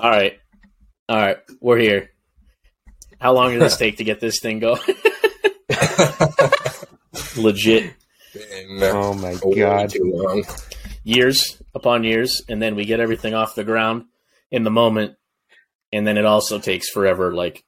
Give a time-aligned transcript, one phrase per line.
[0.00, 0.38] All right.
[1.08, 1.38] All right.
[1.60, 2.10] We're here.
[3.20, 4.80] How long did this take to get this thing going?
[7.36, 7.92] Legit
[8.34, 9.90] Been Oh my god.
[9.90, 10.42] too long.
[11.04, 14.06] years upon years, and then we get everything off the ground
[14.50, 15.14] in the moment,
[15.92, 17.62] and then it also takes forever, like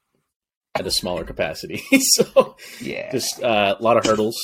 [0.77, 1.77] at a smaller capacity.
[1.99, 3.11] so Yeah.
[3.11, 4.37] just uh, a lot of hurdles,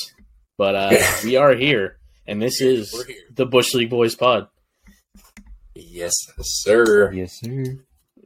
[0.56, 2.92] but uh, we are here, and this is
[3.32, 4.48] the Bush League Boys Pod.
[5.74, 7.12] Yes, sir.
[7.12, 7.64] Yes, sir.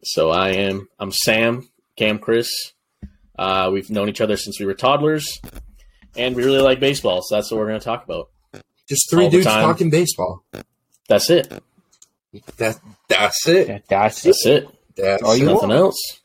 [0.05, 2.51] So I am I'm Sam, Cam, Chris.
[3.39, 5.41] Uh, we've known each other since we were toddlers,
[6.17, 8.31] and we really like baseball, so that's what we're going to talk about.
[8.89, 10.45] Just three All dudes talking baseball.
[11.09, 11.53] That's it.
[12.59, 13.69] That that's it.
[13.69, 14.29] Yeah, that's it.
[14.29, 14.69] That's it.
[14.97, 15.53] That's all you it.
[15.53, 16.21] Nothing else.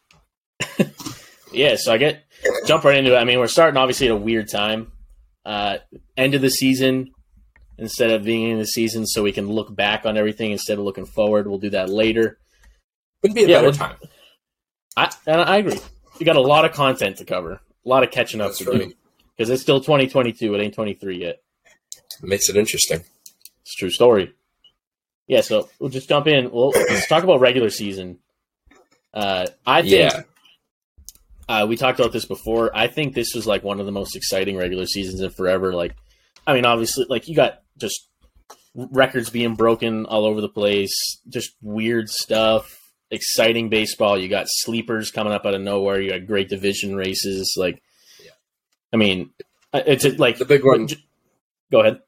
[1.52, 2.24] yeah, so I get
[2.66, 3.18] jump right into it.
[3.18, 4.92] I mean, we're starting obviously at a weird time.
[5.46, 5.78] Uh,
[6.18, 7.12] end of the season
[7.78, 10.84] instead of being in the season, so we can look back on everything instead of
[10.86, 11.48] looking forward.
[11.48, 12.38] We'll do that later.
[13.24, 13.96] Wouldn't be a Yeah, better time.
[14.98, 15.80] I and I agree.
[16.20, 18.72] We got a lot of content to cover, a lot of catching up That's to
[18.72, 18.80] right.
[18.90, 18.94] do
[19.36, 20.54] because it's still 2022.
[20.54, 21.42] It ain't 23 yet.
[22.22, 23.00] Makes it interesting.
[23.62, 24.34] It's a true story.
[25.28, 26.52] Yeah, so we'll just jump in.
[26.52, 28.20] Well, let's talk about regular season.
[29.14, 30.24] Uh, I think Yeah.
[31.50, 32.72] Uh, we talked about this before.
[32.76, 35.74] I think this was like one of the most exciting regular seasons in forever.
[35.74, 35.96] Like,
[36.48, 38.08] I mean, obviously, like you got just
[38.76, 40.94] records being broken all over the place,
[41.30, 44.18] just weird stuff, exciting baseball.
[44.18, 46.00] You got sleepers coming up out of nowhere.
[46.00, 47.54] You got great division races.
[47.58, 47.82] Like,
[48.24, 48.32] Yeah.
[48.94, 49.32] I mean,
[49.74, 50.88] uh, it's like The big one.
[51.72, 52.00] Go ahead.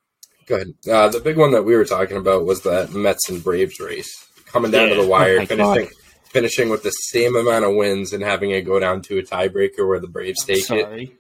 [0.46, 0.68] Go ahead.
[0.90, 4.10] Uh, the big one that we were talking about was that Mets and Braves race
[4.46, 4.96] coming down Yeah.
[4.96, 5.90] to the wire, Oh finishing
[6.34, 9.88] finishing with the same amount of wins and having it go down to a tiebreaker
[9.88, 10.64] where the Braves take it.
[10.66, 11.16] Sorry.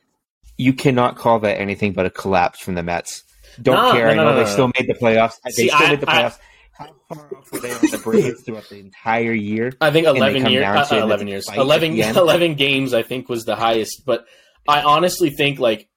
[0.57, 3.23] You cannot call that anything but a collapse from the Mets.
[3.61, 4.05] Don't No, care.
[4.07, 4.49] no, I know no, no, they no.
[4.49, 5.35] still made the playoffs.
[5.45, 6.39] They See, still I- made the I- playoffs.
[6.75, 9.73] How far off were they on the Braves throughout the entire year?
[9.79, 10.65] I think eleven come years.
[10.65, 11.45] Uh, uh, eleven years.
[11.47, 12.17] fight 11, the end.
[12.17, 12.95] 11 games.
[12.95, 14.01] I think was the highest.
[14.07, 14.25] But
[14.67, 15.87] I honestly think like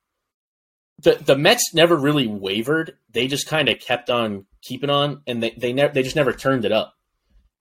[0.98, 2.94] the the Mets never really wavered.
[3.10, 6.34] They just kind of kept on keeping on, and they they never they just never
[6.34, 6.92] turned it up.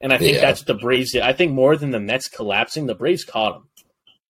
[0.02, 0.42] And I think Yeah.
[0.42, 1.22] that's what the Braves did.
[1.22, 3.70] I think more than the Mets collapsing, the Braves caught them.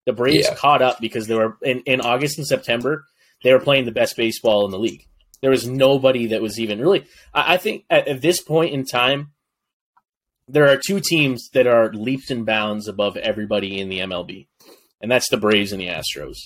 [0.06, 0.54] The Braves Yeah.
[0.54, 3.06] caught up because they were in, in August and September.
[3.42, 5.06] They were playing the best baseball in the league.
[5.40, 7.04] There was nobody that was even really.
[7.32, 9.32] I, I think at, at this point in time,
[10.48, 14.46] there are two teams that are leaps and bounds above everybody in the MLB,
[15.00, 16.36] and that's the Braves and the Astros.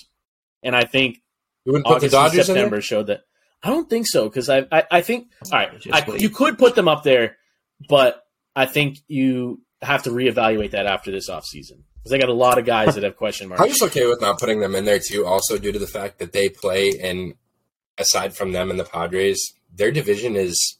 [0.63, 1.19] And I think
[1.65, 3.23] You wouldn't put August the and Dodgers September showed that.
[3.63, 5.71] I don't think so because I, I I think all right.
[5.93, 7.37] I, you could put them up there,
[7.89, 8.23] but
[8.57, 12.59] I think you have to reevaluate that after this offseason because they got a lot
[12.59, 13.63] of guys that have question marks.
[13.63, 15.25] I'm just okay with not putting them in there too.
[15.27, 17.35] Also, due to the fact that they play, and
[17.99, 20.79] aside from them and the Padres, their division is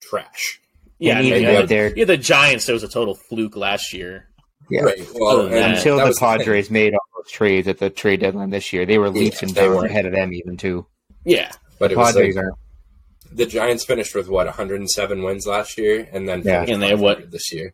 [0.00, 0.60] trash.
[0.98, 2.66] yeah, And I mean, you yeah, had with yeah, the Giants.
[2.66, 4.26] There was a total fluke last year.
[4.70, 4.82] Yeah.
[4.82, 5.06] Right.
[5.14, 6.28] Well, Other than and that- until the was thing.
[6.38, 9.48] Padres made all those trades at the trade deadline this year, they were leaps Yeah,
[9.48, 9.86] and they bounds were.
[9.86, 10.86] ahead of them even too.
[11.24, 12.52] Yeah, but it was Padres like, are
[13.32, 16.64] the Giants finished with what 107 wins last year, and then Yeah.
[16.66, 17.30] And they what?
[17.30, 17.72] this year,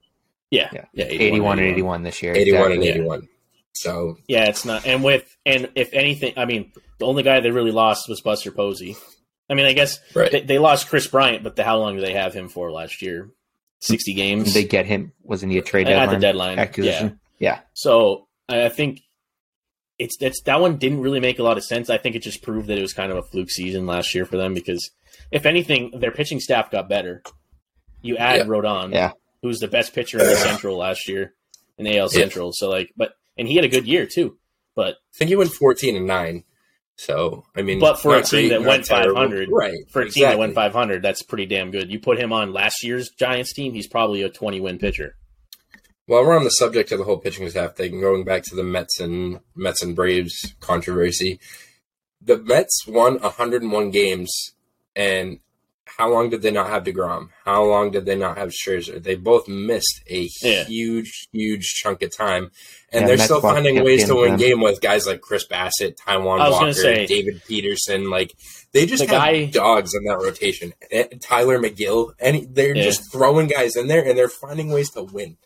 [0.50, 0.84] yeah, Yeah.
[0.92, 1.06] yeah.
[1.08, 2.34] 81 and 81 this year.
[2.36, 3.00] 81 and exactly.
[3.00, 3.28] 81.
[3.72, 4.86] So Yeah, it's not.
[4.86, 8.50] And with and if anything, I mean, the only guy they really lost was Buster
[8.50, 8.96] Posey.
[9.48, 12.04] I mean, I guess right, they, they lost Kris Bryant, but the, how long did
[12.04, 13.30] they have him for last year?
[13.80, 15.12] Sixty games They get him.
[15.22, 16.08] Wasn't he a trade deadline?
[16.08, 16.56] at the deadline.
[16.56, 16.62] Yeah.
[16.62, 17.20] acquisition?
[17.38, 17.60] Yeah.
[17.74, 19.02] So I I think
[19.98, 21.90] it's it's that one didn't really make a lot of sense.
[21.90, 24.24] I think it just proved that it was kind of a fluke season last year
[24.24, 24.90] for them because
[25.30, 27.22] if anything, their pitching staff got better.
[28.02, 28.44] You add Yeah.
[28.44, 29.12] Rodon, Yeah.
[29.42, 31.34] who was the best pitcher in the Central last year
[31.78, 32.20] in the AL Yeah.
[32.20, 32.52] Central.
[32.52, 34.38] So like, but and he had a good year too.
[34.74, 36.44] But I think he went 14 and 9.
[36.98, 39.74] So, I mean, But for a team great, that went 500, right?
[39.90, 41.90] for a team that went 500, that's pretty damn good.
[41.90, 45.16] You put him on last year's Giants team, he's probably a 20 win pitcher.
[46.06, 48.62] While we're on the subject of the whole pitching staff thing, going back to the
[48.62, 51.38] Mets and Mets and Braves controversy,
[52.22, 54.54] the Mets won 101 games,
[54.96, 55.38] and
[55.84, 57.28] how long did they not have Degrom?
[57.44, 59.00] How long did they not have Scherzer?
[59.02, 60.64] They both missed a Yeah.
[60.64, 62.50] huge, huge chunk of time,
[62.92, 64.38] and Yeah, they're still finding ways to win them.
[64.40, 68.10] game with guys like Chris Bassitt, Taijuan Walker, say- David Peterson.
[68.10, 68.32] Like
[68.72, 70.74] they just The have guy- dogs in that rotation.
[70.90, 72.82] Eh, Tylor Megill, and they're Yeah.
[72.82, 75.36] just throwing guys in there, and they're finding ways to win.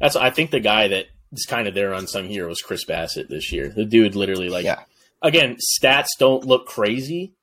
[0.00, 2.84] That's I think the guy that is kind of there on some here was Chris
[2.84, 3.68] Bassitt this year.
[3.68, 4.66] The dude literally like
[5.22, 7.34] again, stats don't look crazy,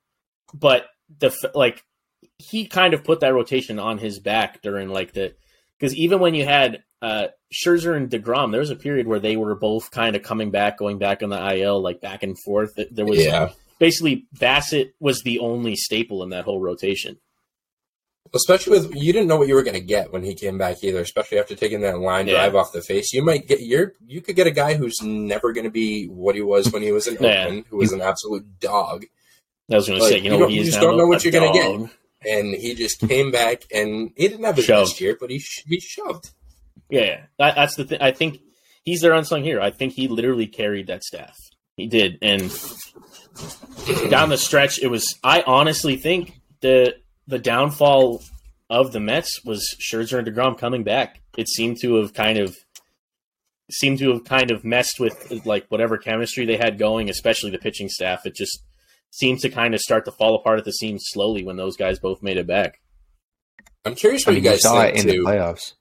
[0.53, 1.83] but the like
[2.37, 5.33] he kind of put that rotation on his back during like the
[5.77, 9.37] because even when you had uh, Scherzer and Degrom, there was a period where they
[9.37, 12.71] were both kind of coming back, going back on the IL, like back and forth.
[12.91, 13.49] There was Yeah.
[13.79, 17.17] basically Bassitt was the only staple in that whole rotation.
[18.33, 20.83] Especially with you didn't know what you were going to get when he came back
[20.83, 20.99] either.
[20.99, 22.33] Especially after taking that line Yeah.
[22.33, 25.51] drive off the face, you might get you're you could get a guy who's never
[25.53, 27.45] going to be what he was when he was in Yeah.
[27.45, 29.05] Oakland, who was an absolute dog,
[29.71, 31.89] I was going to say, you know, you just don't know what you're gonna get.
[32.25, 34.89] and he just came back and he didn't have his Shoved.
[34.91, 36.31] best year, but he sh- he shoved.
[36.89, 37.21] Yeah, yeah.
[37.37, 38.01] That, that's the thing.
[38.01, 38.39] I think
[38.83, 39.63] he's their unsung hero.
[39.63, 41.35] I think he literally carried that staff.
[41.77, 42.51] He did, and
[44.09, 45.17] down the stretch, it was.
[45.23, 46.95] I honestly think the
[47.27, 48.21] the downfall
[48.69, 51.21] of the Mets was Scherzer and Degrom coming back.
[51.37, 52.57] It seemed to have kind of
[53.71, 57.59] seemed to have kind of messed with like whatever chemistry they had going, especially the
[57.59, 58.25] pitching staff.
[58.25, 58.63] It just
[59.11, 61.99] seemed to kind of start to fall apart at the seams slowly when those guys
[61.99, 62.79] both made it back.
[63.85, 65.11] I'm curious I what mean, you you guys saw it in too.
[65.11, 65.73] the playoffs.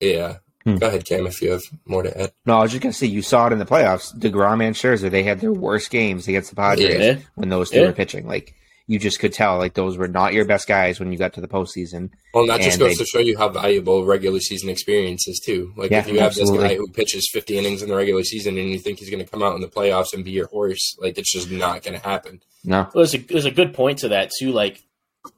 [0.00, 0.76] yeah, Hmm.
[0.76, 2.32] go ahead, Cam, if you have more to add.
[2.46, 4.14] No, I was just gonna say you saw it in the playoffs.
[4.18, 7.18] Degrom and Scherzer, they had their worst games against the Padres Yeah.
[7.34, 7.86] when those two Yeah.
[7.86, 8.26] were pitching.
[8.26, 8.54] Like
[8.86, 11.40] you just could tell, like those were not your best guys when you got to
[11.40, 12.10] the postseason.
[12.34, 15.40] Well, that just And goes they- to show you how valuable regular season experience is
[15.44, 15.72] too.
[15.76, 16.58] Like Yeah, if you have absolutely.
[16.58, 19.24] this guy who pitches 50 innings in the regular season and you think he's going
[19.24, 21.98] to come out in the playoffs and be your horse, like it's just not going
[21.98, 22.40] to happen.
[22.64, 24.52] No, Well, there's a there's a good point to that too.
[24.52, 24.82] Like,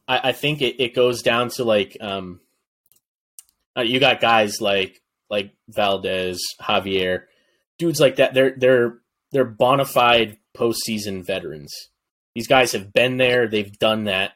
[0.08, 2.40] I, I think it, it goes down to like, um,
[3.76, 7.24] uh, you got guys like like Valdez, Javier,
[7.78, 8.34] dudes like that.
[8.34, 8.98] They're they're
[9.30, 11.72] they're bona fide postseason veterans.
[12.34, 13.46] These guys have been there.
[13.46, 14.32] They've done that,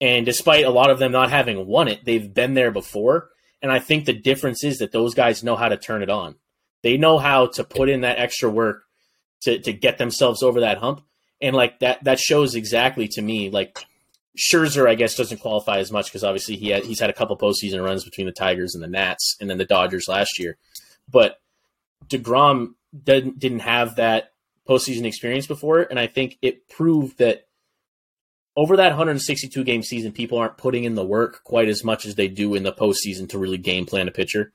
[0.00, 3.30] and despite a lot of them not having won it, they've been there before.
[3.62, 6.34] And I think the difference is that those guys know how to turn it on.
[6.82, 8.82] They know how to put in that extra work
[9.42, 11.02] to to get themselves over that hump
[11.40, 13.78] and like that that shows exactly to me like
[14.36, 17.36] Scherzer I guess doesn't qualify as much because obviously he had he's had a couple
[17.36, 20.56] postseason runs between the Tigers and the Nats and then the Dodgers last year,
[21.10, 21.40] but
[22.08, 24.32] Degrom didn't didn't have that
[24.68, 27.46] postseason experience before, and I think it proved that
[28.56, 32.14] over that 162 game season, people aren't putting in the work quite as much as
[32.14, 34.52] they do in the postseason to really game plan a pitcher,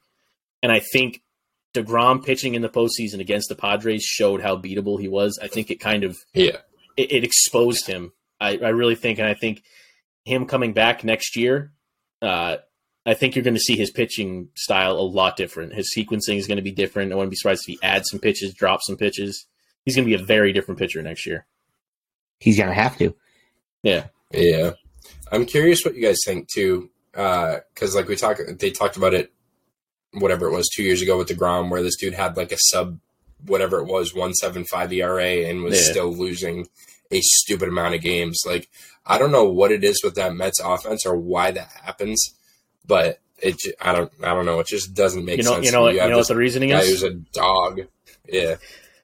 [0.63, 1.21] and I think
[1.73, 5.39] Degrom pitching in the postseason against the Padres showed how beatable he was.
[5.41, 6.57] I think it kind of Yeah.
[6.99, 8.11] It, it exposed him.
[8.39, 9.63] I, I really think, and I think
[10.25, 11.71] him coming back next year,
[12.21, 12.57] uh,
[13.05, 15.73] I think you're going to see his pitching style a lot different.
[15.73, 17.11] His sequencing is going to be different.
[17.11, 19.45] I wouldn't be surprised if he adds some pitches, drops some pitches.
[19.85, 21.45] He's going to be a very different pitcher next year.
[22.39, 23.15] he's gonna have to.
[23.83, 24.71] Yeah, Yeah.
[25.31, 26.89] I'm curious what you guys think too.
[27.11, 29.31] Because like we talked, they talked about it,
[30.13, 32.99] whatever it was, two years ago with Degrom, where this dude had like a sub,
[33.45, 35.91] whatever it was, one seven five ERA, and was Yeah.
[35.91, 36.67] still losing
[37.11, 38.41] a stupid amount of games.
[38.45, 38.69] Like
[39.05, 42.35] I don't know what it is with that Mets offense or why that happens,
[42.85, 44.59] but it I don't I don't know.
[44.59, 45.65] It just doesn't make you know, sense.
[45.65, 46.89] you know, what, you have know what the reasoning guy is.
[46.89, 47.81] who's a dog.
[48.27, 48.55] Yeah.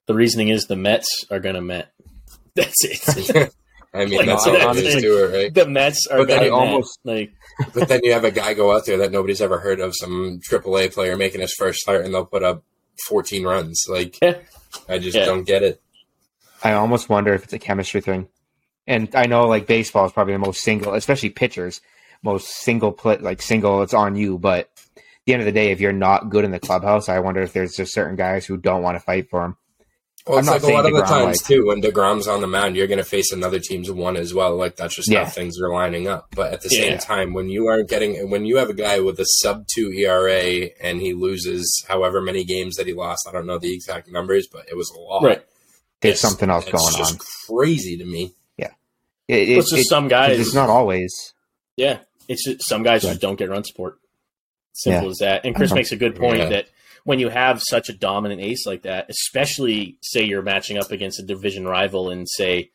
[0.08, 1.92] The reasoning is the Mets are going to Met.
[2.56, 3.52] That's it.
[3.94, 5.54] I mean, Like, that's it honestly- is to it, right?
[5.54, 7.32] the Mets are But then almost- like.
[7.74, 10.42] But then you have a guy go out there that nobody's ever heard of, some
[10.52, 12.64] AAA player making his first start, and they'll put up
[13.08, 13.86] 14 runs.
[13.90, 14.18] Like,
[14.90, 15.26] I just Yeah.
[15.26, 15.82] don't get it.
[16.64, 18.28] I almost wonder if it's a chemistry thing.
[18.88, 21.82] And I know like baseball is probably the most single, especially pitchers,
[22.24, 23.82] most single pl- like single.
[23.82, 26.52] It's on you, but at the end of the day, if you're not good in
[26.52, 29.44] the clubhouse, I wonder if there's just certain guys who don't want to fight for
[29.44, 29.58] him.
[30.28, 32.28] Well, I'm it's not like a saying lot of the times, like- too, when DeGrom's
[32.28, 34.56] on the mound, you're going to face another team's one as well.
[34.56, 35.26] Like, that's just Yeah.
[35.26, 36.28] how things are lining up.
[36.36, 36.82] But at the Yeah.
[36.82, 39.92] same time, when you are getting, when you have a guy with a sub two
[39.92, 44.12] ERA and he loses however many games that he lost, I don't know the exact
[44.12, 45.24] numbers, but it was a lot.
[45.24, 45.44] Right.
[46.02, 47.20] There's It's- something else it's going just on.
[47.48, 48.34] crazy to me.
[49.28, 50.40] It, it- It's just it- some guys.
[50.40, 51.34] It's not always.
[51.78, 53.08] Yeah, it's just, some guys Good.
[53.10, 53.98] just don't get run support.
[54.74, 55.10] Simple Yeah.
[55.10, 55.46] as that.
[55.46, 56.50] And Chris makes a good point Yeah.
[56.50, 56.68] that
[57.06, 61.20] when you have such a dominant ace like that, especially say you're matching up against
[61.20, 62.72] a division rival in say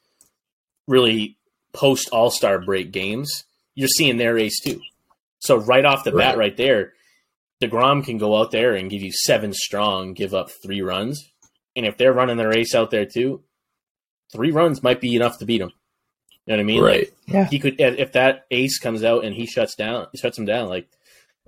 [0.88, 1.37] really
[1.72, 3.44] post All Star break games,
[3.75, 4.80] you're seeing their ace too.
[5.40, 6.38] So right off the bat, Right.
[6.38, 6.92] right there,
[7.62, 11.30] Degrom can go out there and give you seven strong, give up three runs,
[11.76, 13.42] and if they're running their ace out there too,
[14.32, 15.72] three runs might be enough to beat them.
[16.46, 16.80] You know what I mean?
[16.82, 17.12] Like, Right.
[17.26, 17.46] Yeah.
[17.49, 20.68] he could if if that ace comes out and he shuts down shuts him down
[20.68, 20.88] like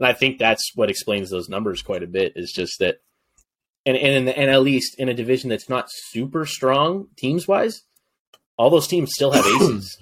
[0.02, 3.00] and I think that's what explains those numbers quite a bit is just that
[3.86, 7.46] and and in the, and at least in a division that's not super strong teams
[7.48, 7.82] wise
[8.58, 9.98] all those teams still have aces.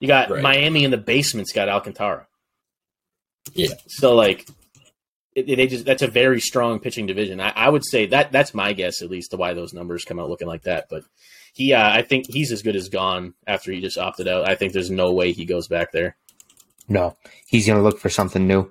[0.00, 0.42] You got Right.
[0.42, 2.26] Miami in the basement's got Alcantara.
[3.54, 3.68] Yeah.
[3.86, 4.46] so like
[5.34, 7.40] it, it- they just that's a very strong pitching division.
[7.40, 10.18] I, I would say that that's my guess at least to why those numbers come
[10.18, 10.86] out looking like that.
[10.90, 11.04] But
[11.54, 14.48] he uh, I think he's as good as gone after he just opted out.
[14.48, 16.16] I think there's no way he goes back there.
[16.88, 17.16] No,
[17.46, 18.70] he's going to look for something new.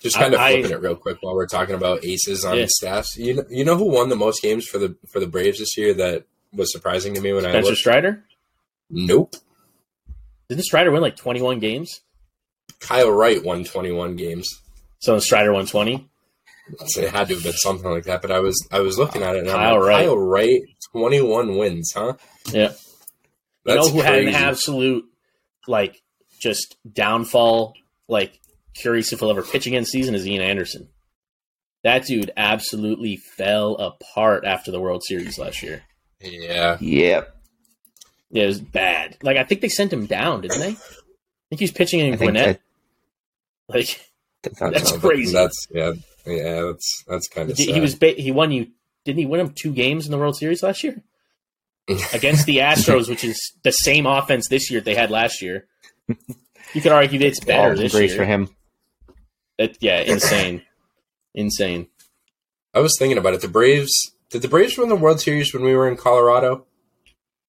[0.00, 2.66] Just kind of I- flipping it real quick while we're talking about aces on Yeah.
[2.68, 3.16] staffs.
[3.16, 5.76] You know, you know who won the most games for the for the Braves this
[5.76, 5.94] year?
[5.94, 7.78] That was surprising to me when I Spencer looked.
[7.78, 8.24] Strider.
[8.90, 9.34] Nope.
[10.48, 12.00] Didn't Strider win like 21 games?
[12.80, 14.48] Kyle Wright won 21 games.
[15.00, 16.08] So Strider won 20.
[16.86, 18.22] So it had to have been something like that.
[18.22, 20.04] But I was I was looking at it and Kyle I'm like, Wright.
[20.06, 20.60] Kyle Wright,
[20.92, 22.14] 21 wins, huh?
[22.52, 22.70] Yeah.
[23.64, 25.04] You That's know who had an absolute
[25.66, 26.00] like
[26.38, 27.74] just downfall,
[28.06, 28.38] like
[28.80, 30.88] curious if he'll ever pitch again season is Ian Anderson.
[31.84, 35.82] That dude absolutely fell apart after the World Series last year.
[36.20, 36.76] Yeah.
[36.80, 37.34] Yep.
[38.30, 39.16] Yeah, it was bad.
[39.22, 40.70] Like I think they sent him down, didn't they?
[40.70, 42.60] I think he's pitching in I Gwinnett.
[43.68, 44.00] that, Like
[44.42, 45.32] that That's No, crazy.
[45.32, 45.92] That's yeah,
[46.26, 46.62] yeah.
[46.62, 48.68] That's that's kind of he, he was ba- he won you
[49.04, 51.02] didn't he win him two games in the World Series last year
[52.12, 55.66] against the Astros, which is the same offense this year that they had last year.
[56.74, 58.18] You could argue that it's better all this grace year.
[58.18, 58.50] for him.
[59.58, 60.62] That- yeah, insane,
[61.34, 61.88] insane.
[62.74, 63.40] I was thinking about it.
[63.40, 63.92] The Braves
[64.30, 66.66] did the Braves win the World Series when we were in Colorado?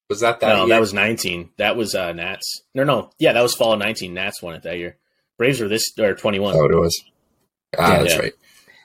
[0.10, 0.48] Was that that?
[0.50, 0.70] no, year?
[0.76, 1.50] that was nineteen.
[1.58, 2.64] That was uh, Nats.
[2.74, 4.14] No, no, yeah, that was fall of nineteen.
[4.14, 4.98] Nats won it that year.
[5.38, 6.56] Braves were this or twenty one.
[6.56, 7.00] Oh, it was.
[7.78, 8.00] Ah, Yeah.
[8.02, 8.20] that's Yeah.
[8.20, 8.34] right.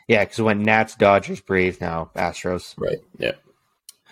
[0.07, 2.75] Yeah, because when Nats, Dodgers, Braves, now Astros.
[2.77, 2.99] Right.
[3.19, 3.33] Yeah.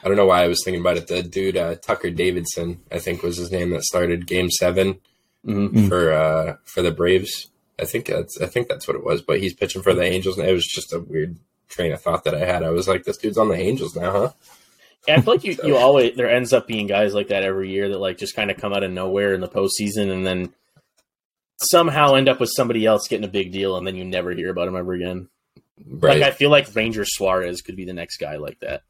[0.02, 1.06] I don't know why I was thinking about it.
[1.06, 5.00] The dude uh, Tucker Davidson, I think was his name that started Game Seven
[5.44, 5.88] hmm Mm.
[5.88, 7.50] for uh, for the Braves.
[7.80, 9.22] I think that's I think that's what it was.
[9.22, 11.38] But he's pitching for the Angels, and it was just a weird
[11.68, 12.62] train of thought that I had.
[12.62, 14.32] I was like, this dude's on the Angels now, huh?
[15.08, 17.70] Yeah, I feel like you, you always there ends up being guys like that every
[17.70, 20.52] year that like just kind of come out of nowhere in the postseason and then
[21.60, 24.50] somehow end up with somebody else getting a big deal and then you never hear
[24.50, 25.28] about him ever again.
[25.86, 26.20] Right.
[26.20, 28.82] Like I feel like Ranger Suarez could be the next guy like that.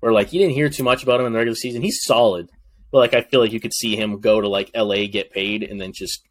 [0.00, 1.82] where like you didn't hear too much about him in the regular season.
[1.82, 2.50] He's solid.
[2.90, 5.62] But like I feel like you could see him go to like LA, get paid,
[5.62, 6.26] and then just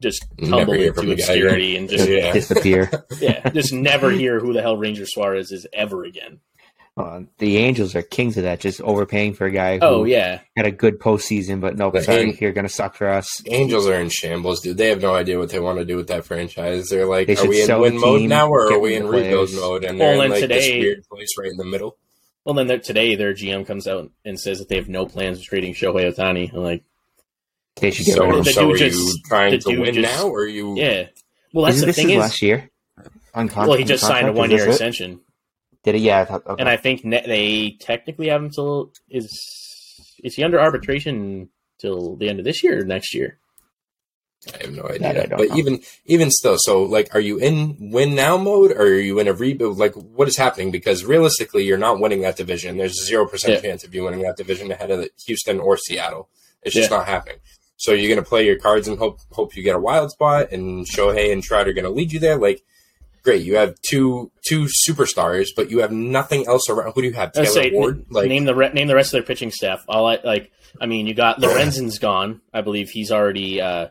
[0.00, 2.32] just Never tumble into obscurity and just Yeah.
[2.32, 2.90] Disappear.
[3.20, 6.40] yeah, just never hear who the hell Ranger Suarez is ever again.
[6.96, 10.40] uh, the Angels are kings of that, just overpaying for a guy who Oh yeah.
[10.56, 13.40] had a good postseason, but nope, The sorry, Ang- you're gonna suck for us.
[13.46, 14.76] Angels are in shambles, dude.
[14.78, 16.88] They have no idea what they want to do with that franchise.
[16.88, 18.96] They're like, They are we in sell win the mode now, or get are we
[18.96, 19.60] in rebuild players.
[19.60, 19.84] mode?
[19.84, 21.96] And Well, they're in then like this today- weird place right in the middle.
[22.44, 25.44] Well, then today their GM comes out and says that they have no plans of
[25.44, 26.50] trading Shohei Ohtani.
[26.52, 26.82] I'm like,
[27.80, 28.54] They should get So, rid of The him.
[28.54, 30.76] so dude are just- you the trying to win just- now, or are you?
[30.76, 31.06] yeah.
[31.52, 32.70] Well, that's Isn't the this thing his is, last year?
[33.34, 34.70] On con- well, he just signed a one-year this it?
[34.70, 35.20] extension,
[35.84, 36.02] Did he?
[36.02, 36.20] Yeah.
[36.20, 36.60] I thought, okay.
[36.60, 39.28] and I think ne- they technically have him till is
[40.24, 43.38] is he under arbitration till the end of this year or next year?
[44.54, 45.08] I have no idea.
[45.10, 45.56] I don't But know.
[45.56, 49.28] even even still, so like, are you in win now mode, or are you in
[49.28, 49.78] a rebuild?
[49.78, 50.70] Like, what is happening?
[50.70, 52.76] Because realistically, you're not winning that division.
[52.76, 53.60] There's a zero percent Yeah.
[53.70, 56.28] chance of you winning that division ahead of Houston or Seattle.
[56.62, 56.98] It's just Yeah.
[56.98, 57.38] not happening.
[57.78, 60.50] So you're going to play your cards and hope hope you get a wild spot,
[60.52, 62.36] and Shohei and Trout are going to lead you there.
[62.36, 62.60] Like,
[63.22, 66.92] great, you have two two superstars, but you have nothing else around.
[66.94, 67.30] Who do you have?
[67.36, 68.06] I would Taylor say Ward.
[68.10, 69.84] Like, name the re- name the rest of their pitching staff.
[69.88, 72.40] All I like, I mean, you got Lorenzen's gone.
[72.52, 73.88] I believe he's already uh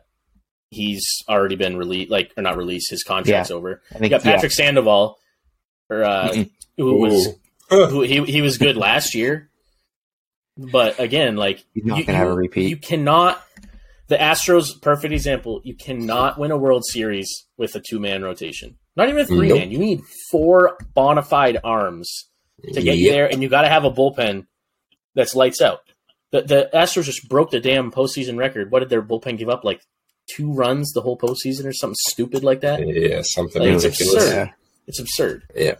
[0.69, 2.89] he's already been released, like or not released.
[2.89, 3.81] His contract's over.
[3.91, 4.33] I You think got yeah.
[4.33, 5.17] Patrick Sandoval,
[5.89, 6.43] or uh,
[6.75, 7.29] who was
[7.69, 9.49] who he he was good last year,
[10.57, 12.69] but again, like He's not you, gonna have a repeat.
[12.69, 13.41] You cannot.
[14.07, 15.61] The Astros, perfect example.
[15.63, 18.77] You cannot win a World Series with a two man rotation.
[18.95, 19.63] Not even a three man.
[19.63, 19.69] Nope.
[19.71, 22.29] You need four bona fide arms
[22.73, 23.11] to get you Yep.
[23.13, 24.47] there, and you got to have a bullpen
[25.13, 25.79] that's lights out.
[26.31, 28.71] The the Astros just broke the damn postseason record.
[28.71, 29.63] What did their bullpen give up?
[29.63, 29.81] Like
[30.33, 32.85] two runs the whole postseason, or something stupid like that.
[32.87, 34.29] Yeah, something Like, it's absurd.
[34.33, 34.51] Yeah.
[34.87, 35.43] It's absurd.
[35.55, 35.75] Yeah.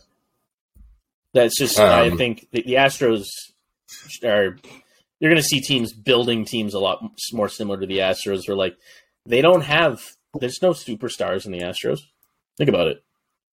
[1.33, 1.79] That's just.
[1.79, 3.25] I Um, think the, the Astros
[4.23, 4.57] are.
[5.19, 8.57] You're going to see teams building teams a lot more similar to the Astros, where
[8.57, 8.75] like
[9.25, 10.01] they don't have.
[10.39, 11.99] There's no superstars in the Astros.
[12.57, 13.03] Think about it.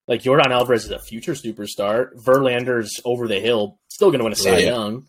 [0.07, 2.13] Like Yordan Alvarez is a future superstar.
[2.23, 4.69] Verlander's over the hill, still going to win a Cy Yeah.
[4.69, 5.07] Young.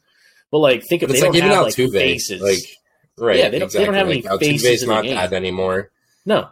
[0.50, 2.40] But like, think of they like don't have like faces.
[2.40, 2.58] like
[3.18, 3.36] right?
[3.38, 4.48] Yeah, they don't- they don't have any exactly.
[4.58, 5.14] Faces Altuve's in not game.
[5.16, 5.90] that anymore.
[6.25, 6.48] no,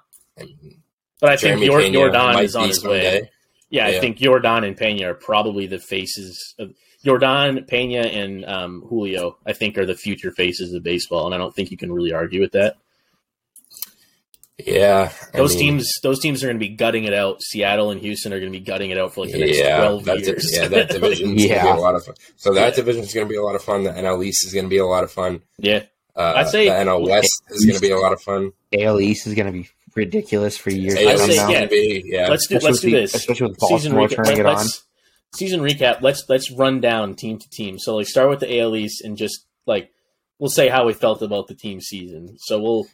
[1.20, 3.30] but I think Jeremy Pena Yordan is on his way.
[3.70, 4.00] Yeah, I Yeah.
[4.00, 6.72] think Yordan and Pena are probably the faces of
[7.04, 9.36] Yordan, Pena, and um, Julio.
[9.46, 12.12] I think are the future faces of baseball, and I don't think you can really
[12.12, 12.76] argue with that.
[14.64, 17.42] Yeah, I Those mean, teams, those teams are going to be gutting it out.
[17.42, 19.78] Seattle and Houston are going to be gutting it out for like the next yeah,
[19.78, 20.50] twelve that di- years.
[20.56, 21.64] yeah, that division is Yeah.
[21.64, 22.14] gonna be a lot of fun.
[22.36, 22.74] So that Yeah.
[22.76, 23.82] division is gonna be a lot of fun.
[23.82, 25.42] The NL East is gonna be a lot of fun.
[25.58, 25.82] yeah,
[26.14, 28.52] Uh, I'd say- the NL West is gonna be a lot of fun.
[28.72, 31.48] AL East is going to be ridiculous for years I'd to come say, now.
[31.48, 31.54] yeah.
[31.58, 32.28] gonna be yeah.
[32.28, 33.14] let's do Especially let's do the- this.
[33.16, 34.16] especially with Baltimore recap.
[34.24, 34.66] turning it on.
[35.34, 36.00] Let's- Season recap.
[36.02, 37.78] Let's let's run down team to team.
[37.78, 39.90] So like start with the AL East and just like
[40.38, 42.36] we'll say how we felt about the team season.
[42.38, 42.86] So we'll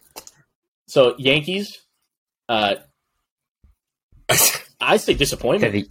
[0.88, 1.78] so Yankees.
[2.48, 2.76] Uh,
[4.82, 5.86] I say That disappointment.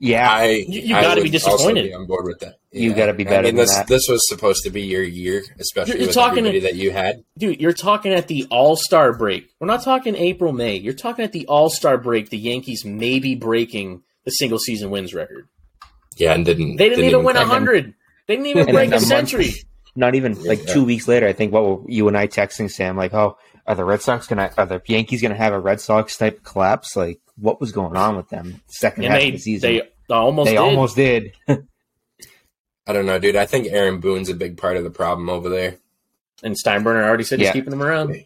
[0.00, 1.84] yeah, I You- you gotta be disappointed.
[1.84, 2.56] be on board with that.
[2.70, 3.86] You gotta be better I mean, than this that.
[3.86, 6.90] this was supposed to be your year, especially You're- you're with talking- everybody that you
[6.90, 7.24] had.
[7.38, 9.48] Dude, you're talking at the All Star break.
[9.58, 10.76] We're not talking April, May.
[10.76, 12.28] You're talking at the All Star break.
[12.28, 15.48] The Yankees may be breaking the single season wins record.
[16.18, 17.94] Yeah, and didn't They didn't, even win break hundred.
[18.26, 19.52] They didn't even And break a a month- century.
[19.96, 20.72] not even like Yeah.
[20.74, 21.26] two weeks later.
[21.26, 24.26] I think what were you and I texting Sam like, oh, are the Red Sox
[24.26, 26.96] gonna, are the Yankees gonna have a Red Sox type collapse?
[26.96, 29.70] Like, what was going on with them second And half they of the season?
[29.70, 29.82] they
[30.14, 30.58] almost They did.
[30.60, 31.32] almost did.
[32.86, 33.36] I don't know, dude.
[33.36, 35.76] I think Aaron Boone's a big part of the problem over there.
[36.42, 38.16] and Steinbrenner already said he's keeping them around.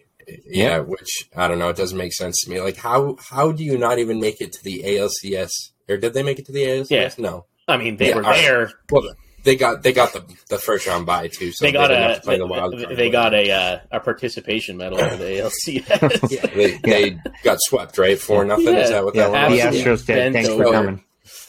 [0.47, 1.69] Yeah, which I don't know.
[1.71, 2.61] It doesn't make sense to me.
[2.61, 5.51] Like, how how do you not even make it to the ALCS?
[5.89, 6.91] Or did they make it to the ALCS?
[6.91, 7.11] Yeah.
[7.19, 7.47] No.
[7.69, 8.42] I mean, they Yeah, were all right.
[8.42, 8.73] there.
[8.90, 9.14] Well,
[9.45, 11.50] they got they got the the first round bye too.
[11.52, 12.97] So they got didn't a to play they, the wild card.
[12.97, 16.31] they got a uh, a participation medal for the ALCS.
[16.31, 18.69] Yeah, they, they got swept right for nothing.
[18.69, 19.61] Is that what Yeah, that the was?
[19.61, 19.92] absolutely.
[19.92, 20.33] Astros did.
[20.33, 21.04] Thanks for coming.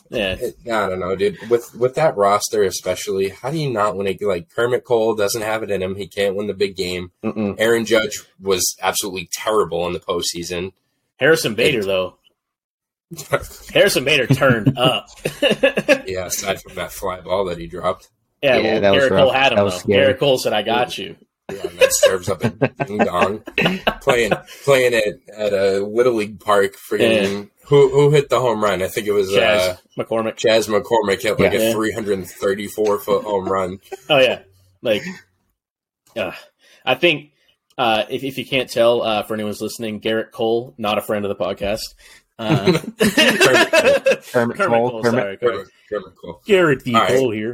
[0.10, 0.38] yeah,
[0.86, 1.38] I don't know, dude.
[1.50, 4.22] With with that roster, especially, how do you not win it?
[4.22, 5.96] Like Kermit Cole doesn't have it in him.
[5.96, 7.12] He can't win the big game.
[7.24, 7.55] Mm-mm.
[7.60, 10.74] Aaron Judge was absolutely terrible in the postseason.
[11.17, 12.17] Harrison Bader though.
[13.74, 15.08] Harrison Bader turned up.
[16.05, 18.10] Yeah, aside from that fly ball that he dropped.
[18.41, 19.20] Yeah, Yeah, well, that was Gerrit rough.
[19.20, 19.79] Cole had him That was though.
[19.79, 20.13] scary.
[20.13, 21.15] Gerrit Cole said, "I got you."
[21.51, 22.50] Yeah, and that serves up a
[22.86, 23.41] ding dong.
[24.01, 24.32] Playing
[24.63, 26.75] playing it at a little league park.
[26.75, 28.82] Freaking who who hit the home run?
[28.82, 30.36] I think it was Chas uh, McCormick.
[30.38, 31.70] Chas McCormick hit like Yeah.
[31.70, 33.79] a 334 foot home run.
[34.10, 34.39] Oh yeah,
[34.82, 35.03] like,
[36.17, 36.32] uh,
[36.86, 37.32] I think
[37.77, 41.25] uh, if if you can't tell uh, for anyone's listening, Gerrit Cole, not a friend
[41.25, 41.82] of the podcast.
[42.40, 45.40] Uh, Kermit Kermit Cole, Cole, Kermit- sorry, Kermit.
[45.40, 46.42] Kermit, Kermit Cole.
[46.48, 46.94] Gerrit D.
[46.96, 47.10] All right.
[47.10, 47.54] Cole here.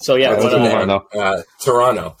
[0.00, 1.18] So yeah, Let's but, move uh.
[1.18, 2.16] Uh, Toronto.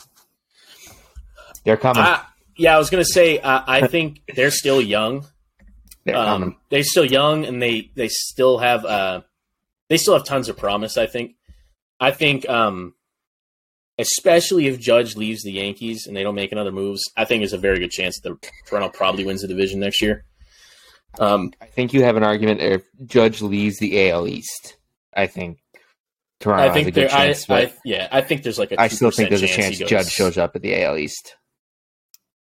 [1.64, 2.02] They're coming.
[2.02, 2.22] I,
[2.56, 5.26] yeah, I was gonna say uh, I think they're still young.
[6.04, 6.56] They're Um, coming.
[6.70, 9.20] they're still young, and they they still have uh,
[9.88, 10.96] they still have tons of promise.
[10.96, 11.34] I think.
[12.00, 12.94] I think, um,
[13.98, 17.52] especially if Judge leaves the Yankees and they don't make another moves, I think there's
[17.52, 18.36] a very good chance that
[18.66, 20.24] Toronto probably wins the division next year.
[21.18, 24.76] Um, I think you have an argument if Judge leaves the AL East.
[25.14, 25.58] I think
[26.40, 27.14] Toronto I has a think good there.
[27.14, 28.80] I, chance, but I, yeah, I think there's like a.
[28.80, 31.36] I still think 2% there's a chance goes- Judge shows up at the AL East.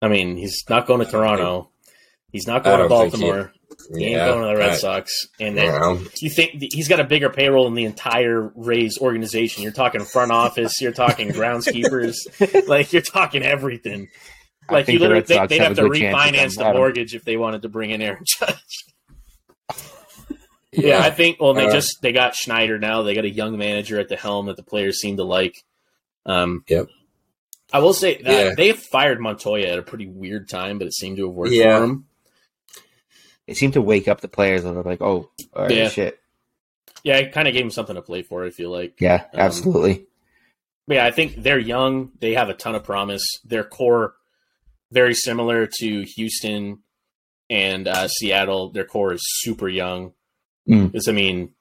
[0.01, 1.69] I mean, he's not going to Toronto.
[2.32, 3.51] He's not going to don't he- Baltimore.
[3.95, 5.27] He, ain't going to the Red I- Sox.
[5.39, 5.97] And then yeah.
[6.21, 9.63] you think he's got a bigger payroll in the entire Rays organization.
[9.63, 10.80] You're talking front office.
[10.82, 12.15] You're talking groundskeepers.
[12.67, 14.10] like you're talking everything.
[14.69, 16.15] I Like you think the literally Red think Sox they'd have have to good chance
[16.15, 18.86] of refinance the mortgage if they wanted to bring in Aaron Judge.
[20.71, 21.39] Yeah, I think.
[21.39, 23.01] Well, they Uh, just they got Schneider now.
[23.01, 25.63] They got a young manager at the helm that the players seem to like.
[26.25, 26.88] Um, Yep.
[27.73, 28.53] I will say that Yeah.
[28.56, 31.77] they fired Montoya at a pretty weird time, but it seemed to have worked Yeah.
[31.80, 32.06] for him.
[33.47, 35.89] It seemed to wake up the players and they're like, oh, all right, Yeah.
[35.89, 36.19] shit.
[37.03, 38.43] Yeah, it kind of gave him something to play for.
[38.45, 38.99] I feel like.
[38.99, 40.06] Yeah, Um, absolutely.
[40.86, 42.12] But yeah, I think they're young.
[42.19, 43.25] They have a ton of promise.
[43.45, 44.15] Their core
[44.91, 46.80] very similar to Houston
[47.50, 48.71] and uh, Seattle.
[48.71, 50.13] Their core is super young.
[50.69, 50.91] Mm.
[50.91, 51.52] Because I mean,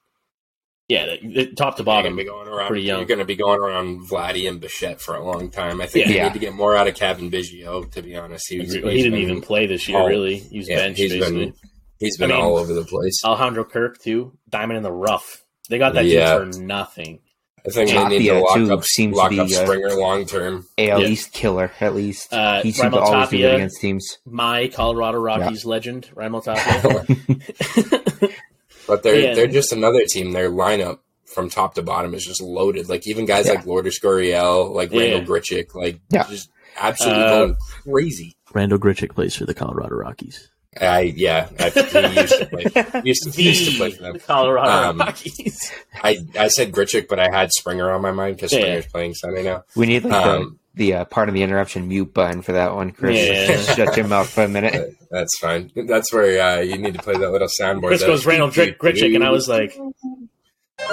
[0.89, 2.13] yeah, it- it- top to You're bottom.
[2.13, 2.67] gonna be going around.
[2.67, 2.99] pretty young.
[2.99, 5.81] You're going to be going around Vladdy and Bichette for a long time.
[5.81, 6.11] I think Yeah.
[6.11, 6.23] you Yeah.
[6.27, 7.91] need to get more out of Cavan Biggio.
[7.91, 9.97] To be honest, he, was, he he's didn't been- even play this year.
[9.99, 11.45] Oh, really, he was yeah, benched he's basically.
[11.45, 11.53] been
[11.99, 13.21] he's been I mean- all over the place.
[13.25, 15.43] Alejandro Kirk too, diamond in the rough.
[15.69, 16.37] They got that Yeah.
[16.37, 17.19] for nothing.
[17.67, 19.93] I think they Tapia, need to lock too, up seems to be, up uh, Springer
[19.95, 20.65] long term.
[20.77, 21.07] AL yeah.
[21.07, 22.31] East killer, at least.
[22.33, 24.17] Uh, he seemed to Raimel always do good against teams.
[24.25, 28.29] My Colorado Rockies legend, Raimel Tapia.
[28.87, 29.33] But they're Yeah.
[29.35, 30.31] they're just another team.
[30.31, 32.87] Their lineup from top to bottom is just loaded.
[32.87, 33.55] Like even guys Yeah.
[33.55, 35.01] like Lourdes Gurriel, like Yeah.
[35.13, 36.25] Randal Grichuk, like Yeah.
[36.29, 38.37] just absolutely Uh, going crazy.
[38.53, 40.49] Randal Grichuk plays for the Colorado Rockies.
[40.81, 43.01] I yeah, I, he used to play.
[43.03, 44.19] Used to, he used to play for them.
[44.19, 45.71] Colorado Um, Rockies.
[46.03, 48.59] I, I said Grichuk, but I had Springer on my mind because Yeah.
[48.59, 49.63] Springer's playing Sunday now.
[49.75, 52.73] We need like Um, the, the uh, part of the interruption mute button for that
[52.75, 53.27] one, Chris.
[53.27, 53.57] Yeah.
[53.75, 54.95] Shut your mouth for a minute.
[55.09, 55.71] That's fine.
[55.75, 57.87] That's where uh, you need to play that little soundboard.
[57.87, 59.77] Chris that- goes Randall Grit- Grichuk, and I was like,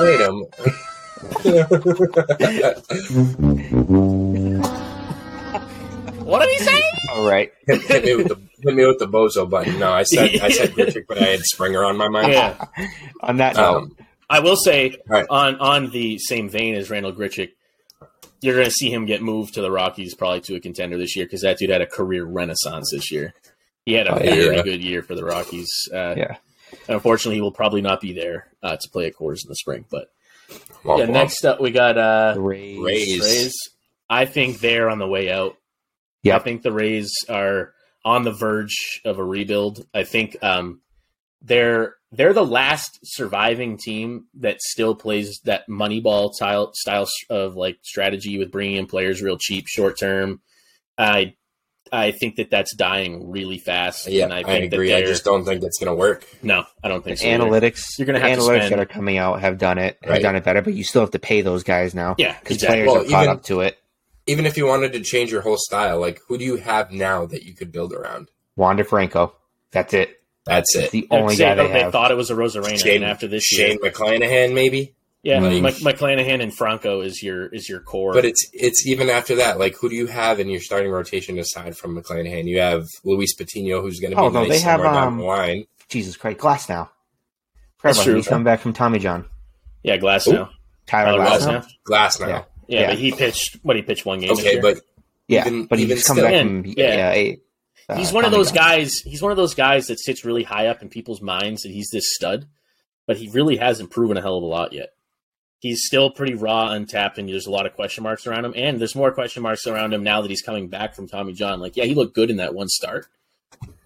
[0.01, 0.51] wait a minute.
[6.25, 6.84] "What did he say?"
[7.24, 7.52] All right.
[7.66, 9.78] hit, hit me with the hit me with the bozo button.
[9.78, 12.32] No, I said I said Grichuk, but I had Springer on my mind.
[12.32, 12.64] Yeah,
[13.20, 13.96] On that note, Um,
[14.30, 15.26] I will say Right.
[15.28, 17.50] on on the same vein as Randal Grichuk,
[18.40, 21.16] you're going to see him get moved to the Rockies, probably to a contender this
[21.16, 23.32] year, because that dude had a career renaissance this year.
[23.87, 24.62] He had a Oh, very Yeah.
[24.62, 25.68] good year for the Rockies.
[25.92, 26.37] Uh, Yeah.
[26.88, 29.54] and unfortunately, he will probably not be there uh, to play at Coors in the
[29.56, 29.84] spring.
[29.90, 30.10] But
[30.84, 31.10] womp yeah, womp.
[31.12, 32.78] next up we got uh, Rays.
[32.78, 33.20] Rays.
[33.20, 33.54] Rays.
[34.10, 35.56] I think they're on the way out.
[36.24, 36.40] Yep.
[36.40, 37.72] I think the Rays are
[38.04, 39.87] on the verge of a rebuild.
[39.94, 40.80] I think um,
[41.42, 47.78] they're they're the last surviving team that still plays that Moneyball style style of like
[47.82, 50.40] strategy with bringing in players real cheap, short term.
[50.96, 51.34] I
[51.92, 54.06] I think that that's dying really fast.
[54.08, 54.88] Yeah, and I I, agree.
[54.88, 56.24] that I just don't think it's going to work.
[56.42, 57.26] no, I don't think so.
[57.26, 57.44] either.
[57.44, 60.10] analytics, You're gonna have to analytics spend- that are coming out have done it, have
[60.10, 60.22] Right.
[60.22, 62.84] done it better, but you still have to pay those guys now Yeah, because exactly.
[62.84, 63.78] players Well, are caught even- up to it.
[64.26, 67.26] Even if you wanted to change your whole style, like who do you have now
[67.26, 68.30] that you could build around?
[68.56, 69.34] Wander Franco,
[69.70, 70.20] that's it.
[70.46, 70.90] That's It's it.
[70.92, 71.92] the only say guy though they they have.
[71.92, 74.94] thought it was Arozarena, Shane, and after this year, Shane McClanahan, maybe.
[75.22, 75.40] yeah.
[75.40, 78.12] Mike, McClanahan and Franco is your is your core.
[78.12, 79.58] But it's it's even after that.
[79.58, 82.44] Like, who do you have in your starting rotation aside from McClanahan?
[82.46, 85.08] You have Luis Patino, who's going to be Oh, no, nice they have, somewhere down
[85.08, 85.64] um, the line.
[85.88, 86.88] Jesus Christ, Glasnow.
[87.82, 88.02] That's Forever.
[88.10, 88.14] true.
[88.16, 89.24] He's coming back from Tommy John.
[89.82, 90.32] yeah, Glass Ooh.
[90.32, 90.50] now.
[90.87, 91.52] Tyler Tyler Glass Glasnow.
[91.52, 91.66] now.
[91.88, 92.28] Glasnow.
[92.28, 92.44] Yeah.
[92.68, 92.87] Yeah, Yeah.
[92.90, 94.29] but he pitched what he pitched one game.
[94.31, 94.62] this Okay, year.
[94.62, 94.81] but
[95.29, 96.72] Yeah, Even- but even he's coming back from yeah.
[96.77, 97.12] yeah.
[97.14, 97.35] eh,
[97.88, 98.57] uh, he's one of those John.
[98.57, 99.00] guys.
[99.00, 101.88] He's one of those guys that sits really high up in people's minds that he's
[101.90, 102.46] this stud,
[103.07, 104.90] but he really hasn't proven a hell of a lot yet.
[105.61, 108.53] He's still pretty raw, untapped, and there's a lot of question marks around him.
[108.55, 111.59] And there's more question marks around him now that he's coming back from Tommy John.
[111.59, 113.07] Like, yeah, he looked good in that one start,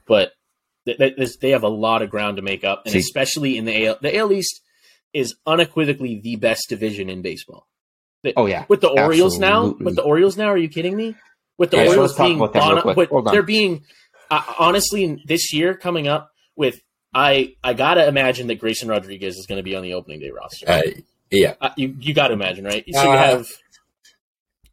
[0.06, 0.32] but
[0.86, 3.56] th- th- there's- they have a lot of ground to make up, and See- especially
[3.56, 3.98] in the AL.
[4.02, 4.60] The AL East
[5.12, 7.68] is unequivocally the best division in baseball.
[8.36, 11.14] Oh yeah, With the Orioles now, with the Orioles now, are you kidding me?
[11.56, 12.96] With the Yeah, Orioles let's being about them real Bono- quick.
[12.96, 13.32] but Hold on.
[13.34, 13.84] they're being
[14.30, 16.80] uh, honestly this year coming up with
[17.14, 20.30] I I gotta imagine that Grayson Rodriguez is going to be on the opening day
[20.30, 20.68] roster.
[20.68, 20.82] uh,
[21.30, 22.84] yeah, Uh, you you got to imagine, right?
[22.92, 23.46] So you Uh, have,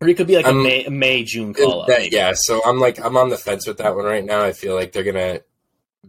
[0.01, 1.87] or it could be like a May May June call up.
[1.87, 2.33] That- yeah.
[2.35, 4.43] So I'm like I'm on the fence with that one right now.
[4.43, 5.41] I feel like they're gonna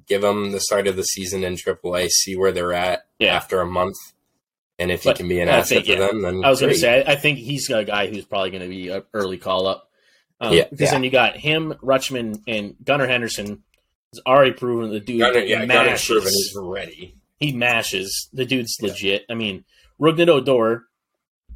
[0.07, 3.35] give them the start of the season in AAA, see where they're at Yeah.
[3.35, 3.97] after a month,
[4.79, 5.97] and if he But can be an I asset think, yeah.
[5.97, 8.25] for them, then I was going to say, I, I think he's a guy who's
[8.25, 9.89] probably going to be an early call up.
[10.41, 10.65] Um, Yeah.
[10.71, 13.63] because then you got him, Rutschman, and Gunnar Henderson
[14.13, 16.07] has already proven the dude Gunnar, yeah, Gunnar's mashes.
[16.07, 17.17] proven he's ready.
[17.39, 18.29] he mashes.
[18.33, 18.89] The dude's Yeah.
[18.91, 19.25] legit.
[19.31, 19.65] I mean,
[20.01, 20.85] Rougned Odor,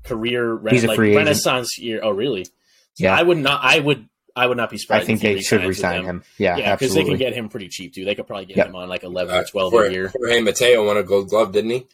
[0.02, 1.26] career re- He's a like free agent.
[1.26, 2.00] renaissance year.
[2.02, 2.44] Oh, really?
[2.44, 2.50] So
[2.98, 3.14] Yeah.
[3.16, 3.61] I would not.
[3.62, 4.09] I would.
[4.37, 5.02] I would not be surprised.
[5.02, 6.16] I think if they should resign them.
[6.18, 6.22] him.
[6.38, 7.11] Yeah, Yeah, because they absolutely.
[7.11, 8.04] can get him pretty cheap too.
[8.04, 8.68] They could probably get Yep.
[8.68, 10.09] him on like eleven Uh, or twelve Jorge, a year.
[10.16, 11.87] Jorge Mateo won a Gold Glove, didn't he?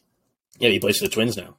[0.58, 1.56] Yeah, he plays for the Twins now.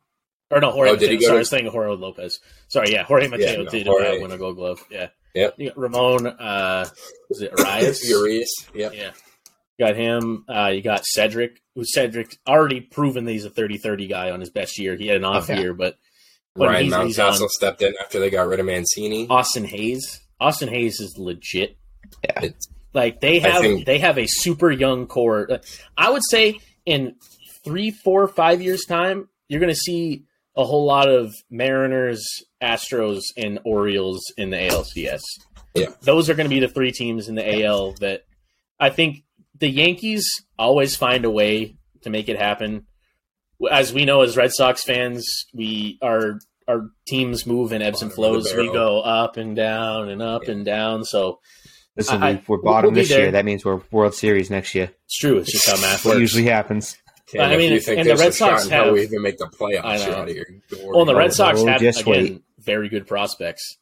[0.50, 1.20] Or no, Jorge Oh, did he Mateo.
[1.20, 2.40] go Sorry, to- I was thinking Jorge Lopez.
[2.70, 4.18] Sorry, yeah, Jorge Mateo no, did Jorge.
[4.18, 4.84] Uh, win a Gold Glove.
[4.90, 5.10] Yeah.
[5.36, 5.54] Yep.
[5.58, 6.28] You got Ramon.
[6.28, 6.88] Uh,
[7.30, 8.08] was it Arias?
[8.10, 8.54] Urias.
[8.74, 8.94] Yep.
[8.96, 9.12] Yeah.
[9.80, 10.46] Got him.
[10.48, 14.50] Uh, you got Cedric, who Cedric already proven that he's a 30-30 guy on his
[14.50, 14.96] best year.
[14.96, 15.60] He had an off Okay.
[15.60, 15.98] year, but
[16.56, 19.28] Ryan he's- he's Mountcastle on- stepped in after they got rid of Mancini.
[19.30, 20.22] Austin Hays.
[20.40, 21.78] Austin Hays is legit.
[22.24, 22.40] Yeah.
[22.46, 25.52] It's, Like they have think- they have a super young core.
[25.52, 25.58] Uh,
[25.98, 27.16] I would say in
[27.68, 30.24] three, four, five years time, you're going to see
[30.56, 32.26] a whole lot of Mariners,
[32.62, 35.22] Astros, and Orioles in the ALCS.
[35.76, 35.90] Yeah.
[36.02, 38.24] those are going to be the three teams in the AL that
[38.80, 39.24] I think
[39.60, 40.26] the Yankees
[40.58, 42.88] always find a way to make it happen.
[43.70, 48.10] As we know, as Red Sox fans, we our our teams move in ebbs and
[48.12, 48.68] Bottom of the flows.
[48.68, 50.52] We go up and down and up Yeah.
[50.52, 51.04] and down.
[51.06, 51.40] So
[51.96, 53.22] Listen, I- we, we're bottom we'll this there.
[53.24, 53.32] year.
[53.32, 54.92] That means we're World Series next year.
[55.06, 55.38] it's true.
[55.38, 56.22] It's just how math What works.
[56.22, 56.98] usually happens.
[57.28, 58.94] Tim, I if mean, you think and the Red a shot Sox in how have-
[58.94, 60.06] we even make the I playoffs, know.
[60.06, 60.46] you're out of your.
[60.86, 62.42] Well, and the Red Sox oh, have again wait.
[62.60, 63.78] very good prospects.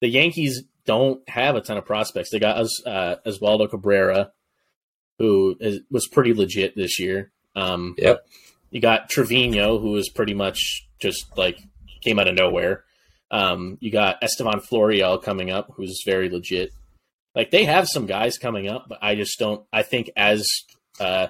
[0.00, 2.30] The Yankees don't have a ton of prospects.
[2.30, 4.30] They got uh, Oswaldo Cabrera,
[5.18, 7.32] who is, was pretty legit this year.
[7.56, 8.24] Um, Yep.
[8.70, 11.58] You got Trevino, who is pretty much just like
[12.02, 12.84] came out of nowhere.
[13.30, 16.72] Um, you got Estevan Florial coming up, who's very legit.
[17.34, 19.64] Like they have some guys coming up, but I just don't.
[19.72, 20.46] I think as
[21.00, 21.28] uh,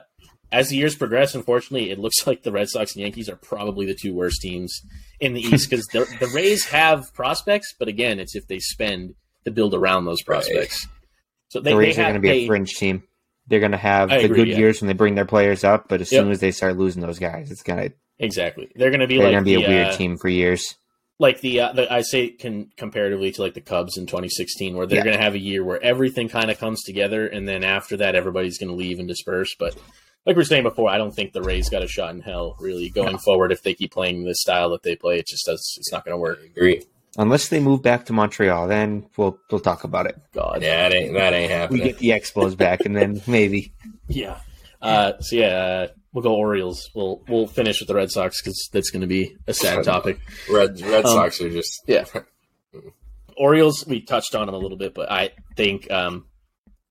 [0.52, 3.87] as the years progress, unfortunately, it looks like the Red Sox and Yankees are probably
[3.87, 4.82] the two worst teams
[5.20, 9.14] in the East because the, the Rays have prospects, but again, it's if they spend
[9.44, 10.37] to build around those Right.
[10.42, 10.87] prospects.
[11.48, 13.02] So they, the Rays they are going to be a fringe team.
[13.48, 14.59] They're going to have I the agree, good yeah.
[14.59, 16.22] years when they bring their players up, but as Yep.
[16.22, 18.70] soon as they start losing those guys, it's going to exactly.
[18.74, 20.74] They're going to be they're like going to be a weird uh, team for years.
[21.20, 24.87] like the, uh, the I say can comparatively to like the Cubs in 2016, where
[24.87, 25.04] they're Yeah.
[25.04, 28.16] going to have a year where everything kind of comes together, and then after that,
[28.16, 29.54] everybody's going to leave and disperse.
[29.56, 29.76] But
[30.26, 32.56] like we were saying before, I don't think the Rays got a shot in hell
[32.60, 35.18] really going forward if they keep playing the style that they play.
[35.18, 35.74] It just does.
[35.78, 36.40] It's not going to work.
[36.42, 36.82] I agree.
[37.16, 40.18] Unless they move back to Montreal, then we'll we'll talk about it.
[40.34, 40.60] God.
[40.62, 41.80] Yeah, that ain't that ain't happening.
[41.82, 43.72] We get the Expos back, and then maybe
[44.08, 44.38] Yeah.
[44.82, 46.90] Uh, so yeah, uh, we'll go Orioles.
[46.94, 50.18] We'll we'll finish with the Red Sox because that's going to be a sad topic.
[50.50, 52.04] Red Red Um, Sox are just Yeah.
[53.38, 56.26] Orioles, we touched on them a little bit, but I think um,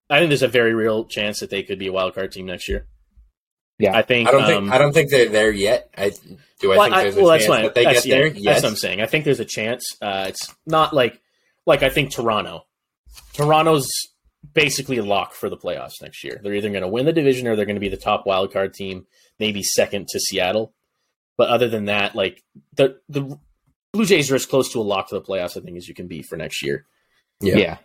[0.09, 2.45] I think there's a very real chance that they could be a wild card team
[2.45, 2.87] next year.
[3.77, 3.95] Yeah.
[3.95, 4.27] I think.
[4.27, 5.89] I don't um, think I don't think they're there yet.
[5.97, 6.11] I
[6.59, 6.73] do.
[6.73, 7.63] I well, think there's a well, that's chance fine.
[7.63, 8.27] that they That's- get there.
[8.27, 8.43] Yes.
[8.43, 9.01] That's what I'm saying.
[9.01, 9.83] I think there's a chance.
[10.01, 11.21] Uh, it's not like
[11.65, 12.65] like I think Toronto.
[13.33, 13.89] Toronto's
[14.53, 16.39] basically a lock for the playoffs next year.
[16.41, 18.53] They're either going to win the division or they're going to be the top wild
[18.53, 19.07] card team,
[19.39, 20.73] maybe second to Seattle.
[21.37, 22.43] But other than that, like
[22.75, 23.37] the the
[23.91, 25.95] Blue Jays are as close to a lock to the playoffs, I think, as you
[25.95, 26.85] can be for next year.
[27.41, 27.57] Yeah.
[27.57, 27.77] yeah.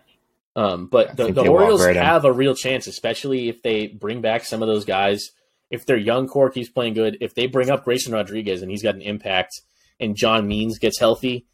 [0.56, 2.02] Um, but I the, the Orioles right in.
[2.02, 5.30] have a real chance, especially if they bring back some of those guys.
[5.70, 8.82] If their young core keeps playing good, if they bring up Grayson Rodriguez and he's
[8.82, 9.60] got an impact,
[10.00, 11.46] and John Means gets healthy,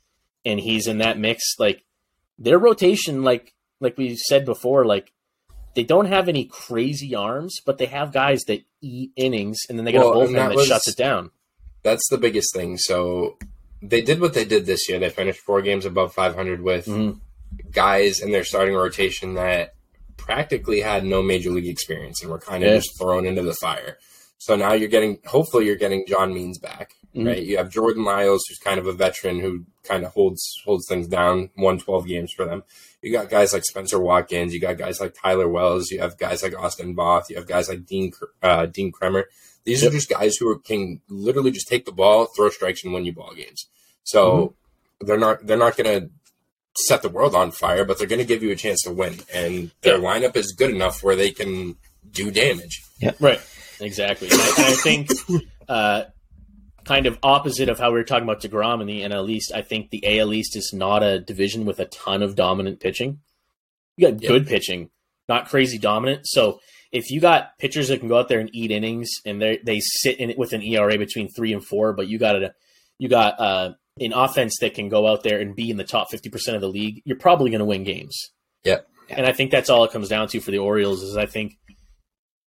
[0.44, 1.85] and he's in that mix, like
[2.38, 5.12] their rotation, like like we said before, like
[5.74, 9.85] they don't have any crazy arms, but they have guys that eat innings, and then
[9.85, 11.31] they got Well, a bullpen that that, was- shuts it down.
[11.83, 12.79] That's the biggest thing.
[12.79, 13.37] So
[13.83, 14.98] they did what they did this year.
[14.98, 17.20] They finished four games above 500 with Mhm.
[17.70, 19.74] guys in their starting rotation that
[20.16, 23.98] practically had no major league experience and were kind of just thrown into the fire.
[24.38, 27.26] So now you're getting, hopefully, you're getting John Means back, Mhm.
[27.26, 27.42] right?
[27.42, 31.09] You have Jordan Lyles, who's kind of a veteran who kind of holds holds things
[31.09, 31.50] down.
[31.57, 32.62] Won 12 games for them.
[33.02, 34.52] You got guys like Spencer Watkins.
[34.52, 35.90] You got guys like Tyler Wells.
[35.90, 39.29] You have guys like Austin Voth, You have guys like Dean uh, Dean Kremer.
[39.64, 39.90] These Yep.
[39.90, 43.05] are just guys who are, can literally just take the ball, throw strikes, and win
[43.05, 43.66] you ball games.
[44.05, 44.55] So
[45.00, 46.11] they're not they're not going to
[46.77, 49.19] set the world on fire, but they're going to give you a chance to win.
[49.33, 51.77] And their lineup is good enough where they can
[52.11, 52.83] do damage.
[53.21, 53.41] Right.
[53.81, 54.29] Exactly.
[54.31, 55.09] I, I think
[55.69, 56.05] uh,
[56.85, 59.62] kind of opposite of how we were talking about DeGrom in the NL East, I
[59.62, 63.21] think the AL East is not a division with a ton of dominant pitching.
[63.97, 64.29] You got Yeah.
[64.29, 64.91] good pitching,
[65.29, 66.23] not crazy dominant.
[66.27, 66.61] So
[66.93, 69.81] if you got pitchers that can go out there and eat innings and they they
[69.81, 72.55] sit in it with an ERA between three and four, but you got a
[72.99, 76.11] you got uh, an offense that can go out there and be in the top
[76.11, 78.30] fifty percent of the league, you're probably going to win games.
[78.64, 78.78] Yeah.
[79.09, 81.54] And I think that's all it comes down to for the Orioles is I think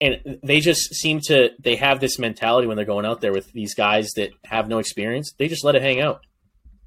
[0.01, 3.51] and they just seem to they have this mentality when they're going out there with
[3.53, 5.33] these guys that have no experience.
[5.39, 6.21] They just let it hang out,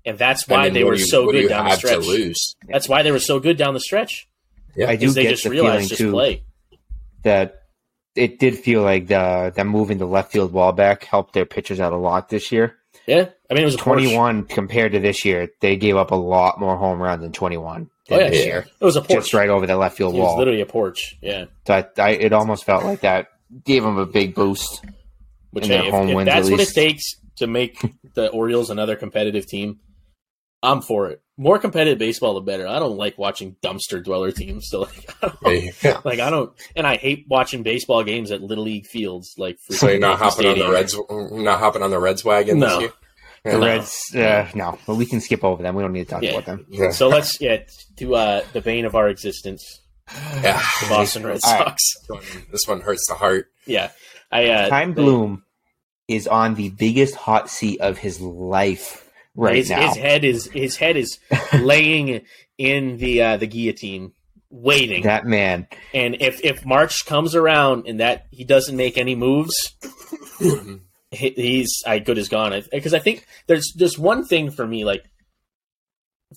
[0.06, 1.70] and that's why I mean, they were you- so what do good you down the
[1.72, 2.06] have to stretch.
[2.06, 2.56] lose?
[2.68, 4.28] That's why they were so good down the stretch.
[4.76, 4.90] Yeah.
[4.90, 6.44] I do they get just the realized feeling just too play.
[7.24, 7.64] that
[8.16, 11.80] it did feel like the them moving the left field wall back helped their pitchers
[11.80, 12.76] out a lot this year.
[13.08, 16.60] Yeah, I mean it was 21 compared to this year, they gave up a lot
[16.60, 18.46] more home runs in 21 Oh yeah, this yeah.
[18.46, 18.66] year.
[18.80, 19.20] it was a porch.
[19.20, 20.38] Just right over the left field It was wall.
[20.40, 21.18] literally a porch.
[21.22, 23.28] Yeah, So I, I, it almost felt like that
[23.66, 24.84] gave them a big boost.
[25.52, 27.04] which hey, if, home if wins that's at what it takes
[27.38, 27.80] to make
[28.16, 29.80] the Orioles another competitive team,
[30.62, 31.22] I'm for it.
[31.38, 32.68] More competitive baseball, the better.
[32.68, 34.68] I don't like watching dumpster dweller teams.
[34.70, 36.02] So like, I don't, Yeah.
[36.06, 39.36] like I don't, and I hate watching baseball games at little league fields.
[39.38, 42.60] Like for So you're not hopping on the Reds, not hopping on the Reds wagon
[42.60, 42.68] No.
[42.68, 42.92] this year.
[43.54, 45.74] The Reds, uh, no, but we can skip over them.
[45.76, 46.32] We don't need to talk Yeah.
[46.32, 46.66] about them.
[46.70, 46.92] Yeah.
[46.92, 47.60] So let's yeah
[48.00, 49.80] to uh, the bane of our existence,
[50.44, 50.62] yeah.
[50.82, 51.64] the Boston Red All right.
[51.70, 51.82] Sox.
[52.02, 53.48] This one- This one hurts the heart.
[53.66, 53.92] Yeah,
[54.30, 55.44] I uh, Chaim they- Bloom
[56.10, 59.09] is on the biggest hot seat of his life
[59.40, 59.88] right his, now.
[59.88, 61.20] his head is his head is
[61.60, 62.26] laying
[62.58, 64.14] in the uh, the guillotine,
[64.50, 65.04] waiting.
[65.04, 69.76] that man, and if if March comes around and that he doesn't make any moves,
[71.12, 72.62] he's I good as gone.
[72.72, 75.06] Because I think there's just one thing for me like.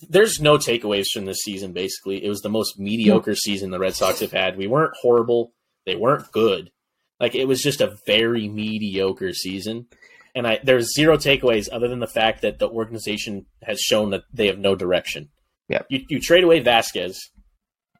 [0.09, 1.71] There's no takeaways from this season.
[1.71, 4.57] Basically, it was the most mediocre season the Red Sox have had.
[4.57, 5.53] We weren't horrible.
[5.85, 6.71] They weren't good.
[7.19, 9.87] Like it was just a very mediocre season.
[10.35, 14.23] And I there's zero takeaways other than the fact that the organization has shown that
[14.33, 15.29] they have no direction.
[15.69, 15.85] Yep.
[15.89, 17.17] You you trade away Vázquez,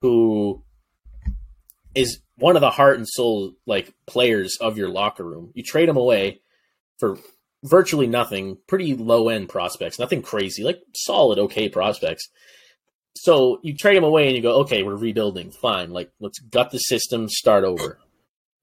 [0.01, 0.63] who
[1.95, 5.51] is one of the heart and soul like players of your locker room.
[5.53, 6.41] You trade him away
[6.99, 7.17] for
[7.63, 12.29] virtually nothing, pretty low end prospects, nothing crazy, like solid, okay prospects.
[13.15, 15.91] So you trade him away and you go, okay, we're rebuilding, fine.
[15.91, 17.99] Like let's gut the system, start over,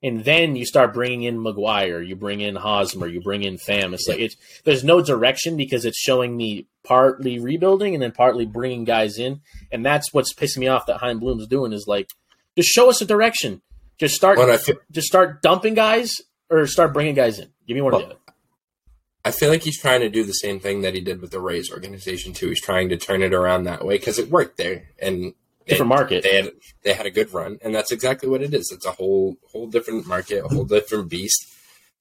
[0.02, 3.92] and then you start bringing in McGuire, you bring in Hosmer, you bring in Pham.
[3.92, 8.46] It's like it's there's no direction because it's showing me partly rebuilding and then partly
[8.46, 12.10] bringing guys in, and that's what's pissing me off that Chaim Bloom's doing is like
[12.56, 13.62] just show us a direction.
[13.98, 17.50] Just start, Well, feel, just start dumping guys or start bringing guys in.
[17.68, 18.16] Give me one or the other.
[19.22, 21.40] I feel like he's trying to do the same thing that he did with the
[21.40, 22.48] Rays organization too.
[22.48, 25.34] He's trying to turn it around that way because it worked there, and
[25.70, 26.22] Different they- market.
[26.22, 26.50] They had
[26.83, 28.70] they had a good run, and that's exactly what it is.
[28.72, 31.46] It's a whole whole different market, a whole different beast.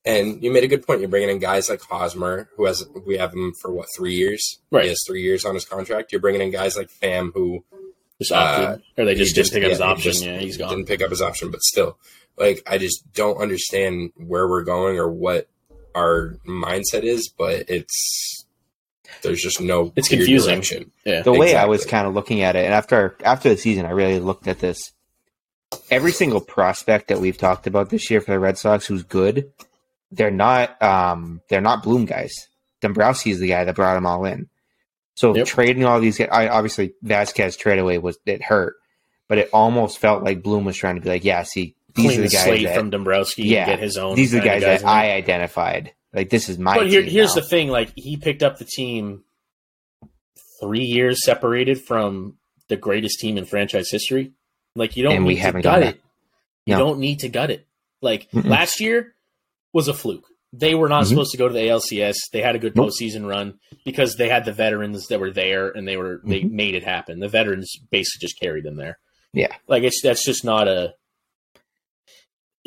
[0.06, 1.02] And you made a good point.
[1.02, 4.60] You're bringing in guys like Hosmer, who has we have him for what three years?
[4.72, 4.84] Right.
[4.84, 6.12] He has three years on his contract.
[6.12, 7.64] You're bringing in guys like Pham, who
[8.18, 10.12] Just opted, Uh, or they just, didn't pick up his yeah, he option.
[10.12, 10.70] just yeah, he's gone.
[10.70, 11.98] Didn't pick up his option, but still,
[12.38, 15.50] like I just don't understand where we're going or what
[15.94, 17.28] our mindset is.
[17.30, 18.39] But it's
[19.22, 20.54] there's just no It's clear confusing.
[20.56, 20.92] direction.
[21.06, 23.86] Yeah, the way I was kind of looking at it, and after after the season,
[23.86, 24.92] I really looked at this.
[25.92, 29.52] Every single prospect that we've talked about this year for the Red Sox who's good,
[30.12, 32.34] they're not um they're not Bloom guys.
[32.82, 34.50] Dombrowski is the guy that brought them all in.
[35.16, 35.46] So Yep.
[35.48, 38.76] trading all these, guys, I obviously Vázquez trade away was it hurt,
[39.28, 42.20] but it almost felt like Bloom was trying to be like, yeah, see, these Clean
[42.20, 44.16] are the the guys slate that, from Dombrowski yeah, and get his own.
[44.16, 44.88] these are the kind guys, that.
[44.88, 45.92] I identified.
[46.14, 46.76] Like this is my.
[46.76, 47.42] But here, here's now.
[47.42, 49.24] the thing: like he picked up the team
[50.62, 52.36] three years separated from
[52.68, 54.34] the greatest team in franchise history.
[54.76, 56.02] Like you don't And we need to haven't gut done it.
[56.66, 57.66] You don't need to gut it.
[58.02, 58.46] Like Mm-mm.
[58.46, 59.16] last year
[59.74, 60.26] was a fluke.
[60.54, 61.10] They were not Mhm.
[61.10, 62.16] supposed to go to the ALCS.
[62.32, 62.90] They had a good Nope.
[62.90, 66.52] postseason run because they had the veterans that were there and they were they Mhm.
[66.52, 67.20] made it happen.
[67.20, 69.00] The veterans basically just carried them there.
[69.34, 69.56] Yeah.
[69.68, 70.96] like it's that's just not a.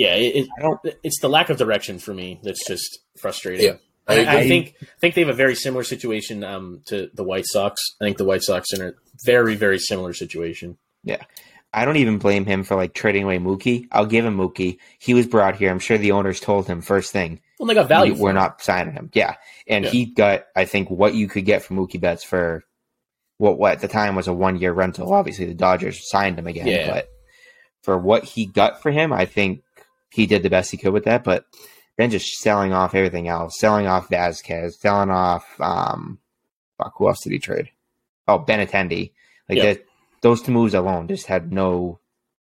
[0.03, 0.81] Yeah, it, I don't.
[0.85, 3.67] it, it's the lack of direction for me that's just frustrating.
[3.67, 3.77] Yeah.
[4.09, 4.37] I I.
[4.41, 7.81] I think I think they have a very similar situation um, to the White Sox.
[8.01, 10.77] I think the White Sox are in a very very similar situation.
[11.05, 11.23] Yeah,
[11.73, 13.87] I don't even blame him for like trading away Mookie.
[13.93, 14.79] I'll give him Mookie.
[14.99, 15.71] He was brought here.
[15.71, 17.41] I'm sure the owners told him first thing.
[17.61, 18.12] Well, they got value.
[18.12, 18.37] we- for We're him.
[18.37, 19.11] not signing him.
[19.15, 19.37] Yeah,
[19.69, 19.91] and Yeah.
[19.93, 22.65] he got I think what you could get from Mookie Betts for
[23.38, 25.12] what what at the time was a one year rental.
[25.12, 26.91] Obviously, the Dodgers signed him again, Yeah.
[26.93, 27.09] but
[27.85, 29.62] for what he got for him, I think
[30.12, 31.25] he did the best he could with that.
[31.25, 31.46] But
[31.96, 36.18] then just selling off everything else, selling off Vázquez, selling off um,
[36.79, 37.70] fuck, who else did he trade?
[38.29, 39.12] Oh, Ben Benintendi.
[39.48, 39.64] Like Yeah.
[39.75, 39.87] that,
[40.20, 41.98] those two moves alone just had no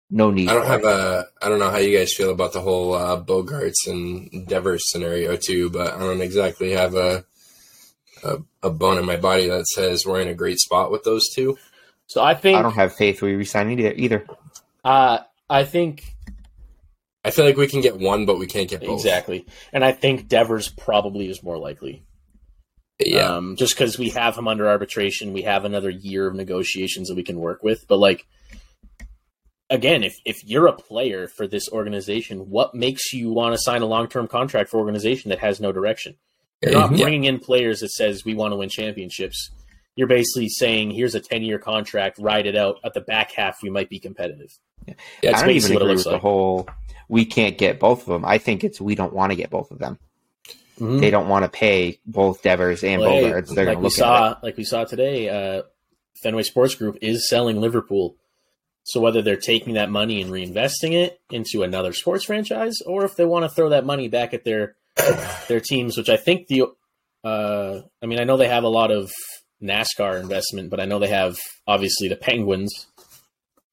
[0.10, 0.50] no need.
[0.50, 0.86] I don't have it.
[0.86, 1.26] a.
[1.42, 5.38] I don't know how you guys feel about the whole uh, Bogaerts and Devers scenario
[5.38, 7.24] too, but I don't exactly have a,
[8.24, 11.28] a a bone in my body that says we're in a great spot with those
[11.34, 11.58] two.
[12.08, 13.94] So I think I don't have faith we resign either.
[13.94, 14.26] either.
[14.84, 16.11] uh, I think
[17.24, 19.00] I feel like we can get one, but we can't get both.
[19.00, 22.04] exactly, and I think Devers probably is more likely.
[23.04, 23.36] Yeah.
[23.36, 27.16] Um, just because we have him under arbitration, we have another year of negotiations that
[27.16, 27.88] we can work with.
[27.88, 28.28] But like,
[29.70, 33.82] again, if if you're a player for this organization, what makes you want to sign
[33.82, 36.16] a long term contract for an organization that has no direction?
[36.62, 37.04] You're not Yeah.
[37.04, 39.50] bringing in players that says we want to win championships.
[39.96, 42.78] You're basically saying here's a 10 year contract, ride it out.
[42.84, 44.50] At the back half, we might be competitive.
[44.88, 46.22] Yeah, That's I don't basically even what it agree looks with like.
[46.22, 46.70] the whole.
[47.12, 48.24] We can't get both of them.
[48.24, 50.00] I think it's we don't want to get both of them.
[50.80, 51.02] Mhm.
[51.02, 53.54] They don't want to pay both Devers and Well, Bogaerts.
[53.54, 55.64] They're like going to we look saw, like we saw today, uh,
[56.24, 58.16] Fenway Sports Group is selling Liverpool.
[58.84, 63.16] So whether they're taking that money and reinvesting it into another sports franchise, or if
[63.18, 64.76] they want to throw that money back at their
[65.50, 66.64] their teams, which I think the,
[67.26, 69.12] uh, I mean, I know they have a lot of
[69.62, 72.88] NASCAR investment, but I know they have obviously the Penguins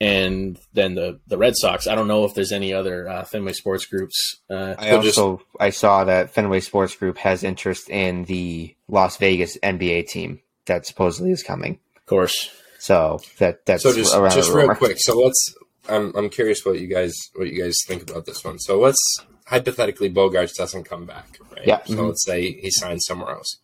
[0.00, 1.86] and then the the Red Sox.
[1.86, 4.36] I don't know if there's any other uh, Fenway Sports Groups.
[4.48, 8.74] Uh, I So just- also I saw that Fenway Sports Group has interest in the
[8.88, 11.78] Las Vegas NBA team that supposedly is coming.
[11.96, 14.74] of course, So that that's so just around just real rumor.
[14.74, 14.96] quick.
[15.00, 15.54] So let's.
[15.88, 18.58] I'm I'm curious what you guys what you guys think about this one.
[18.58, 18.98] So let's
[19.46, 21.66] hypothetically Bogaerts doesn't come back, right?
[21.66, 21.82] Yeah.
[21.84, 22.08] So Mhm.
[22.08, 23.56] let's say he signs somewhere else.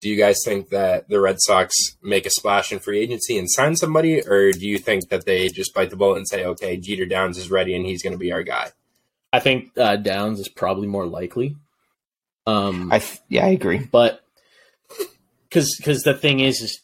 [0.00, 3.50] Do you guys think that the Red Sox make a splash in free agency and
[3.50, 6.76] sign somebody, or do you think that they just bite the bullet and say, "Okay,
[6.76, 8.70] Jeter Downs is ready and he's going to be our guy"?
[9.32, 11.56] I think uh, Downs is probably more likely.
[12.46, 13.78] Um, I th- yeah I agree.
[13.90, 14.22] but
[15.48, 16.80] because because the thing is, is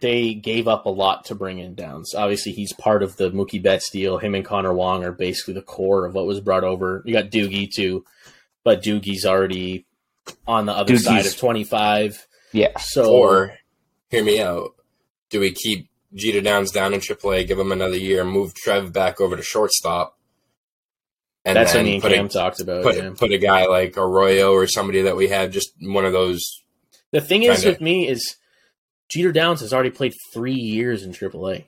[0.00, 2.14] they gave up a lot to bring in Downs.
[2.14, 4.18] Obviously, he's part of the Mookie Betts deal.
[4.18, 7.02] Him and Connor Wong are basically the core of what was brought over.
[7.06, 8.04] You got Doogie too,
[8.62, 9.86] but Doogie's already
[10.46, 12.26] on the other Doogie's- side of twenty five.
[12.52, 13.58] Yeah, So Or
[14.10, 14.74] hear me out.
[15.30, 19.20] Do we keep Jeter Downs down in AAA, give him another year, move Trev back
[19.20, 20.18] over to shortstop,
[21.44, 22.82] and that's what then me and put a- Cam talked about.
[22.82, 23.10] put, yeah.
[23.16, 26.40] put a guy like Arroyo or somebody that we have just one of those.
[27.10, 28.36] The thing is kinda- with me is
[29.08, 31.66] Jeter Downs has already played three years in AAA.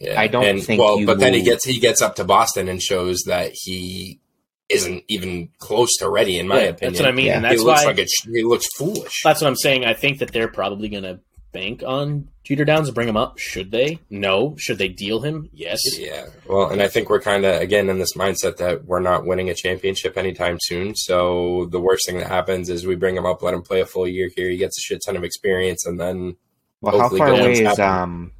[0.00, 0.20] Yeah.
[0.20, 2.68] I don't and, think Well, you but then he gets he gets up to Boston
[2.68, 4.20] and shows that he
[4.68, 6.38] isn't even close to ready.
[6.38, 7.36] In my Yeah, opinion, that's what I mean, Yeah.
[7.38, 9.20] and he that's looks why like a, he looks foolish.
[9.24, 9.84] That's what I'm saying.
[9.84, 11.20] I think that they're probably going to
[11.52, 13.38] bank on Jeter Downs and bring him up.
[13.38, 13.98] Should they?
[14.10, 14.54] No.
[14.58, 15.48] Should they deal him?
[15.52, 15.80] Yes.
[15.98, 16.26] Yeah.
[16.46, 19.48] Well, and I think we're kind of again in this mindset that we're not winning
[19.48, 20.94] a championship anytime soon.
[20.94, 23.86] So the worst thing that happens is we bring him up, let him play a
[23.86, 24.50] full year here.
[24.50, 26.36] He gets a shit ton of experience, and then
[26.82, 27.84] Well, how Hopefully far good away is happen.
[27.84, 28.32] um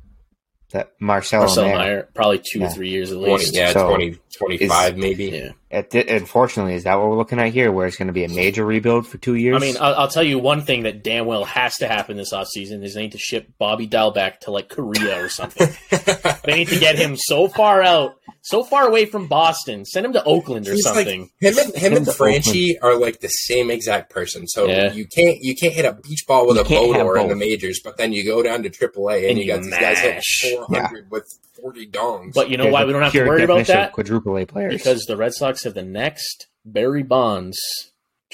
[0.73, 1.77] that Marcelo, Marcel Mayer?
[1.79, 2.67] Meyer, probably two Yeah.
[2.67, 3.55] or three years at 20, least.
[3.55, 5.25] yeah, So, 20, 25 maybe.
[5.31, 5.53] Yeah.
[5.71, 7.71] At thi- unfortunately, is that what we're looking at here?
[7.71, 9.55] Where it's going to be a major rebuild for two years?
[9.57, 12.33] I mean, I'll, I'll tell you one thing that damn well has to happen this
[12.33, 15.69] offseason is they need to ship Bobby Dahl back to like Korea or something.
[16.45, 19.85] they need to get him so far out, so far away from Boston.
[19.85, 21.31] Send him to Oakland or He's like- something.
[21.39, 24.47] Him and him Him and to Franchy are like the same exact person.
[24.49, 24.93] So Yeah.
[24.95, 27.37] you can't you can't hit a beach ball with You a can't have in the
[27.37, 29.99] majors, but then you go down to AAA and, And you you got these guys
[29.99, 30.45] hitting mash.
[30.55, 31.25] four hundred with
[31.61, 32.35] forty dongs.
[32.35, 33.93] but you know They're why we don't have to worry about that?
[33.93, 34.73] Quadruple A players.
[34.75, 37.59] Because the Red Sox have the next Barry Bonds,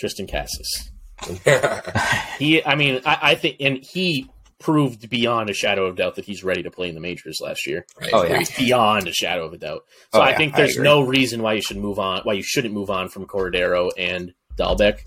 [0.00, 0.90] Triston Casas.
[2.38, 6.24] He, I mean, I, I think, and he proved beyond a shadow of doubt that
[6.24, 7.86] he's ready to play in the majors last year.
[8.00, 8.38] I Oh, agree.
[8.38, 8.44] yeah.
[8.58, 9.84] Beyond a shadow of a doubt.
[10.12, 10.84] So Oh, I yeah, think there's agree.
[10.84, 14.32] no reason why you should move on, why you shouldn't move on from Cordero and
[14.58, 15.00] Dalbec.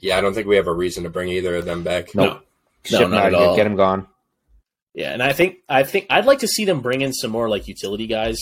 [0.00, 2.14] Yeah, I don't think we have a reason to bring either of them back.
[2.14, 2.44] Nope.
[2.92, 3.00] No.
[3.00, 3.56] No, not at all.
[3.56, 4.06] Get him gone.
[4.98, 7.48] Yeah, and I think I think I'd like to see them bring in some more
[7.48, 8.38] like utility guys,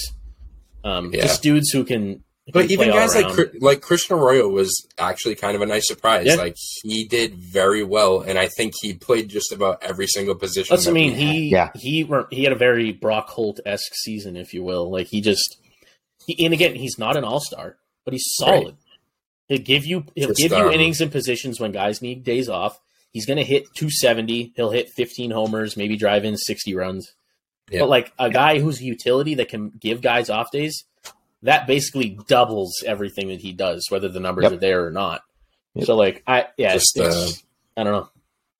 [0.84, 1.22] um, Yeah.
[1.22, 2.22] just dudes who can.
[2.46, 5.60] who But can even play all guys like like Christian Arroyo was actually kind of
[5.60, 6.24] a nice surprise.
[6.26, 6.36] Yeah.
[6.36, 10.72] Like he did very well, and I think he played just about every single position.
[10.74, 11.14] That's that what I mean.
[11.14, 11.70] He Yeah.
[11.74, 14.90] he he had a very Brock Holt esque season, if you will.
[14.90, 15.58] Like he just,
[16.26, 17.76] he, and again, he's not an all star,
[18.06, 18.64] but he's solid.
[18.64, 18.74] Right.
[19.48, 22.48] He'll give you he'll Just, give you um, innings and positions when guys need days
[22.48, 22.80] off.
[23.16, 24.52] He's going to hit 270.
[24.56, 27.14] He'll hit 15 homers, maybe drive in 60 runs.
[27.70, 27.80] Yeah.
[27.80, 30.84] But like a guy who's a utility that can give guys off days,
[31.42, 34.52] that basically doubles everything that he does, whether the numbers Yep.
[34.52, 35.22] are there or not.
[35.76, 35.86] Yep.
[35.86, 37.42] So like I yeah, Just, it's,
[37.74, 38.08] I don't know.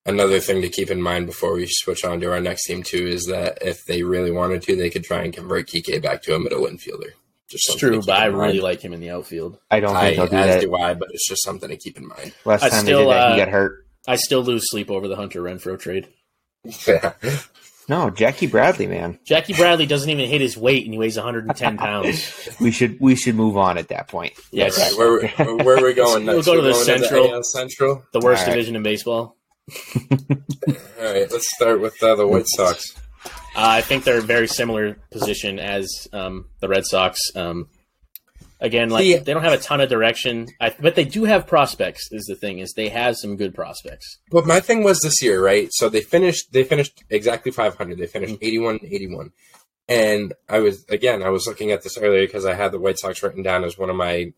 [0.07, 3.07] Another thing to keep in mind before we switch on to our next team too
[3.07, 6.35] is that if they really wanted to, they could try and convert Kike back to
[6.35, 7.11] a middle infielder.
[7.49, 8.47] Just It's true, but I in mind.
[8.49, 9.59] really like him in the outfield.
[9.71, 10.61] I don't I, think they'll do as that.
[10.63, 12.33] do I, but it's just something to keep in mind.
[12.45, 13.86] Last I time still, they did that, uh, he got hurt.
[14.09, 16.09] I still lose sleep over the Hunter Renfroe trade.
[17.89, 19.17] No, Jackie Bradley, man.
[19.25, 22.57] Jackie Bradley doesn't even hit his weight, and he weighs 110 pounds.
[22.61, 24.33] We should we should move on at that point.
[24.51, 24.85] Yes, All
[25.17, 27.33] right, where, where, where are we going We'll go to We're the going Central.
[27.35, 28.03] AL Central.
[28.13, 28.55] the worst All right.
[28.55, 29.37] division in baseball.
[30.01, 32.93] All right, let's start with uh, the White Sox.
[33.25, 37.21] Uh, I think they're a very similar position as um, the Red Sox.
[37.37, 37.69] Um,
[38.61, 41.47] again, like See- they don't have a ton of direction, I, but they do have
[41.47, 42.09] prospects.
[42.13, 44.19] Is the thing is they have some good prospects.
[44.31, 45.69] But my thing was this year, right?
[45.73, 47.99] So they finished they finished exactly 500.
[47.99, 48.45] They finished mm-hmm.
[48.45, 49.33] 81 81.
[49.89, 52.99] And I was again, I was looking at this earlier because I had the White
[52.99, 54.33] Sox written down as one of my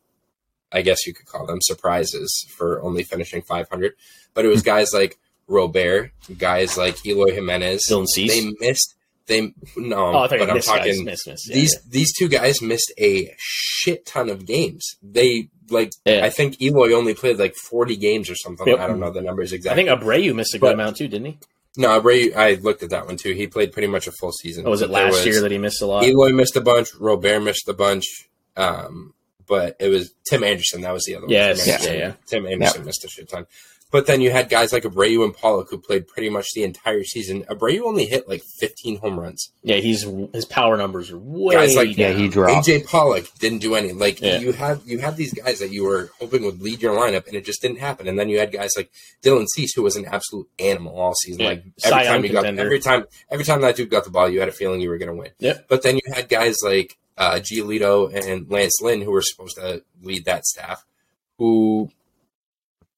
[0.70, 3.94] I guess you could call them surprises for only finishing 500.
[4.34, 4.66] But it was hmm.
[4.66, 7.86] guys like Robert, guys like Eloy Jimenez.
[7.88, 8.32] Dylan Cease.
[8.32, 8.94] They missed
[9.28, 11.48] they no, oh, I thought you but I'm talking Miss, miss.
[11.48, 11.80] Yeah, these yeah.
[11.90, 14.96] these two guys missed a shit ton of games.
[15.02, 16.24] They like Yeah.
[16.24, 18.66] I think Eloy only played like 40 games or something.
[18.66, 18.80] Yep.
[18.80, 19.82] I don't know the numbers exactly.
[19.82, 21.38] I think Abreu missed a good But- amount too, didn't he?
[21.76, 22.34] No, Ray.
[22.34, 23.34] I looked at that one too.
[23.34, 24.66] He played pretty much a full season.
[24.66, 26.04] Or was it last year that he missed a lot?
[26.04, 26.88] Eloy missed a bunch.
[26.98, 28.04] Robert missed a bunch.
[28.56, 29.14] Um,
[29.46, 30.80] but it was Tim Anderson.
[30.80, 31.32] That was the other one.
[31.32, 32.12] Yes, Tim Anderson, yeah, yeah.
[32.26, 33.46] Tim Anderson missed a shit ton.
[33.91, 37.05] But then you had guys like Abreu and Pollock who played pretty much the entire
[37.05, 37.45] season.
[37.45, 39.51] Abreu only hit like 15 home runs.
[39.62, 40.03] Yeah, he's
[40.34, 42.66] his power numbers are way Guys like- Yeah, he dropped.
[42.68, 43.93] AJ Pollock didn't do any.
[43.93, 44.41] Like Yeah.
[44.41, 47.34] you had you had these guys that you were hoping would lead your lineup, and
[47.36, 48.07] it just didn't happen.
[48.09, 48.91] And then you had guys like
[49.22, 51.41] Dylan Cease, who was an absolute animal all season.
[51.41, 51.49] Yeah.
[51.49, 54.28] Like every Young time you got every time every time that dude got the ball,
[54.28, 55.30] you had a feeling you were going to win.
[55.39, 55.66] Yep.
[55.68, 59.82] But then you had guys like uh, Giolito and Lance Lynn, who were supposed to
[60.03, 60.84] lead that staff,
[61.39, 61.91] who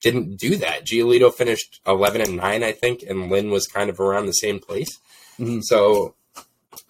[0.00, 0.84] didn't do that.
[0.86, 4.58] Giolito finished eleven and nine, I think, and Lynn was kind of around the same
[4.58, 4.98] place.
[5.38, 5.62] Mhm.
[5.62, 6.14] So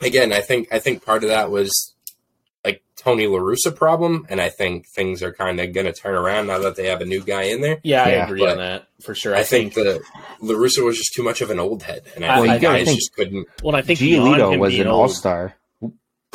[0.00, 1.94] again, I think I think part of that was
[2.64, 6.48] like Tony LaRussa problem, and I think things are kind of going to turn around
[6.48, 7.78] now that they have a new guy in there.
[7.82, 9.34] Yeah, I Yeah, agree but on that for sure.
[9.34, 10.02] I, think, the
[10.42, 12.78] LaRussa was just too much of an old head, and I, Well, think you gotta
[12.80, 13.46] guys think- just couldn't.
[13.62, 15.54] well, I think beyond Giolito was an all star.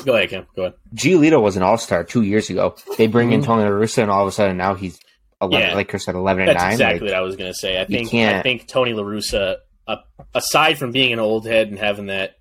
[0.03, 0.47] Go ahead, Kim.
[0.55, 0.73] Go ahead.
[0.95, 2.75] Giolito was an all star two years ago.
[2.97, 3.45] They bring in Mhm.
[3.45, 4.99] Tony La Russa, and all of a sudden now he's
[5.41, 5.75] eleven, Yeah.
[5.75, 6.71] like Chris said, eleven and That's nine.
[6.73, 7.79] exactly Like, what I was going to say.
[7.79, 9.57] I think I think Tony La Russa,
[9.87, 9.97] uh,
[10.33, 12.35] aside from being an old head and having that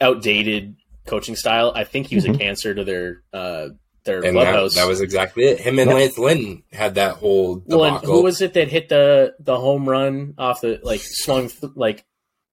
[0.00, 0.76] outdated
[1.06, 2.38] coaching style, I think he was a Mhm.
[2.40, 3.68] cancer to their uh,
[4.04, 4.74] their And that, clubhouse.
[4.76, 5.60] that was exactly it.
[5.60, 5.98] Him and Yep.
[5.98, 9.88] Lance Lynn had that whole well, and who was it that hit the the home
[9.88, 12.04] run off the like swung th- like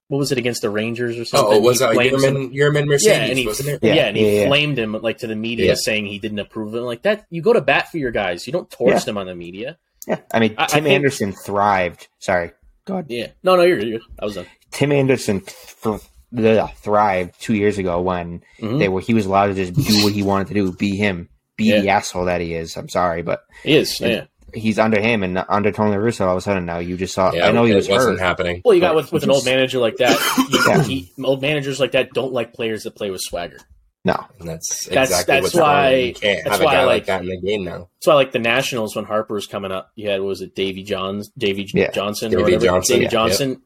[0.07, 1.57] what was it against the Rangers or something?
[1.57, 3.79] oh, was He that flamed Yermín, Yermín Mercedes, yeah, and he wasn't it?
[3.81, 4.47] yeah, Yeah, and he yeah, yeah.
[4.47, 5.75] flamed him like to the media, Yeah.
[5.77, 6.81] saying he didn't approve of it.
[6.81, 8.45] Like that, you go to bat for your guys.
[8.47, 8.99] You don't torch Yeah.
[8.99, 9.77] them on the media.
[10.07, 12.07] yeah, I mean I- I Tim think- Anderson thrived.
[12.19, 12.51] Sorry,
[12.85, 13.87] God, Yeah, no, no, you're good.
[13.87, 14.07] You're good.
[14.19, 14.45] I was done.
[14.71, 16.01] Tim Anderson th-
[16.35, 18.77] th- thrived two years ago when Mhm.
[18.79, 21.29] they were he was allowed to just do what he wanted to do, be him,
[21.57, 21.81] be Yeah.
[21.81, 22.75] the asshole that he is.
[22.77, 23.99] I'm sorry, but He is.
[23.99, 24.25] Yeah.
[24.55, 26.21] He's under him and under Tony La Russa.
[26.21, 27.31] All of a sudden now you just saw.
[27.33, 28.25] Yeah, I know he was wasn't hurt.
[28.25, 28.61] happening.
[28.65, 30.17] Well, you got with, with an old manager like that.
[30.49, 30.83] You, Yeah.
[30.83, 33.57] he, old managers like that don't like players that play with swagger.
[34.03, 35.99] No, And that's That's- exactly that's what's why- wrong.
[36.01, 37.89] You can't that's why I like, like- that in the game now.
[37.95, 40.53] That's why, like the Nationals, when Harper was coming up, you had what was it
[40.55, 41.89] Davey Johns, Davey Yeah.
[41.91, 42.65] Johnson, Davey or whatever.
[42.65, 43.09] Johnson, Davey yeah.
[43.09, 43.61] Johnson,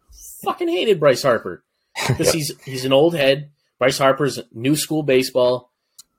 [0.45, 1.63] fucking hated Bryce Harper
[2.07, 3.49] because he's he's an old head.
[3.79, 5.71] Bryce Harper's new school baseball.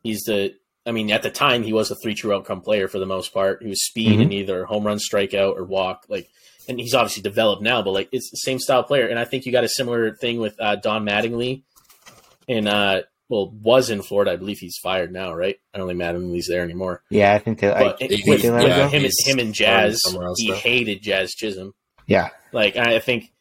[0.02, 0.54] He's the,
[0.86, 3.32] I mean, at the time he was a three true outcome player for the most
[3.34, 3.62] part.
[3.62, 4.22] He was speed Mhm.
[4.22, 6.06] and either home run, strikeout, or walk.
[6.08, 6.28] Like,
[6.68, 9.06] and he's obviously developed now, but like it's the same style player.
[9.06, 11.62] And I think you got a similar thing with uh, Don Mattingly,
[12.48, 14.32] and uh, well, was in Florida.
[14.32, 15.56] I believe he's fired now, right?
[15.74, 17.02] I don't think Mattingly's there anymore.
[17.10, 17.70] yeah, I think they.
[17.70, 20.00] I, But it- he- with, yeah, him, he's him and Jazz,
[20.36, 21.72] he hated Jazz Chisholm.
[22.06, 23.32] yeah, Like I think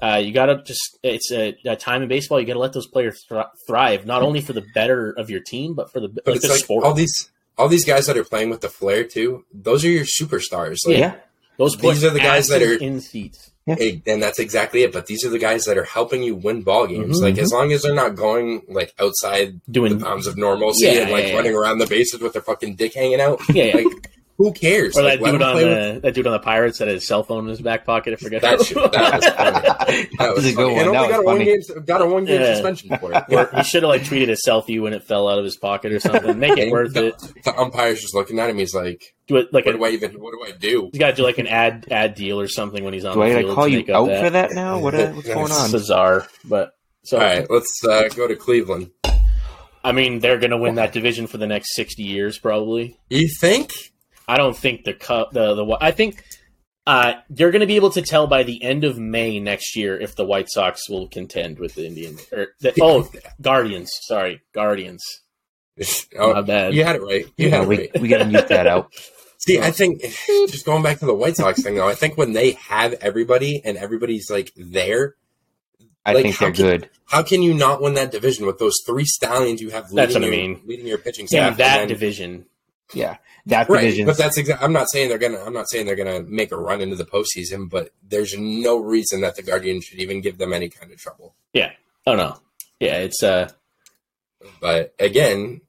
[0.00, 2.38] Uh, you gotta just it's a, a time in baseball.
[2.40, 5.74] You gotta let those players thr- thrive, not only for the better of your team,
[5.74, 6.84] but for the But like it's the like sport.
[6.84, 9.44] all these all these guys that are playing with the flair too.
[9.52, 10.76] Those are your superstars.
[10.86, 11.14] Like, Yeah.
[11.56, 13.50] those these are the guys that are- in seats.
[13.66, 14.92] Hey, and that's exactly it.
[14.94, 17.18] But these are the guys that are helping you win ball games.
[17.20, 17.22] Mhm.
[17.22, 20.86] Like as long as they're not going like outside doing the Doing bounds of normalcy
[20.86, 21.36] Yeah, and like yeah, yeah.
[21.36, 23.40] running around the bases with their fucking dick hanging out.
[23.52, 23.74] yeah, yeah.
[23.76, 24.96] Like who cares?
[24.96, 26.86] or Like, that let dude on play with- the that dude on the Pirates that
[26.88, 28.12] had his cell phone in his back pocket.
[28.14, 28.40] I forget.
[28.42, 28.76] that shit.
[28.76, 29.52] That was funny.
[29.52, 30.74] That That was was a funny.
[30.74, 30.96] good And one.
[30.96, 31.44] only That got a one funny.
[31.44, 32.54] game got a one game Yeah.
[32.54, 33.24] suspension for it.
[33.30, 35.92] Or he should have like tweeted a selfie when it fell out of his pocket
[35.92, 36.38] or something.
[36.38, 37.22] Make it worth the, it.
[37.44, 38.58] The umpire's just looking at him.
[38.58, 40.12] He's like, Do it like "What a, do I even?
[40.12, 42.84] What do I do?" he's got to do like an ad ad deal or something
[42.84, 43.54] when he's on Do the gotta field.
[43.56, 44.24] call to you out that.
[44.24, 44.78] for that now?
[44.78, 45.72] What uh, what's going on?
[45.72, 46.72] Bizarre, but
[47.02, 48.90] so All right, let's uh, go to Cleveland.
[49.84, 52.98] I mean, they're going to win that division for the next sixty years, probably.
[53.10, 53.72] You think?
[54.28, 56.22] I don't think the cup the the I think
[56.86, 59.98] uh, you're going to be able to tell by the end of May next year
[60.00, 63.10] if the White Sox will contend with the Indians or the, oh
[63.40, 63.90] Guardians.
[64.02, 65.02] Sorry, Guardians.
[66.18, 66.74] Oh, My bad.
[66.74, 67.24] You had it right.
[67.36, 68.00] You Yeah, had it we, right.
[68.00, 68.92] we gotta mute that out.
[69.38, 70.00] See, I think
[70.48, 73.62] just going back to the White Sox thing, though, I think when they have everybody
[73.64, 75.14] and everybody's like there,
[76.04, 76.90] I Like, think how they're can- good.
[77.06, 80.14] how can you not win that division with those three stallions you have leading, That's
[80.14, 80.60] what I your, mean.
[80.66, 81.58] leading your pitching staff In staff?
[81.58, 82.46] that and then- division,
[82.94, 84.06] Yeah, that Right, division.
[84.06, 84.64] but that's exactly.
[84.64, 85.42] I'm not saying they're gonna.
[85.44, 89.20] I'm not saying they're gonna make a run into the postseason, but there's no reason
[89.20, 91.34] that the Guardians should even give them any kind of trouble.
[91.52, 91.72] Yeah.
[92.06, 92.38] Oh no,
[92.80, 93.50] yeah, it's uh,
[94.60, 95.60] But again,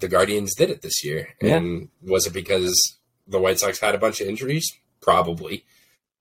[0.00, 3.98] the Guardians did it this year, and was it because the White Sox had a
[3.98, 4.70] bunch of injuries?
[5.00, 5.64] Probably,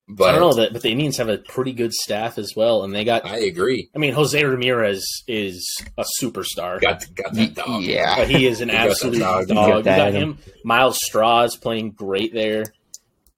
[0.10, 2.84] but I don't know that, but the Indians have a pretty good staff as well,
[2.84, 3.26] and they got.
[3.26, 3.90] I agree.
[3.94, 6.80] I mean, Jose Ramirez is a superstar.
[6.82, 7.84] Got got that dog.
[7.84, 8.16] Yeah.
[8.20, 9.48] Uh, he is an You got that absolute dog.
[9.48, 9.50] dog.
[9.50, 10.34] You got You got him.
[10.34, 10.38] him.
[10.64, 12.64] Myles Straw's playing great there.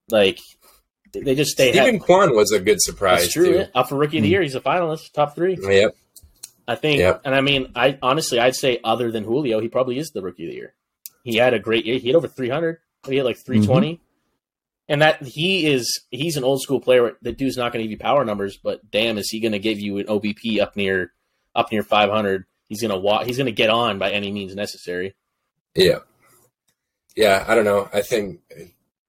[0.09, 0.39] Like
[1.13, 2.03] they just they Steven have.
[2.03, 3.45] Kwan was a good surprise It's true.
[3.45, 3.57] too.
[3.59, 3.65] yeah.
[3.73, 4.33] Up for rookie of the Hmm.
[4.33, 5.57] year, he's a finalist, top three.
[5.59, 5.95] Yep.
[6.67, 6.99] I think.
[6.99, 7.21] Yep.
[7.25, 10.45] And I mean, I honestly, I'd say other than Julio, he probably is the rookie
[10.45, 10.73] of the year.
[11.23, 11.97] He had a great year.
[11.97, 12.77] He had over three hundred.
[13.07, 13.93] He had like 320.
[13.93, 14.03] Mm-hmm.
[14.89, 17.15] And that he is, he's an old school player.
[17.21, 19.59] That dude's not going to give you power numbers, but damn, is he going to
[19.59, 21.13] give you an OBP up near,
[21.55, 22.45] up near five hundred?
[22.67, 23.25] He's going to walk.
[23.25, 25.15] He's going to get on by any means necessary.
[25.75, 25.99] Yeah.
[27.15, 27.45] Yeah.
[27.47, 27.87] I don't know.
[27.93, 28.41] I think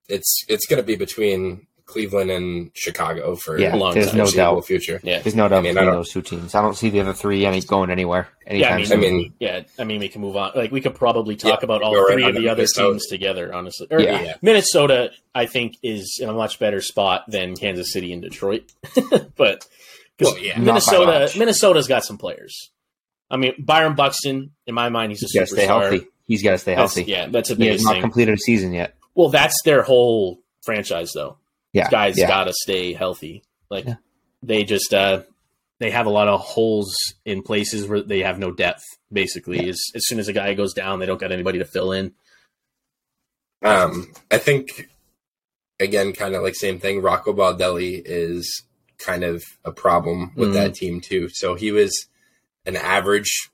[0.07, 4.01] it's it's going to be between Cleveland and Chicago for Yeah, a long time.
[4.01, 4.17] there's time.
[4.17, 4.65] no foreseeable doubt.
[4.65, 4.99] future.
[5.03, 5.19] Yeah.
[5.21, 6.55] There's no doubt I mean, I between don't- those two teams.
[6.55, 9.61] I don't see the other three any going anywhere Yeah, I mean- I mean, Yeah,
[9.77, 10.53] I mean, we can move on.
[10.55, 12.89] Like, we could probably talk Yeah, about all go right three of the other Minnesota.
[12.93, 13.87] teams together, honestly.
[13.91, 14.21] Or, Yeah.
[14.21, 14.33] yeah.
[14.41, 18.63] Minnesota, I think, is in a much better spot than Kansas City and Detroit.
[19.35, 19.65] but
[20.17, 20.57] because Well, yeah.
[20.59, 21.29] Minnesota.
[21.37, 22.71] Minnesota's got some players.
[23.29, 25.67] I mean, Byron Buxton, in my mind, he's a He's stay superstar.
[25.89, 26.07] healthy.
[26.27, 27.11] He's got to stay That's- healthy.
[27.11, 28.01] yeah, that's a He has biggest not thing.
[28.01, 28.95] completed a season yet.
[29.15, 31.37] well, that's their whole franchise, though.
[31.73, 32.27] Yeah, These guys yeah.
[32.27, 33.43] got to stay healthy.
[33.69, 33.95] Like Yeah.
[34.43, 35.23] they just uh,
[35.79, 36.93] they have a lot of holes
[37.25, 38.83] in places where they have no depth.
[39.11, 41.91] Basically, as as soon as a guy goes down, they don't got anybody to fill
[41.91, 42.13] in.
[43.63, 44.89] Um, I think
[45.79, 47.01] again, kind of like same thing.
[47.01, 48.63] Rocco Baldelli is
[48.97, 50.53] kind of a problem with Mhm.
[50.53, 51.29] that team too.
[51.33, 52.07] So he was
[52.65, 53.49] an average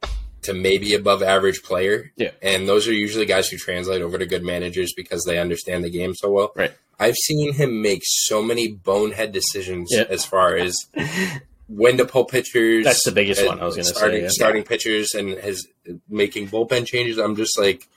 [0.48, 2.12] to maybe above average player.
[2.18, 2.32] Yeah.
[2.42, 5.90] And those are usually guys who translate over to good managers because they understand the
[5.90, 6.52] game so well.
[6.56, 6.74] Right.
[7.00, 10.06] I've seen him make so many bonehead decisions Yeah.
[10.10, 10.76] as far as
[11.68, 12.84] when to pull pitchers.
[12.86, 14.30] That's the biggest one I was gonna say, starting, yeah.
[14.32, 15.68] Starting pitchers and his
[16.10, 17.18] making bullpen changes.
[17.20, 17.88] I'm just like,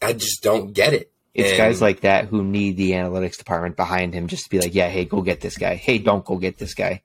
[0.00, 1.10] I just don't get it.
[1.34, 4.58] It's And- guys like that who need the analytics department behind him just to be
[4.60, 5.74] like, yeah, hey, go get this guy.
[5.74, 7.02] Hey, don't go get this guy.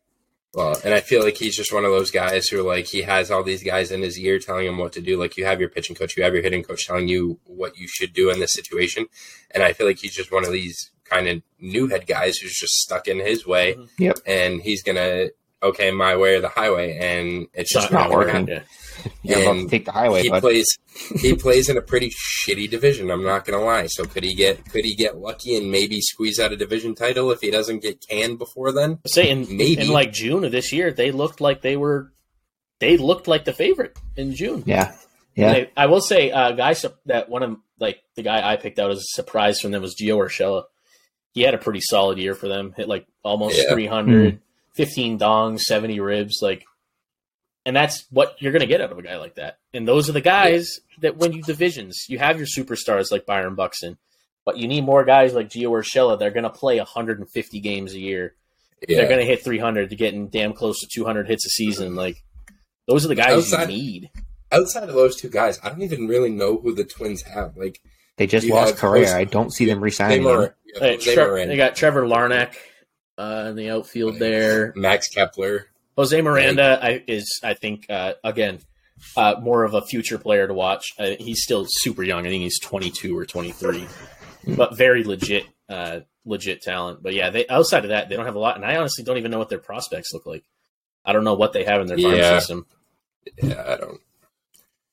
[0.53, 3.31] Well, and I feel like he's just one of those guys who, like, he has
[3.31, 5.17] all these guys in his ear telling him what to do.
[5.17, 7.87] Like, you have your pitching coach, you have your hitting coach telling you what you
[7.87, 9.05] should do in this situation.
[9.51, 12.57] And I feel like he's just one of these kind of new head guys who's
[12.57, 13.77] just stuck in his way.
[13.97, 14.19] Yep.
[14.25, 15.33] And he's going to,
[15.63, 16.97] okay, my way or the highway.
[16.97, 18.41] And it's just not not working.
[18.41, 18.47] working.
[18.55, 18.63] Yeah.
[19.23, 20.67] You're about to take the highway, He but plays,
[21.19, 23.09] he plays in a pretty shitty division.
[23.11, 23.87] I'm not going to lie.
[23.87, 27.31] So could he get, could he get lucky and maybe squeeze out a division title
[27.31, 28.99] if he doesn't get canned before then?
[29.07, 29.81] Say in Maybe.
[29.83, 32.11] in like June of this year, they looked like they were
[32.79, 34.63] they looked like the favorite in June.
[34.65, 34.95] yeah,
[35.35, 35.53] yeah.
[35.53, 36.75] They- I will say, uh, guy
[37.05, 39.95] that one of like the guy I picked out as a surprise from them was
[39.95, 40.63] Gio Urshela.
[41.33, 42.73] He had a pretty solid year for them.
[42.75, 43.71] Hit like almost Yeah.
[43.71, 44.39] 300,
[44.75, 46.65] 15 dongs, 70 ribs, like
[47.65, 49.57] and that's what you're going to get out of a guy like that.
[49.73, 52.05] And those are the guys that win you divisions.
[52.09, 53.97] You have your superstars like Byron Buxton,
[54.45, 56.17] but you need more guys like Gio Urshela.
[56.17, 58.35] They're going to play 150 games a year.
[58.87, 61.95] They're going to hit 300 to getting damn close to 200 hits a season.
[61.95, 62.23] Like
[62.87, 64.09] those are the guys Outside- you need.
[64.51, 67.55] outside of those two guys, I don't even really know who the Twins have.
[67.55, 67.79] Like
[68.17, 69.03] They just lost Correa.
[69.05, 70.23] Jose- I don't see them Jose resigning him.
[70.23, 72.55] Moran, you have Hey, Tre- they got Trevor Larnach.
[73.19, 74.73] uh, in the outfield there.
[74.75, 75.67] Max Kepler.
[75.97, 78.59] Jose Miranda I, is, I think, uh, again,
[79.17, 80.85] uh, more of a future player to watch.
[80.97, 82.25] Uh, he's still super young.
[82.25, 83.87] I think he's 22 or 23,
[84.55, 87.01] but very legit, uh, legit talent.
[87.03, 88.55] But yeah, they outside of that, they don't have a lot.
[88.55, 90.43] And I honestly don't even know what their prospects look like.
[91.03, 92.39] I don't know what they have in their farm Yeah.
[92.39, 92.65] system.
[93.41, 93.99] Yeah, I don't.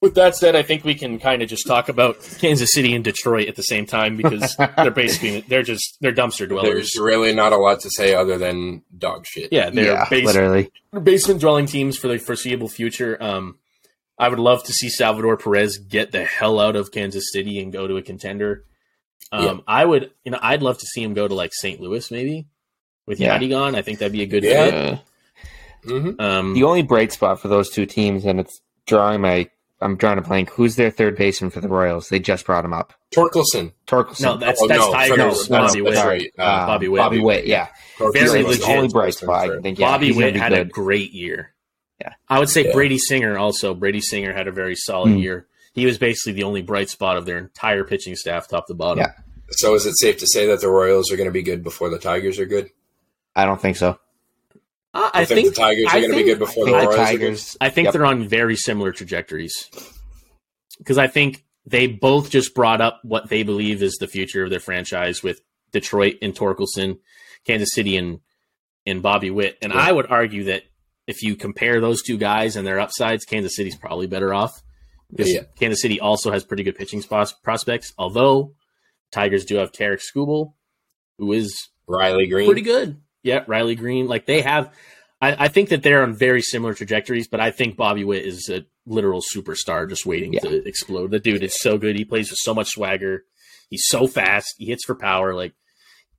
[0.01, 3.03] With that said, I think we can kind of just talk about Kansas City and
[3.03, 6.90] Detroit at the same time because they're basically they're just they're dumpster dwellers.
[6.94, 9.53] There's really not a lot to say other than dog shit.
[9.53, 10.70] Yeah, they're yeah, base, literally.
[11.03, 13.20] basement dwelling teams for the foreseeable future.
[13.20, 13.59] Um,
[14.20, 17.72] I would love to see Salvador Perez get the hell out of Kansas City and
[17.72, 18.64] go to a contender.
[19.32, 19.57] Um, Yeah.
[19.66, 21.80] I would, you know, I'd love to see him go to like St.
[21.80, 22.46] Louis maybe
[23.05, 23.36] with Yeah.
[23.38, 23.74] Yadi gone.
[23.74, 24.96] I think that'd be a good Yeah.
[25.82, 25.90] fit.
[25.90, 29.49] hmm Um, The only bright spot for those two teams, and it's drawing my.
[29.81, 30.51] I'm drawing a blank.
[30.51, 32.09] Who's their third baseman for the Royals?
[32.09, 32.93] They just brought him up.
[33.14, 33.72] Torkelson.
[33.87, 34.22] Torkelson.
[34.22, 35.47] no, that's Oh, that's no, Tigers.
[35.47, 35.95] sorry, Bobby Witt.
[35.95, 36.33] that's right.
[36.39, 36.99] Uh, Uh, Bobby Witt.
[37.01, 37.47] Bobby Witt.
[37.47, 37.68] Yeah,
[37.99, 38.68] Very He's legit.
[38.68, 39.51] only bright spot.
[39.51, 39.79] I think.
[39.79, 41.55] Yeah, Bobby he's Witt be had a great year.
[42.01, 42.12] Yeah.
[42.29, 42.72] I would say Yeah.
[42.72, 43.72] Brady Singer also.
[43.74, 45.22] Brady Singer had a very solid Mm.
[45.22, 45.47] year.
[45.74, 48.99] He was basically the only bright spot of their entire pitching staff, top to bottom.
[48.99, 49.12] Yeah.
[49.51, 51.89] So is it safe to say that the Royals are going to be good before
[51.89, 52.70] the Tigers are good?
[53.37, 53.99] I don't think so.
[54.95, 56.70] Uh, I I think, think the Tigers I are going to be good before the
[56.72, 57.18] think the Royals are good.
[57.20, 57.57] Tigers.
[57.61, 57.93] I think Yep.
[57.93, 59.53] they're on very similar trajectories.
[60.78, 64.51] Because I think they both just brought up what they believe is the future of
[64.51, 65.41] their franchise with
[65.72, 66.99] Detroit and Torkelson,
[67.47, 68.20] Kansas City and
[68.86, 69.59] and Bobby Witt.
[69.61, 69.80] And Yeah.
[69.80, 70.62] I would argue that
[71.07, 74.62] if you compare those two guys and their upsides, Kansas City's probably better off.
[75.11, 75.43] Because Yeah.
[75.59, 78.55] Kansas City also has pretty good pitching spos- prospects, although
[79.12, 80.55] Tigers do have Tarik Skubal,
[81.18, 81.55] who is
[81.86, 82.47] Riley Greene.
[82.47, 83.01] pretty good.
[83.29, 84.07] Yeah, Riley Greene.
[84.09, 84.72] Like they have,
[85.20, 88.49] I, I think that they're on very similar trajectories, but I think Bobby Witt is
[88.49, 90.41] a literal superstar just waiting Yeah.
[90.41, 91.11] to explode.
[91.11, 91.97] The dude is so good.
[91.97, 93.24] He plays with so much swagger.
[93.70, 94.55] He's so fast.
[94.59, 95.35] He hits for power.
[95.35, 95.53] Like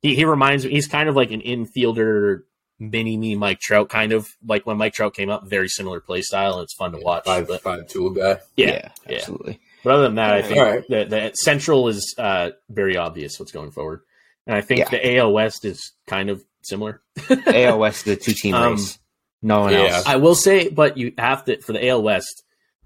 [0.00, 2.42] he, he reminds me, he's kind of like an infielder,
[2.78, 5.48] mini me Mike Trout, kind of like when Mike Trout came up.
[5.50, 7.24] Very similar play style, and it's fun to watch.
[7.24, 8.38] Five but five tool guy.
[8.56, 9.16] yeah, yeah.
[9.16, 9.60] absolutely.
[9.82, 10.84] But other than that, I think right.
[10.88, 14.02] the, the central is uh, very obvious what's going forward,
[14.46, 17.00] and I think the AL West is kind of similar.
[17.46, 18.98] AL West is a two team Um, race.
[19.42, 19.78] No one yeah.
[19.96, 20.06] else.
[20.06, 22.42] I will say, but you have to for the AL West.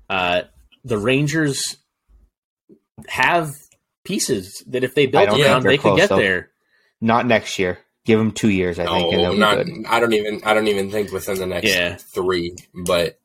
[0.08, 0.42] Uh,
[0.84, 1.76] the Rangers
[3.08, 3.50] have
[4.04, 6.16] pieces that if they build built don't around, they're could get though.
[6.16, 6.50] there.
[7.00, 7.78] Not next year.
[8.04, 9.64] Give them two years, I think, and No, they'll not.
[9.64, 9.86] be good.
[9.86, 10.42] I don't even.
[10.44, 11.96] I don't even think within the next Yeah.
[11.96, 12.54] three.
[12.74, 13.18] But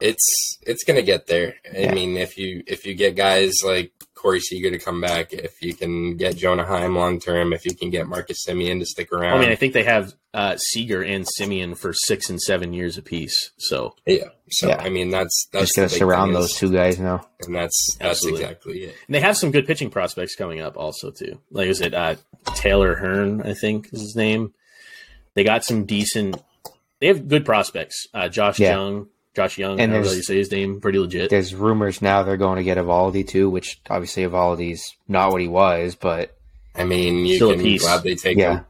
[0.00, 1.54] it's it's going to get there.
[1.72, 1.94] I Yeah.
[1.94, 3.92] mean, if you if you get guys like
[4.24, 7.74] Corey Seager to come back, if you can get Jonah Heim long term, if you
[7.74, 11.02] can get Marcus Semien to stick around, I mean, I think they have uh, Seager
[11.02, 13.50] and Semien for six and seven years apiece.
[13.58, 14.28] So yeah.
[14.50, 14.80] So Yeah.
[14.82, 17.28] I mean, that's that's Just gonna surround thing those is- two guys now.
[17.44, 18.40] and that's that's Absolutely.
[18.44, 18.94] exactly it.
[19.06, 21.38] and they have some good pitching prospects coming up, also too.
[21.50, 22.16] Like is it uh,
[22.54, 23.42] Taylor Hearn?
[23.42, 24.54] I think is his name.
[25.34, 26.40] They got some decent.
[27.00, 28.06] They have good prospects.
[28.14, 28.76] Uh, Josh Yeah.
[28.76, 29.72] Jung, Josh Jung.
[29.80, 30.80] And I don't there's- really say his name.
[30.80, 31.30] Pretty legit.
[31.30, 35.48] There's rumors now they're going to get Eovaldi too, which obviously Eovaldi's not what he
[35.48, 36.36] was, but
[36.74, 37.82] I mean, you Still a can piece.
[37.82, 38.64] gladly take yeah, him.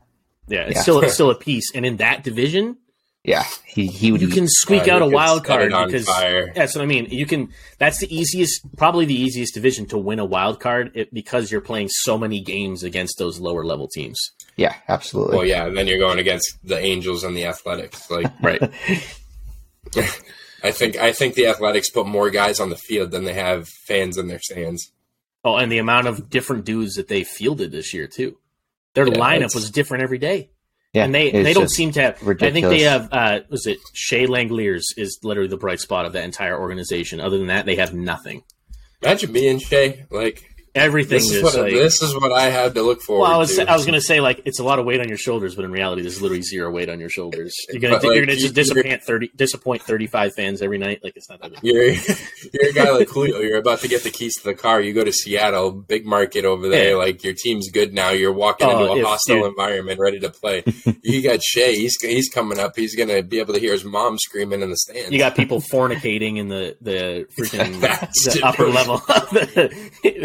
[0.48, 0.82] Yeah, it's Yeah.
[0.82, 1.70] still it's still a piece.
[1.74, 2.76] And in that division,
[3.24, 4.20] yeah, he he would.
[4.20, 6.52] you can squeak Uh, out a wild card because fire.
[6.54, 7.06] that's what I mean.
[7.10, 7.48] You can.
[7.78, 11.62] That's the easiest, probably the easiest division to win a wild card it, because you're
[11.62, 14.18] playing so many games against those lower level teams.
[14.56, 15.36] yeah, absolutely.
[15.38, 18.10] Well, yeah, and then you're going against the Angels and the Athletics.
[18.10, 18.60] Like, Right.
[20.64, 23.68] I think I think the Athletics put more guys on the field than they have
[23.68, 24.90] fans in their stands.
[25.44, 28.38] oh, and the amount of different dudes that they fielded this year too.
[28.94, 30.50] Their Yeah, lineup was different every day,
[30.94, 32.28] yeah, and they they don't seem to have.
[32.40, 33.08] I think they have.
[33.12, 37.20] Uh, was it Shea Langeliers is literally the bright spot of that entire organization.
[37.20, 38.42] Other than that, they have nothing.
[39.02, 40.06] Imagine being and Shea.
[40.10, 40.42] Like,
[40.76, 41.72] Everything this is, is what like.
[41.72, 43.70] this is what I had to look forward Well, I was to.
[43.70, 45.70] I was gonna say like it's a lot of weight on your shoulders, but in
[45.70, 47.54] reality, there's literally zero weight on your shoulders.
[47.70, 50.78] You're gonna But, you're like, gonna you- just disappoint thirty disappoint thirty five fans every
[50.78, 50.98] night.
[51.04, 51.60] Like it's not that big.
[51.62, 53.38] You're you're a guy like Julio.
[53.38, 54.80] You're about to get the keys to the car.
[54.80, 56.90] You go to Seattle, big market over there.
[56.90, 56.96] Yeah.
[56.96, 58.10] Like your team's good now.
[58.10, 59.46] You're walking Oh, into a if- hostile dude.
[59.46, 60.64] environment, ready to play.
[61.04, 61.76] you got Shea.
[61.76, 62.74] He's he's coming up.
[62.74, 65.12] He's gonna be able to hear his mom screaming in the stands.
[65.12, 67.80] You got people fornicating in the the freaking
[68.34, 69.00] the upper level.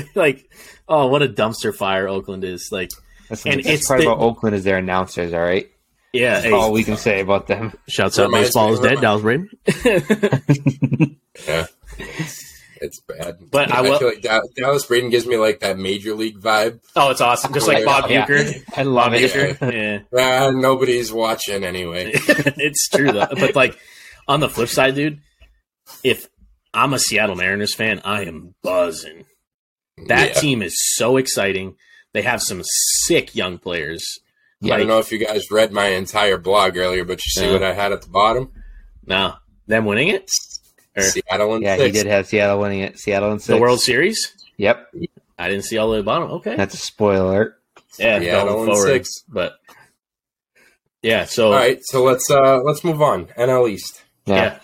[0.15, 0.38] like,
[0.87, 2.69] oh, what a dumpster fire Oakland is.
[2.71, 2.89] Like,
[3.29, 5.33] Listen, and the it's part the- about Oakland is their announcers.
[5.33, 5.69] All right,
[6.13, 6.33] yeah.
[6.35, 7.73] that's hey, all we can say about them.
[7.87, 9.49] shouts out baseball is dead, Dallas Braden.
[11.47, 11.67] Yeah.
[11.97, 13.37] It's, it's bad.
[13.49, 16.37] But I I, will- feel like Da- Dallas Braden gives me like that major league
[16.39, 16.81] vibe.
[16.97, 17.53] oh, it's awesome.
[17.53, 18.25] Just like Bob Yeah.
[18.25, 18.61] Uecker.
[18.75, 19.31] I love Bob it.
[19.31, 20.03] Uecker.
[20.13, 20.47] Yeah.
[20.47, 22.11] Ah, nobody's watching anyway.
[22.13, 23.27] it's true though.
[23.31, 23.77] But like
[24.27, 25.19] on the flip side, dude,
[26.03, 26.27] if
[26.73, 29.25] I'm a Seattle Mariners fan, I am buzzing.
[30.07, 30.41] That Yeah.
[30.41, 31.75] team is so exciting.
[32.13, 32.61] They have some
[33.05, 34.03] sick young players.
[34.61, 37.45] Yeah, I don't know if you guys read my entire blog earlier, but you see
[37.45, 37.53] Yeah.
[37.53, 38.51] what I had at the bottom?
[39.05, 39.35] No,
[39.67, 40.29] them winning it,
[40.97, 41.85] Or- Seattle and yeah, six.
[41.85, 42.99] he did have Seattle winning it.
[42.99, 43.47] Seattle and six.
[43.47, 44.33] the World Series.
[44.57, 44.91] Yep,
[45.37, 46.31] I didn't see all the way to the bottom.
[46.31, 47.57] Okay, that's a spoiler.
[47.97, 49.09] yeah, Seattle and forward, six.
[49.29, 49.53] but
[51.01, 51.25] yeah.
[51.25, 53.27] So All right, so let's uh let's move on.
[53.37, 54.03] NL East.
[54.25, 54.59] Yeah, yeah.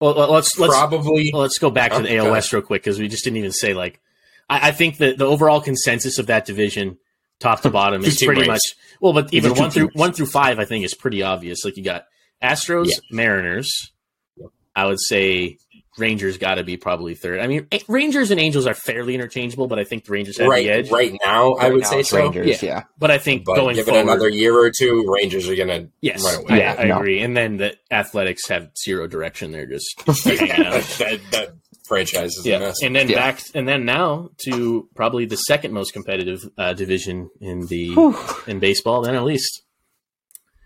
[0.00, 2.18] Well, well, let's let's Probably let's go back to the Okay.
[2.18, 4.00] AL West real quick because we just didn't even say like.
[4.48, 6.98] I, I think that the overall consensus of that division,
[7.40, 8.48] top to bottom, is pretty race.
[8.48, 8.62] much
[9.00, 9.12] well.
[9.12, 9.94] But even one through teams.
[9.98, 11.64] one through five, I think is pretty obvious.
[11.64, 12.06] Like you got
[12.42, 12.96] Astros, Yeah.
[13.10, 13.92] Mariners.
[14.36, 14.50] Yep.
[14.76, 15.58] I would say
[15.96, 17.38] Rangers got to be probably third.
[17.38, 20.48] I mean, eh, Rangers and Angels are fairly interchangeable, but I think the Rangers have
[20.48, 20.90] right the edge.
[20.90, 22.18] right now I would now say so.
[22.18, 22.82] Rangers, yeah.
[22.98, 25.86] But I think But going give forward, it another year or two, Rangers are gonna
[26.00, 26.58] yes, run away.
[26.58, 26.96] Yeah, I no.
[26.98, 27.20] agree.
[27.20, 29.52] And then the Athletics have zero direction.
[29.52, 30.06] They're just out.
[30.24, 31.54] that, that, that
[31.86, 33.16] franchise is a Yeah, and then Yeah.
[33.16, 38.16] back, and then now to probably the second most competitive uh, division in the Whew.
[38.46, 39.62] in baseball, then at least.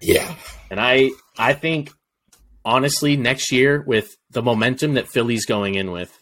[0.01, 0.35] yeah.
[0.71, 1.91] And I, I think
[2.64, 6.12] honestly, next year with the momentum that Philly's going in with,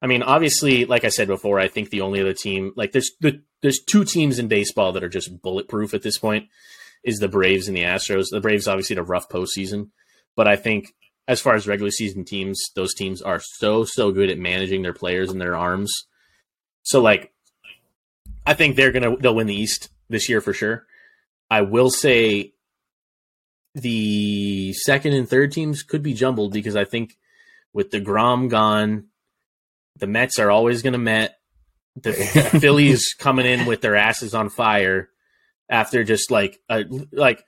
[0.00, 3.10] I mean, obviously, like I said before, I think the only other team, like there's
[3.20, 6.46] the, there's two teams in baseball that are just bulletproof at this point,
[7.02, 8.26] is the Braves and the Astros.
[8.30, 9.90] The Braves obviously had a rough postseason,
[10.36, 10.94] but I think
[11.28, 14.94] as far as regular season teams, those teams are so so good at managing their
[14.94, 15.92] players and their arms.
[16.82, 17.32] So like,
[18.46, 20.86] I think they're gonna they'll win the East this year for sure.
[21.50, 22.54] I will say
[23.74, 27.16] the second and third teams could be jumbled because I think
[27.72, 29.04] with deGrom gone,
[29.96, 31.38] the Mets are always going to Met.
[32.00, 32.12] The
[32.60, 35.10] Phillies coming in with their asses on fire
[35.68, 37.44] after just like a, like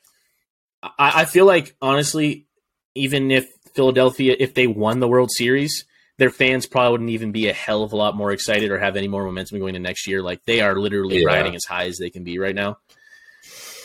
[0.83, 2.47] I, I feel like honestly,
[2.95, 5.85] even if Philadelphia if they won the World Series,
[6.19, 8.97] their fans probably wouldn't even be a hell of a lot more excited or have
[8.97, 10.23] any more momentum going into next year.
[10.23, 11.27] Like they are literally Yeah.
[11.29, 12.79] riding as high as they can be right now.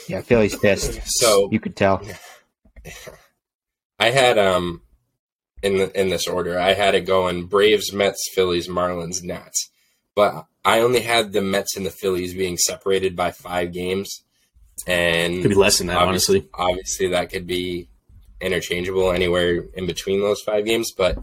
[0.08, 0.22] yeah.
[0.22, 1.00] Philly's pissed.
[1.06, 2.02] So You could tell.
[4.00, 4.82] I had um
[5.64, 6.60] in the, in this order.
[6.60, 9.72] I had it going Braves, Mets, Phillies, Marlins, Nats.
[10.14, 14.24] But I only had the Mets and the Phillies being separated by five games,
[14.88, 16.50] and Could be less than that, obviously, honestly.
[16.54, 17.90] obviously that could be
[18.42, 20.92] interchangeable anywhere in between those five games.
[20.98, 21.18] But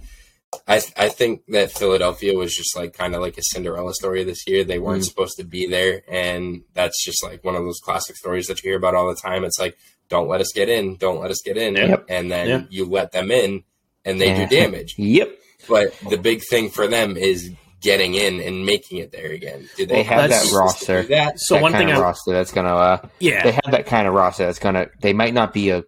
[0.69, 4.47] I I think that Philadelphia was just like kind of like a Cinderella story this
[4.47, 4.65] year.
[4.65, 5.07] They weren't Mhm.
[5.09, 8.71] supposed to be there, and that's just like one of those classic stories that you
[8.71, 9.45] hear about all the time.
[9.45, 9.77] It's like
[10.09, 12.05] don't let us get in, don't let us get in, Yep.
[12.11, 12.63] and then Yeah.
[12.69, 13.65] you let them in,
[14.05, 14.47] and they Yeah.
[14.47, 14.95] do damage.
[14.99, 15.39] Yep.
[15.69, 17.51] But the big thing for them is
[17.81, 19.69] getting in and making it there again.
[19.77, 21.03] Do they, They have that roster.
[21.05, 21.35] That?
[21.39, 24.45] So that one thing roster that's gonna uh yeah they have that kind of roster
[24.47, 25.83] that's gonna they might not be a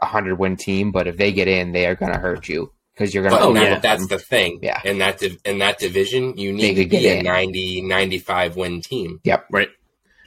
[0.00, 3.12] a hundred win team, but if they get in, they are gonna hurt you because
[3.14, 3.38] you're gonna.
[3.40, 3.78] Oh, that- yeah.
[3.78, 4.60] that's the thing.
[4.62, 4.80] Yeah.
[4.84, 7.24] In that div- in that division, you need to be a in.
[7.24, 9.20] 90, 95 win team.
[9.24, 9.46] Yep.
[9.50, 9.68] Right.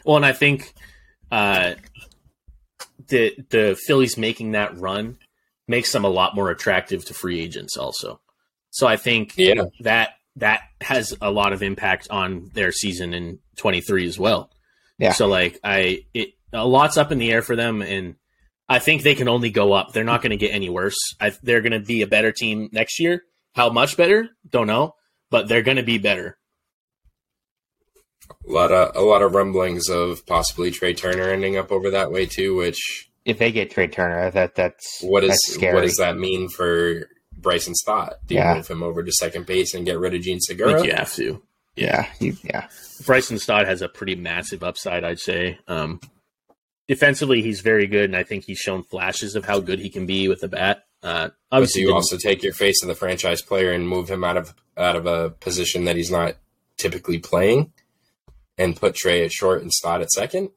[0.05, 0.74] Well, and I think
[1.32, 1.74] uh,
[3.07, 5.17] the the Phillies making that run
[5.67, 8.19] makes them a lot more attractive to free agents, also.
[8.72, 9.63] So I think Yeah.
[9.82, 14.49] that that has a lot of impact on their season in 23 as well.
[14.97, 15.11] Yeah.
[15.11, 18.15] So like I it a lot's up in the air for them and
[18.72, 19.91] I think they can only go up.
[19.93, 20.97] They're not going to get any worse.
[21.19, 23.24] I, they're going to be a better team next year.
[23.53, 24.30] How much better?
[24.49, 24.95] Don't know,
[25.30, 26.38] but they're going to be better.
[28.47, 32.11] A lot of a lot of rumblings of possibly Trea Turner ending up over that
[32.11, 32.55] way too.
[32.55, 35.74] Which If they get Trea Turner, that that's what is that's scary.
[35.76, 38.13] what does that mean for Bryson Stott?
[38.26, 38.55] Do you Yeah.
[38.55, 40.86] move him over to second base and get rid of Jean I think Segura?
[40.86, 41.43] you have to.
[41.76, 42.67] yeah, you, yeah.
[43.05, 45.59] Bryson Stott has a pretty massive upside, I'd say.
[45.67, 45.99] Um,
[46.88, 50.05] defensively, he's very good, and I think he's shown flashes of how good he can
[50.05, 50.86] be with the bat.
[51.03, 54.09] Uh, But do obviously, you also take your face of the franchise player and move
[54.09, 56.36] him out of out of a position that he's not
[56.77, 57.71] typically playing,
[58.57, 60.49] and put Trea at short and Stott at second?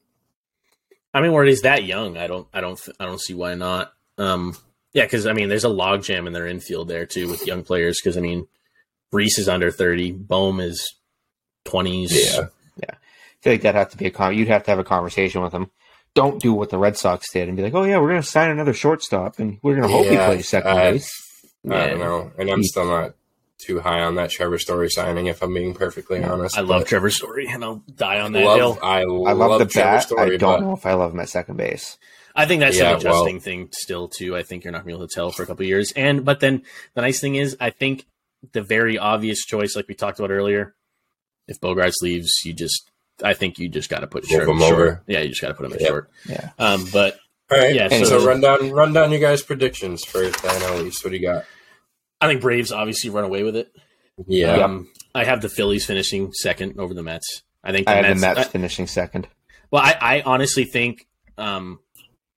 [1.13, 3.93] I mean, where he's that young, I don't, I don't, I don't see why not.
[4.19, 4.57] Um,
[4.93, 8.01] yeah, because I mean, there's a logjam in their infield there too with young players.
[8.01, 8.47] Because I mean,
[9.13, 10.95] Rhys is under thirty, Bohm is
[11.65, 12.13] twenties.
[12.13, 12.47] Yeah.
[12.77, 12.95] yeah.
[12.95, 14.37] I feel like that have to be a con.
[14.37, 15.71] You'd have to have a conversation with them.
[16.15, 18.27] Don't do what the Red Sox did and be like, "Oh yeah, we're going to
[18.27, 21.11] sign another shortstop and we're going to hope he Yeah, plays second uh, base."
[21.69, 23.15] I don't know, and I'm He- still not
[23.59, 25.27] too high on that Trevor Story signing.
[25.27, 28.57] If I'm being perfectly honest, I love Trevor Story, and I'll die on that love,
[28.59, 28.79] hill.
[28.83, 30.03] I I love, love the Trevor bat.
[30.05, 31.97] Story, I don't but know if I love him at second base.
[32.37, 34.37] I think that's Yeah, an adjusting well- thing still too.
[34.37, 35.93] I think you're not gonna be able to tell for a couple of years.
[35.97, 36.63] And but then
[36.95, 38.07] the nice thing is I think
[38.53, 40.75] the very obvious choice, like we talked about earlier,
[41.49, 42.91] if Bogaerts leaves, you just
[43.23, 44.73] I think you just gotta put Move short, him short.
[44.73, 45.03] over.
[45.07, 45.89] Yeah, you just gotta put him at Yep.
[45.89, 46.11] short.
[46.29, 46.51] Yeah.
[46.59, 47.19] Um but
[47.51, 47.75] all right.
[47.75, 51.05] Yeah, so, so- run down run down you guys' predictions for the NL East.
[51.05, 51.45] What do you got?
[52.21, 53.73] I think Braves obviously run away with it.
[54.27, 57.43] Yeah, Um I have the Phillies finishing second over the Mets.
[57.63, 59.29] I think the I have Mets, the Mets I- finishing second.
[59.71, 61.07] well, I, I honestly think
[61.39, 61.81] um,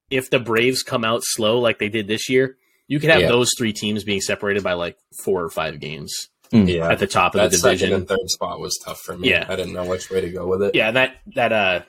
[0.10, 2.58] if the Braves come out slow like they did this year,
[2.88, 3.28] you could have Yeah.
[3.28, 7.36] those three teams being separated by like four or five games Yeah, at the top
[7.36, 9.30] of that the second and third spot was tough for me.
[9.30, 9.46] Yeah.
[9.50, 10.76] I didn't know which way to go with it.
[10.76, 11.82] Yeah, that that uh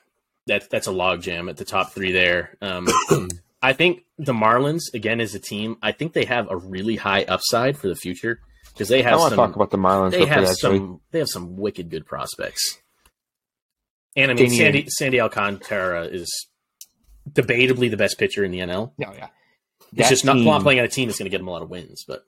[0.46, 2.56] that that's a logjam at the top three there.
[2.60, 2.88] Um,
[3.62, 7.24] I think the Marlins again as a team, I think they have a really high
[7.24, 8.40] upside for the future
[8.72, 9.06] because they have.
[9.06, 10.10] I have want to some talk about the Marlins.
[10.12, 12.78] they have some they have some wicked good prospects.
[14.16, 16.28] And I mean, They need- Sandy Sandy Alcantara is
[17.30, 18.92] debatably the best pitcher in the NL.
[18.98, 19.28] No, yeah.
[19.92, 21.48] It's That just not team- not playing on a team that's going to get him
[21.48, 22.24] a lot of wins, but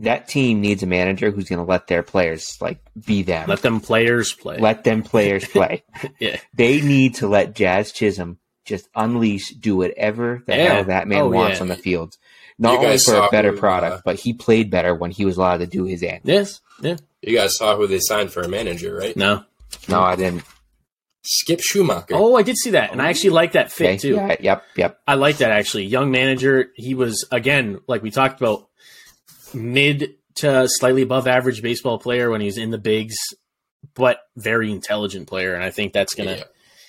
[0.00, 3.48] That team needs a manager who's going to let their players like be them.
[3.48, 4.58] let them players play.
[4.58, 5.84] Let them players play.
[6.18, 10.74] yeah, they need to let Jazz Chisholm just unleash, do whatever the Yeah.
[10.74, 11.62] hell that man Oh, wants yeah.
[11.62, 12.14] on the field.
[12.58, 15.24] Not You only for a better who, product, uh, but he played better when he
[15.24, 16.22] was allowed to do his end.
[16.24, 19.16] yes, yeah, You guys saw who they signed for a manager, right?
[19.16, 19.44] no.
[19.88, 20.42] No, I didn't.
[21.28, 22.12] Skip Schumaker.
[22.12, 24.14] Oh, I did see that, and I actually like that fit Okay, too.
[24.14, 25.00] yeah, yep, yep.
[25.08, 25.84] I like that actually.
[25.84, 26.70] Young manager.
[26.76, 28.68] He was again, like we talked about,
[29.54, 33.16] mid to slightly above average baseball player when he's in the bigs,
[33.94, 36.36] but very intelligent player, and I think that's gonna.
[36.36, 36.44] Yeah.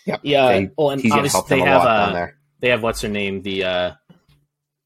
[0.06, 0.20] Yep.
[0.24, 0.48] Yeah.
[0.48, 2.38] They- well, and He's going to obviously they have lot uh, there.
[2.62, 3.92] they have what's her name the uh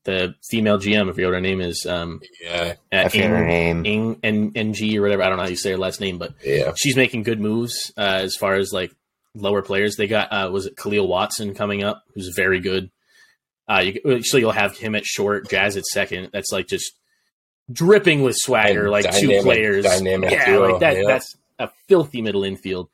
[0.04, 1.10] the female GM.
[1.10, 1.86] I forget what her name is.
[1.88, 3.86] Um, Yeah, I uh, forget her Ing, name.
[3.86, 5.22] Ing N N G or whatever.
[5.22, 6.72] I don't know how you say her last name, but yeah.
[6.76, 8.92] she's making good moves uh, as far as like
[9.36, 9.96] lower players.
[9.96, 12.90] They got uh, was it Kahlil Watson coming up, who's very good.
[13.68, 16.30] Uh, you, so you'll have him at short, Jazz at second.
[16.34, 16.94] That's like just
[17.72, 19.86] dripping with swagger, And like two players.
[19.86, 20.98] dynamic yeah, duo, like that.
[20.98, 21.04] yeah.
[21.08, 22.90] That's a filthy middle infield,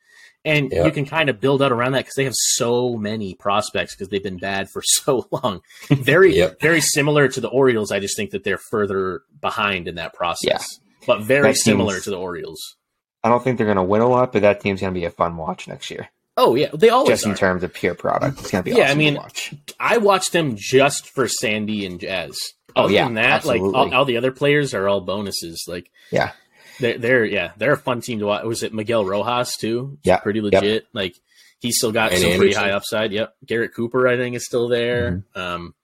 [0.46, 0.86] and Yeah.
[0.86, 4.10] you can kind of build out around that because they have so many prospects because
[4.10, 5.62] they've been bad for so long.
[5.90, 6.60] Very, Yep.
[6.62, 7.92] very similar to the Orioles.
[7.92, 12.04] I just think that they're further behind in that process, but very That similar seems-
[12.06, 12.76] to the Orioles.
[13.24, 15.06] I don't think they're going to win a lot, but that team's going to be
[15.06, 16.08] a fun watch next year.
[16.38, 17.36] Oh yeah, they always Just in are.
[17.36, 19.54] terms of pure product, it's going to be Yeah, awesome I mean, to watch.
[19.80, 22.38] I watched them just for Sandy and Jazz.
[22.78, 25.66] Oh, Other yeah, than that, like all, all the other players are all bonuses.
[25.68, 26.32] Like Yeah,
[26.80, 28.44] they're, they're yeah, they're a fun team to watch.
[28.46, 29.98] Was it Miguel Rojas too?
[30.04, 30.54] Yeah, pretty yep.
[30.62, 30.88] legit.
[30.94, 31.16] Like
[31.60, 33.12] he's still got And some pretty high upside.
[33.12, 35.12] Yep, Garrett Cooper I think is still there.
[35.36, 35.40] Mm-hmm.
[35.40, 35.76] Um,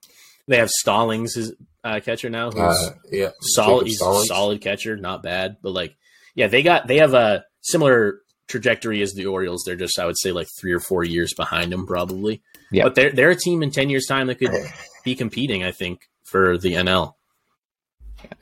[0.47, 3.29] they have Stallings as uh, catcher now, who's Uh, yeah.
[3.41, 3.85] solid.
[3.85, 4.23] Jacob He's Stallings.
[4.23, 5.57] a solid catcher, not bad.
[5.61, 5.95] But like,
[6.35, 9.63] yeah, they got they have a similar trajectory as the Orioles.
[9.65, 12.41] They're just I would say like three or four years behind them probably.
[12.71, 12.83] Yeah.
[12.83, 14.51] but they're they're a team in ten years time that could
[15.05, 15.63] be competing.
[15.63, 16.01] I think
[16.33, 17.13] for the NL.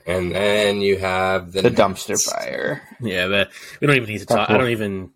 [0.06, 2.82] And then you have the, the dumpster fire.
[3.00, 4.48] Yeah, but we don't even need to talk.
[4.50, 5.10] I don't even.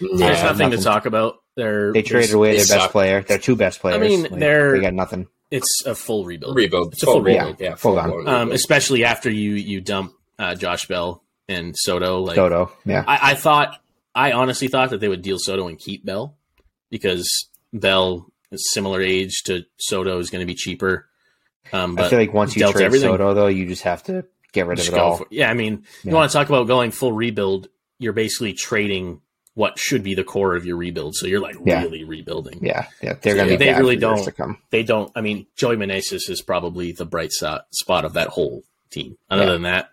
[0.00, 1.36] There's Yeah, nothing, to talk about.
[1.56, 2.92] They're They traded away they their best suck.
[2.92, 3.96] player, their two best players.
[3.96, 5.26] I mean, Like, they're- they got nothing.
[5.50, 6.54] It's a full rebuild.
[6.56, 6.92] rebuild.
[6.92, 7.56] It's a full Full rebuild.
[7.60, 8.10] Yeah, Full on.
[8.10, 12.20] blown Um, especially after you you dump uh, Josh Bell and Soto.
[12.20, 13.02] Like Dodo, yeah.
[13.06, 13.82] I, I thought,
[14.14, 16.36] I honestly thought that they would deal Soto and keep Bell
[16.88, 17.26] because
[17.72, 21.08] Bell is similar age to Soto is going to be cheaper.
[21.72, 23.08] Um, but I feel like once you trade everything.
[23.10, 25.18] Soto, though, you just have to get rid of it all.
[25.18, 26.10] for- yeah, I mean, Yeah.
[26.10, 27.68] you want to talk about going full rebuild?
[27.98, 29.20] You're basically trading
[29.54, 31.14] what should be the core of your rebuild.
[31.16, 31.82] So you're like Yeah.
[31.82, 32.60] really rebuilding.
[32.64, 34.24] Yeah, yeah, they're going to Yeah, be they really don't.
[34.24, 34.58] to come.
[34.70, 35.12] They don't.
[35.14, 39.16] I mean, Joey Meneses is probably the bright so- spot of that whole team.
[39.30, 39.50] Other Yeah.
[39.52, 39.90] than that,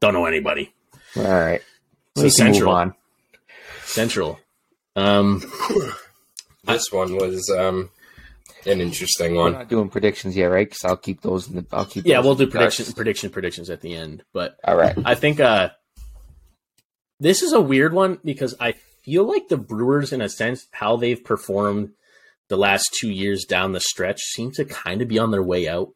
[0.00, 0.72] don't know anybody.
[1.16, 1.60] All right,
[2.16, 2.72] So we can move Central.
[2.74, 2.94] on.
[3.84, 4.40] Central.
[4.96, 5.42] Um,
[6.64, 7.90] this one was um,
[8.66, 9.52] an interesting We're one.
[9.52, 10.68] not doing predictions yet, right?
[10.68, 11.66] Because I'll keep those in the.
[11.72, 12.06] I'll keep.
[12.06, 14.22] yeah, we'll do the prediction, prediction, predictions at the end.
[14.32, 14.96] But All right.
[15.04, 15.70] I think uh,
[17.20, 20.96] this is a weird one because I feel like the Brewers, in a sense, how
[20.96, 21.90] they've performed
[22.48, 25.68] the last two years down the stretch, seem to kind of be on their way
[25.68, 25.90] out.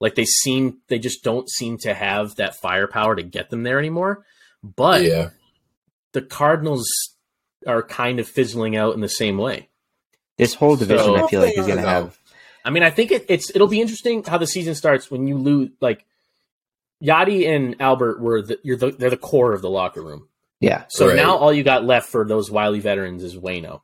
[0.00, 3.78] Like they seem, they just don't seem to have that firepower to get them there
[3.78, 4.24] anymore.
[4.62, 5.30] But yeah,
[6.12, 6.88] the Cardinals
[7.66, 9.68] are kind of fizzling out in the same way.
[10.36, 12.18] This whole division, So- I feel like, is going to have.
[12.64, 15.36] I mean, I think it, it's it'll be interesting how the season starts when you
[15.36, 15.70] lose.
[15.80, 16.04] Like
[17.02, 20.28] Yadi and Albert were the, you're the, they're the core of the locker room.
[20.60, 21.16] Yeah, So Right.
[21.16, 23.82] now all you got left for those wily veterans is Wayno.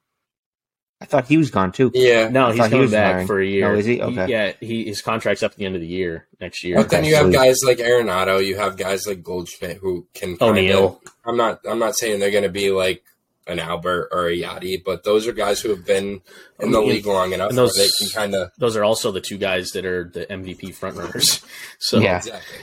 [1.03, 1.91] I thought he was gone too.
[1.95, 2.29] yeah.
[2.29, 3.27] No, I he's thought he coming was back retiring.
[3.27, 3.71] for a year.
[3.73, 4.01] Oh, is he?
[4.03, 4.27] Okay.
[4.29, 6.77] yeah, he his contract's up at the end of the year next year.
[6.77, 10.37] But then Okay, you have guys like Arenado, you have guys like Goldschmidt who can
[10.39, 10.97] kinda-
[11.27, 13.03] I'm not I'm not saying they're going to be like
[13.51, 16.23] an Albert or a Yadi, but those are guys who have been
[16.61, 18.85] in the And- league long enough and where those- they can kind of Those are
[18.85, 21.45] also the two guys that are the MVP frontrunners.
[21.79, 22.19] So Yeah.
[22.19, 22.59] exactly.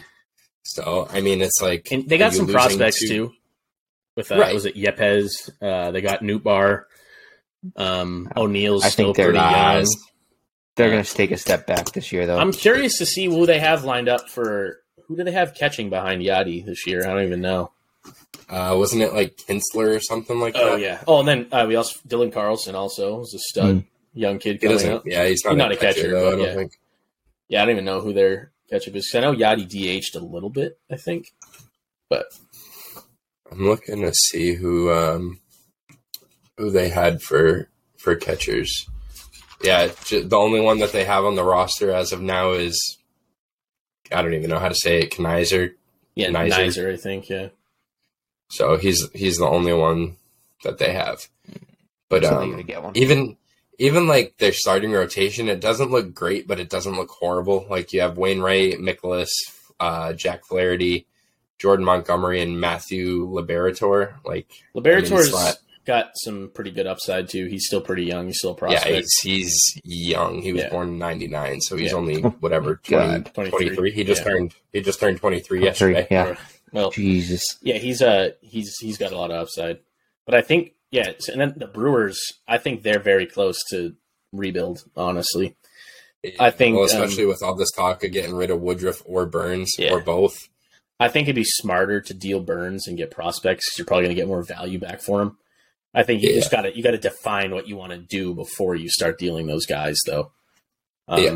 [0.63, 3.33] So I mean, it's like and they got some prospects to- too.
[4.15, 4.53] With uh, Right.
[4.53, 5.49] was it Yepez?
[5.61, 6.83] Uh, they got Nootbaar.
[7.75, 9.51] Um, O'Neill's I still think they're pretty young.
[9.53, 9.89] guys.
[10.75, 12.37] They're going to take a step back this year, though.
[12.37, 14.77] I'm curious to see who they have lined up for.
[15.07, 17.03] Who do they have catching behind Yadi this year?
[17.03, 17.71] I don't even know.
[18.49, 20.63] Uh, wasn't it like Kinsler or something like that?
[20.63, 21.03] Oh yeah.
[21.07, 23.75] Oh, and then uh, we also Dylan Carlson also was a stud.
[23.77, 23.85] Mm.
[24.13, 24.93] young kid coming doesn't.
[24.93, 25.03] up.
[25.05, 26.27] Yeah, he's not, He's not a a catcher, catcher, though.
[26.27, 26.55] I don't yeah.
[26.55, 26.71] think.
[27.49, 29.09] Yeah, I don't even know who their catcher is.
[29.11, 31.33] 'cause I know Yadi DH'd a little bit, I think,
[32.09, 32.25] but
[33.51, 35.39] I'm looking to see who um
[36.57, 38.85] who they had for for catchers.
[39.61, 42.97] Yeah, ju- the only one that they have on the roster as of now is
[44.11, 45.73] I don't even know how to say it, Knizer.
[46.15, 46.51] yeah, Nizer.
[46.67, 47.27] Nizer, I think.
[47.29, 47.49] Yeah,
[48.49, 50.15] So he's he's the only one
[50.63, 51.27] that they have.
[52.09, 52.95] But So they're um, get one.
[52.95, 53.37] even
[53.79, 57.65] even like their starting rotation, it doesn't look great, but it doesn't look horrible.
[57.69, 59.29] Like you have Wainwright, Mikolas,
[59.79, 61.05] uh, Jack Flaherty,
[61.59, 64.13] Jordan Montgomery, and Matthew Liberatore.
[64.25, 67.45] Like I mean, it's Liberatore's not- got some pretty good upside too.
[67.45, 68.27] He's still pretty young.
[68.27, 70.41] He's still a yeah, he's, he's young.
[70.41, 70.69] He was Yeah.
[70.69, 71.97] born in '99, so he's Yeah.
[71.97, 73.25] only whatever God.
[73.33, 73.67] 20, 23.
[73.75, 73.91] 23.
[73.91, 74.31] He just Yeah.
[74.31, 76.07] turned he just turned 23 Three, yesterday.
[76.11, 76.35] Yeah.
[76.77, 77.43] Well, Jesus.
[77.63, 79.79] yeah, he's uh he's he's got a lot of upside.
[80.25, 83.95] But I think yeah, and then the Brewers, I think they're very close to
[84.31, 84.83] rebuild.
[84.95, 85.55] Honestly,
[86.39, 89.25] I think, well, um, especially with all this talk of getting rid of Woodruff or
[89.25, 89.91] Burnes Yeah.
[89.93, 90.37] or both.
[90.99, 93.69] I think it'd be smarter to deal Burnes and get prospects.
[93.69, 95.37] 'cause You're probably going to get more value back for him.
[95.93, 96.35] I think you Yeah.
[96.35, 99.17] just got to you got to define what you want to do before you start
[99.19, 100.31] dealing those guys, though.
[101.07, 101.29] Um, Yeah.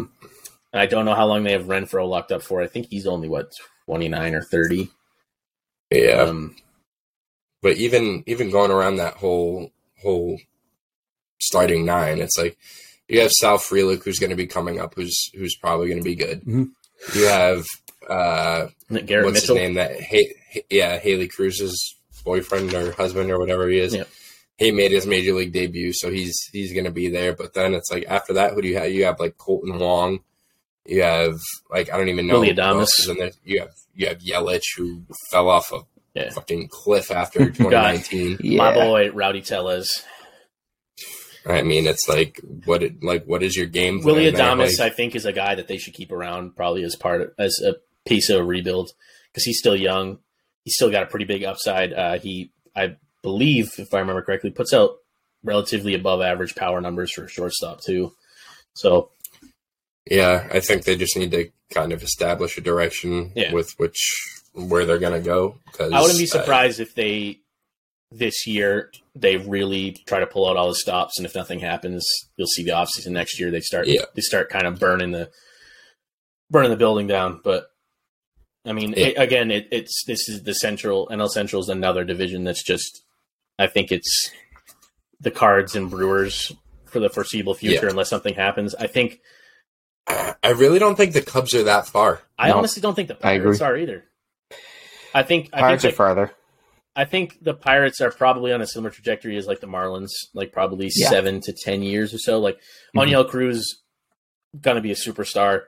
[0.73, 2.61] And I don't know how long they have Renfroe locked up for.
[2.61, 3.51] I think he's only what
[3.85, 4.89] 29 or 30.
[5.91, 6.55] Yeah, Um,
[7.61, 9.71] but even even going around that whole
[10.01, 10.39] whole
[11.39, 12.57] starting nine, it's like
[13.07, 16.03] you have Sal Frelick who's going to be coming up, who's who's probably going to
[16.03, 16.43] be good.
[16.43, 16.71] Mhm.
[17.15, 17.65] You have
[18.07, 18.67] uh,
[19.05, 19.55] Garrett what's Mitchell.
[19.55, 19.73] his name?
[19.75, 20.33] That hey,
[20.69, 23.93] yeah, Haley Cruz's boyfriend or husband or whatever he is.
[23.93, 24.07] Yep.
[24.57, 27.33] He made his major league debut, so he's he's going to be there.
[27.33, 28.91] But then it's like after that, who do you have?
[28.91, 30.19] You have like Kolten Wong.
[30.85, 31.37] You have
[31.69, 33.03] like I don't even know Willy who else Adames.
[33.03, 33.31] is in there.
[33.43, 35.81] You have you have Yelich who fell off a
[36.13, 36.31] Yeah.
[36.31, 38.37] fucking cliff after 2019.
[38.41, 38.57] Yeah.
[38.57, 39.89] My boy Rowdy Tellez.
[41.45, 44.01] I mean, it's like what it, like what is your game?
[44.01, 44.31] plan Willie?
[44.31, 47.21] Adames, Like, I think, is a guy that they should keep around probably as part
[47.21, 47.75] of, as a
[48.05, 48.91] piece of a rebuild
[49.31, 50.19] because he's still young.
[50.63, 51.93] He's still got a pretty big upside.
[51.93, 54.97] Uh, he, I believe, if I remember correctly, puts out
[55.43, 58.13] relatively above average power numbers for a shortstop too.
[58.75, 59.09] So
[60.11, 63.53] yeah, I think they just need to kind of establish a direction Yeah.
[63.53, 63.97] with which
[64.53, 65.57] where they're gonna go.
[65.71, 67.39] Because I wouldn't be surprised if they
[68.11, 72.05] this year they really try to pull out all the stops, and if nothing happens,
[72.35, 73.49] you'll see the offseason next year.
[73.51, 74.05] They start Yeah.
[74.13, 75.31] they start kind of burning the
[76.49, 77.39] burning the building down.
[77.43, 77.67] But
[78.65, 79.07] I mean, Yeah.
[79.07, 83.01] it, again, it, it's this is the central NL Central is another division that's just
[83.57, 84.29] I think it's
[85.21, 86.51] the Cards and Brewers
[86.85, 88.75] for the foreseeable future, unless something happens.
[88.75, 89.21] I think
[90.07, 92.21] I really don't think the Cubs are that far.
[92.37, 93.45] I No, honestly don't think the I agree.
[93.57, 94.03] Pirates are either.
[95.13, 96.31] I think I Pirates think are farther.
[96.95, 100.51] I think the Pirates are probably on a similar trajectory as like the Marlins, like
[100.51, 101.09] probably Yeah.
[101.09, 102.39] seven to ten years or so.
[102.39, 102.59] Like
[102.95, 103.01] Mhm.
[103.03, 103.81] Oneil Cruz,
[104.59, 105.63] gonna be a superstar.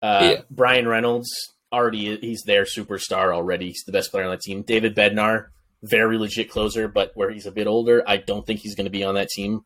[0.00, 0.40] Uh, Yeah.
[0.50, 1.28] Bryan Reynolds
[1.72, 3.68] already he's their superstar already.
[3.68, 4.62] He's the best player on that team.
[4.62, 5.46] David Bednar,
[5.82, 8.90] very legit closer, but where he's a bit older, I don't think he's going to
[8.90, 9.64] be on that team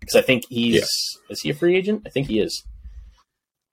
[0.00, 0.82] because I think he's
[1.30, 2.02] is he a free agent?
[2.06, 2.64] I think he is.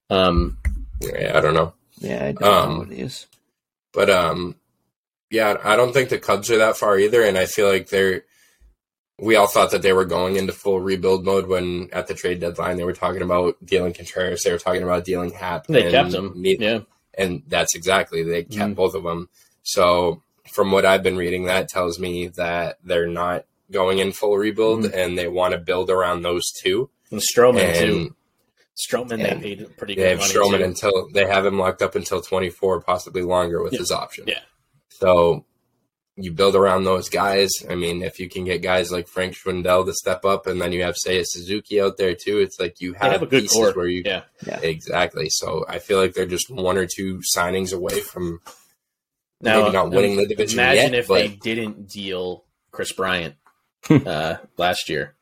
[0.09, 0.57] Um,
[1.01, 3.25] Yeah, I don't know, Yeah, I don't Um, know what it is.
[3.93, 4.55] but um,
[5.29, 7.21] yeah, I don't think the Cubs are that far either.
[7.23, 8.23] And I feel like they're.
[9.21, 12.39] We all thought that they were going into full rebuild mode when at the trade
[12.39, 15.67] deadline they were talking about dealing Contreras, they were talking about dealing Happ.
[15.67, 16.31] they and kept him.
[16.37, 16.79] ne- yeah,
[17.17, 18.75] and that's exactly they kept Mhm.
[18.75, 19.27] both of them.
[19.61, 20.21] So
[20.53, 24.83] from what I've been reading, that tells me that they're not going in full rebuild
[24.85, 24.97] Mm-hmm.
[24.97, 26.89] and they want to build around those two.
[27.11, 28.15] and Stroman And too.
[28.87, 29.35] Stroman Yeah.
[29.35, 30.63] they paid pretty they good have money Stroman too.
[30.65, 33.79] until they have him locked up until twenty four, possibly longer with Yeah.
[33.79, 34.25] his option.
[34.27, 34.41] Yeah.
[34.89, 35.45] So
[36.21, 37.49] you build around those guys.
[37.69, 40.73] I mean, if you can get guys like Frank Schwindel to step up, and then
[40.73, 43.43] you have say a Suzuki out there too, it's like you have, have a good
[43.43, 43.71] pieces core.
[43.73, 44.23] where you Yeah,
[44.61, 45.27] exactly.
[45.29, 48.41] So I feel like they're just one or two signings away from
[49.41, 53.35] Now, maybe not winning the division Imagine yet, if but they didn't deal Kris Bryant
[53.89, 55.15] uh, last year.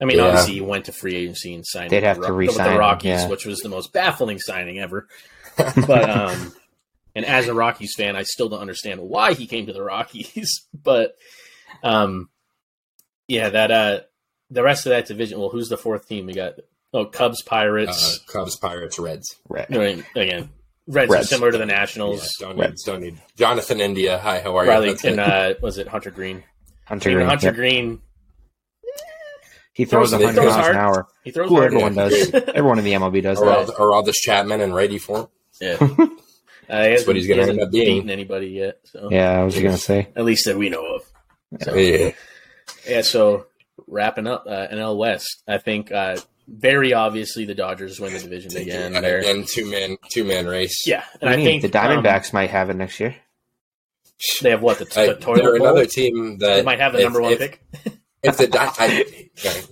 [0.00, 0.28] I mean, Yeah.
[0.28, 1.90] obviously, he went to free agency and signed.
[1.90, 3.28] They'd have the to Ro- re-sign with the Rockies, yeah.
[3.28, 5.06] which was the most baffling signing ever.
[5.86, 6.54] But um,
[7.14, 10.66] and as a Rockies fan, I still don't understand why he came to the Rockies.
[10.74, 11.16] but
[11.82, 12.30] um,
[13.28, 14.00] yeah, that uh,
[14.50, 15.38] the rest of that division.
[15.38, 16.26] Well, who's the fourth team?
[16.26, 16.54] We got
[16.94, 18.18] oh Cubs, uh, Pirates.
[18.26, 19.36] Cubs, Pirates, Reds.
[19.48, 19.66] Right.
[19.70, 20.48] I mean, again,
[20.86, 21.28] Reds, are Reds.
[21.28, 22.28] similar to the Yeah, Nationals.
[22.40, 22.84] don't need, Reds.
[22.84, 24.18] don't need Jonathan India.
[24.18, 24.70] Hi, how are you?
[24.70, 26.42] Riley and uh, was it Hunter Greene?
[26.86, 27.26] Hunter Greene.
[27.26, 27.54] Hunter yep.
[27.54, 28.00] Greene,
[29.80, 30.74] He throws throws- 100 miles hard.
[30.74, 31.06] an hour.
[31.24, 31.66] he throws Who hard.
[31.66, 32.08] everyone Yeah.
[32.08, 32.30] does.
[32.54, 33.46] Everyone in the MLB does that.
[33.68, 35.28] Aroldis, Aroldis Chapman and righty form.
[35.60, 35.76] Yeah.
[36.68, 38.08] Uh, he hasn't- what he's gonna hasn't end up being.
[38.10, 38.78] anybody yet.
[38.84, 40.06] So Yeah, I was gonna say.
[40.14, 41.02] at least that we know of.
[41.62, 42.12] So, Yeah.
[42.88, 43.00] yeah.
[43.00, 43.46] So
[43.88, 48.56] wrapping up uh, NL West, I think uh, very obviously the Dodgers win the division
[48.56, 48.94] again.
[48.94, 50.86] and They're- again, two man, two man race.
[50.86, 53.16] yeah, and I I mean, think the um, Diamondbacks might have it next year.
[54.40, 55.66] they have what the, I, the they're bowl.
[55.66, 57.60] another team that They might have the if- number one if, pick.
[58.22, 59.04] If the Di- I,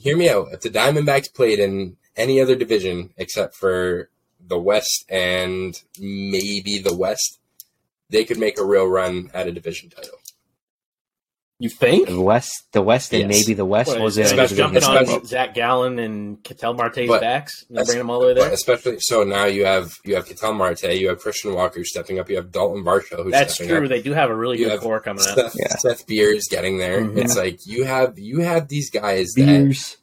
[0.01, 4.09] hear me out, if the Diamondbacks played in any other division except for
[4.41, 7.39] the West and maybe the West,
[8.11, 10.18] they could make a real run at a division title.
[11.61, 12.07] You think?
[12.09, 13.41] The West, the West, and Yes.
[13.47, 16.41] maybe the West What, was is in it the jumping especially- on Zach Gallen and
[16.45, 18.49] Ketel Marte's But- backs and they're bringing them all the way there.
[18.51, 22.31] especially so now you have you have Ketel Marte, you have Christian Walker stepping up,
[22.31, 23.83] you have Dalton Varsho who's That's stepping true.
[23.85, 23.89] up.
[23.89, 25.35] They do have a really You good core coming up.
[25.35, 25.77] Seth, Yeah.
[25.79, 27.01] Seth Beers getting there.
[27.03, 27.19] Mhm.
[27.19, 29.97] It's like you have you have these guys that Beers.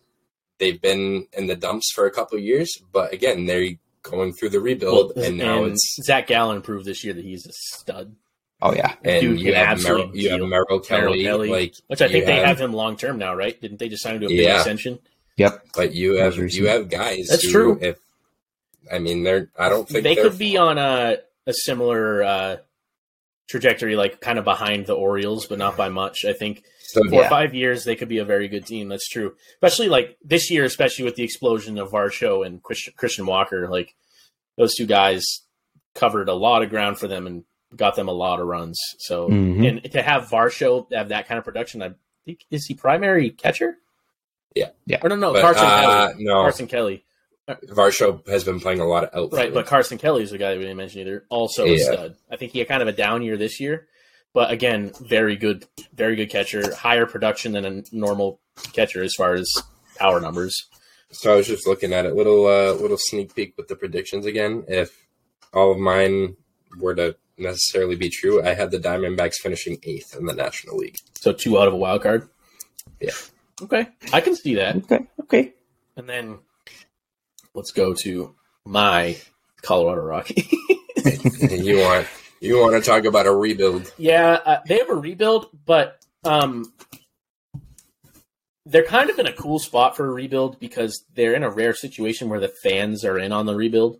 [0.60, 3.70] they've been in the dumps for a couple of years, but again they're
[4.04, 7.24] going through the rebuild, Well, and now and it's Zach Gallen proved this year that
[7.24, 8.14] he's a stud,
[8.62, 10.50] Oh yeah, and dude you have absolutely Merrill, you have.
[10.50, 11.50] Merrill Kelly, Kelly.
[11.50, 13.60] like which I you think they have him long term now, right?
[13.62, 14.56] Didn't they just sign him to a big Yeah.
[14.56, 15.00] extension?
[15.38, 15.66] yep.
[15.76, 17.28] But you have you have guys.
[17.28, 17.80] That's who, true.
[17.82, 17.98] If
[18.92, 22.58] I mean, they're I don't think They they're- could be on a a similar uh,
[23.48, 26.26] trajectory, like kind of behind the Orioles, but not by much.
[26.26, 27.28] I think So, four Yeah.
[27.28, 28.88] or five years they could be a very good team.
[28.90, 33.26] That's true, especially like this year, especially with the explosion of Varsho and Christian, Christian
[33.26, 33.68] Walker.
[33.70, 33.94] Like
[34.58, 35.24] those two guys
[35.94, 37.44] covered a lot of ground for them and
[37.76, 38.80] got them a lot of runs.
[39.00, 39.68] So Mhm.
[39.84, 41.92] and to have Varsho have that kind of production, I
[42.26, 43.78] think is he primary catcher?
[44.56, 44.70] Yeah.
[44.86, 45.00] Yeah.
[45.04, 46.24] Or no, no, but, Carson uh, Kelly.
[46.24, 47.04] no, Carson Kelly.
[47.48, 49.34] Varsho has been playing a lot of outfield.
[49.34, 51.26] Right, but Carson Kelly is the guy that we didn't mention either.
[51.30, 52.16] Also a stud.
[52.32, 53.88] I think he had kind of a down year this year,
[54.34, 56.74] but again, very good, very good catcher.
[56.74, 58.40] Higher production than a normal
[58.74, 59.48] catcher as far as
[59.98, 60.56] power numbers.
[61.12, 64.26] So I was just looking at it, little uh, little sneak peek with the predictions
[64.26, 64.66] again.
[64.68, 65.06] If
[65.54, 66.36] all of mine
[66.80, 70.98] were to necessarily be true, I had the Diamondbacks finishing eighth in the National League.
[71.16, 72.30] So two out of a wild card.
[73.00, 73.12] Yeah.
[73.62, 74.76] Okay, I can see that.
[74.76, 75.54] Okay, okay.
[75.96, 76.40] And then
[77.54, 79.18] let's go to my
[79.62, 80.50] Colorado Rocky.
[81.50, 82.08] you want
[82.42, 83.92] you want to talk about a rebuild?
[83.98, 86.74] Yeah, uh, they have a rebuild, but um,
[88.66, 91.74] they're kind of in a cool spot for a rebuild because they're in a rare
[91.74, 94.00] situation where the fans are in on the rebuild.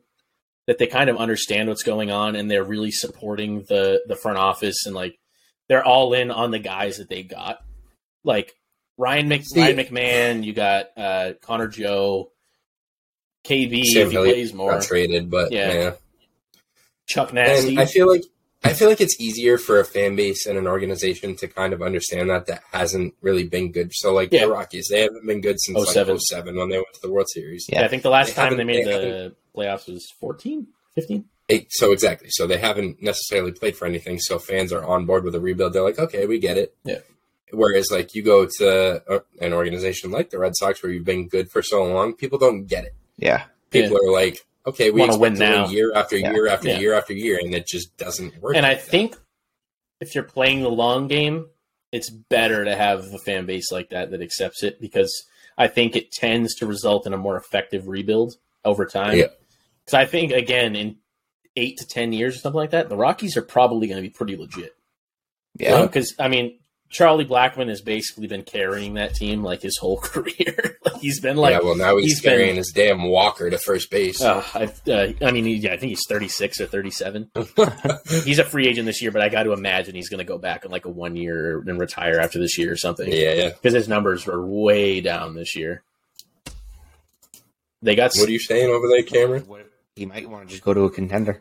[0.68, 4.40] That they kind of understand what's going on and they're really supporting the the front
[4.40, 5.20] office and like
[5.70, 7.60] they're all in on the guys that they got.
[8.24, 8.56] Like
[8.98, 12.32] Ryan Mc, See- Ryan McMahon, you got uh, Connor Joe,
[13.46, 15.74] KB Sam if he Hilliard plays more, traded, but Yeah.
[15.74, 15.92] yeah.
[17.08, 17.70] Chuck Nasty.
[17.70, 18.24] And I feel like
[18.66, 21.82] I feel like it's easier for a fan base and an organization to kind of
[21.82, 23.92] understand that that hasn't really been good.
[23.94, 24.46] So like Yeah.
[24.46, 26.16] the Rockies, they haven't been good since 07.
[26.16, 27.66] like 07 when they went to the World Series.
[27.70, 31.26] yeah, I think the last They time they made they the playoffs was 14, 15.
[31.48, 32.30] It- so exactly.
[32.32, 34.20] So they haven't necessarily played for anything.
[34.20, 35.74] So fans are on board with a rebuild.
[35.74, 36.76] They're like, okay, we get it.
[36.84, 37.00] Yeah.
[37.52, 41.52] Whereas like you go to an organization like the Red Sox where you've been good
[41.52, 42.96] for so long, people don't get it.
[43.18, 45.68] Yeah, People are like, okay, we Wanna win now.
[45.70, 46.32] year after Yeah.
[46.34, 46.80] year after Yeah.
[46.80, 48.56] year after year, and it just doesn't work.
[48.56, 48.90] And I like that.
[48.92, 49.16] think
[50.02, 51.48] if you're playing the long game,
[51.92, 55.26] it's better to have a fan base like that that accepts it because
[55.58, 58.36] I think it tends to result in a more effective rebuild
[58.66, 59.18] over time.
[59.18, 59.28] Yeah.
[59.86, 60.98] Because I think again in
[61.56, 64.10] eight to ten years or something like that, the Rockies are probably going to be
[64.10, 64.76] pretty legit.
[65.58, 65.84] yeah.
[65.84, 66.60] Because I mean,
[66.90, 70.78] Charlie Blackmon has basically been carrying that team like his whole career.
[70.86, 73.58] like he's been like yeah, well, now he's, he's been- carrying his damn walker to
[73.58, 74.22] first base.
[74.22, 77.32] Uh, I, uh, I mean, yeah, I think he's 36 or 37.
[78.24, 80.38] he's a free agent this year, but I got to imagine he's going to go
[80.38, 83.12] back in like a one year and retire after this year or something.
[83.12, 83.50] yeah, yeah.
[83.50, 85.84] Because his numbers were way down this year.
[87.82, 88.14] They got.
[88.16, 89.46] What are you saying over there, Cameron?
[89.96, 91.40] He might want to just go to a contender,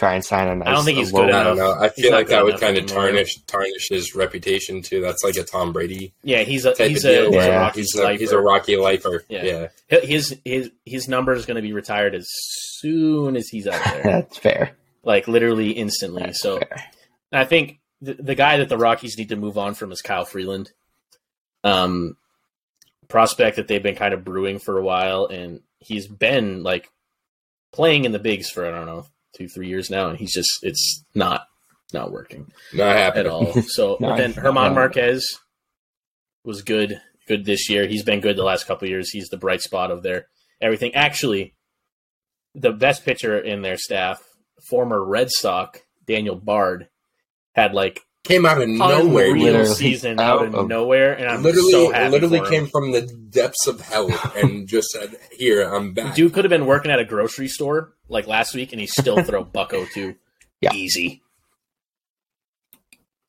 [0.00, 0.66] try and sign a nice.
[0.68, 1.78] I don't think he's low- good I don't enough.
[1.78, 1.84] know.
[1.84, 5.02] I feel like that would kind of tarnish tarnish his reputation too.
[5.02, 7.24] That's like a Tom Brady yeah, he's a type he's of a, deal.
[7.26, 7.72] he's where a Yeah.
[7.72, 8.38] He's, a, he's a.
[8.40, 9.22] Rocky lifer.
[9.28, 9.68] Yeah.
[9.90, 9.98] Yeah.
[10.00, 14.02] His his his number is going to be retired as soon as he's out there,
[14.22, 14.76] That's fair.
[15.04, 16.22] like literally instantly.
[16.22, 16.82] That's So fair.
[17.32, 20.24] I think the, the guy that the Rockies need to move on from is Kyle
[20.24, 20.70] Freeland.
[21.62, 22.16] Um,
[23.08, 26.88] prospect that they've been kind of brewing for a while, and he's been like
[27.72, 29.06] playing in the bigs for I don't know
[29.36, 31.46] two three years now, and he's just it's not
[31.92, 33.52] not working Not at all.
[33.62, 34.74] So No, but then Herman.
[34.74, 35.38] Marquez
[36.44, 37.86] was good good this year.
[37.86, 39.10] He's been good the last couple of years.
[39.10, 40.26] He's the bright spot of their
[40.60, 40.94] everything.
[40.94, 41.54] Actually,
[42.54, 44.22] the best pitcher in their staff,
[44.68, 46.88] former Red Sox Daniel Bard,
[47.54, 49.30] had like Came out of nowhere.
[49.30, 52.44] unreal literally season out out of of- nowhere, and I'm literally, so happy literally for
[52.44, 52.50] him.
[52.50, 56.50] came from the depths of hell and just said, "Here, I'm back." Dude could have
[56.50, 60.16] been working at a grocery store like last week, and he still throw bucko too.
[60.60, 60.74] Yeah.
[60.74, 61.22] easy.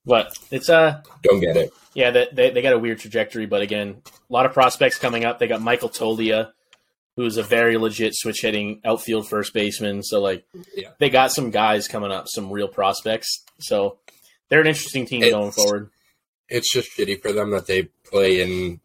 [0.06, 1.72] But it's uh Don't get it.
[1.94, 5.26] yeah they, they they got a weird trajectory, but again, a lot of prospects coming
[5.26, 5.40] up.
[5.40, 6.52] They got Michael Toglia,
[7.16, 10.02] who's a very legit switch hitting outfield first baseman.
[10.04, 10.44] So like,
[10.76, 10.90] Yeah.
[11.00, 13.44] they got some guys coming up, some real prospects.
[13.60, 14.00] So
[14.52, 15.90] they're an interesting team It's- going forward.
[16.50, 18.82] It's just shitty for them that they play in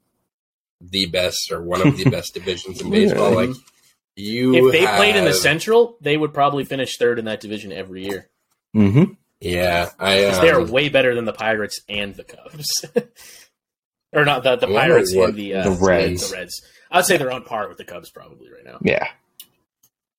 [0.81, 3.31] the best or one of the best divisions in baseball.
[3.33, 3.49] Really?
[3.49, 3.57] Like
[4.15, 7.73] you, If they played in the Central, they would probably finish third in that division
[7.73, 8.29] every year.
[8.77, 9.15] Mm-hmm.
[9.41, 12.69] yeah, I 'Cause they're um, way better than the Pirates and the Cubs,
[14.13, 16.31] or not the the Pirates what and the, uh, the Reds.
[16.31, 16.63] The Reds.
[16.91, 18.79] I'd say they're on par with the Cubs probably right now.
[18.81, 19.09] Yeah.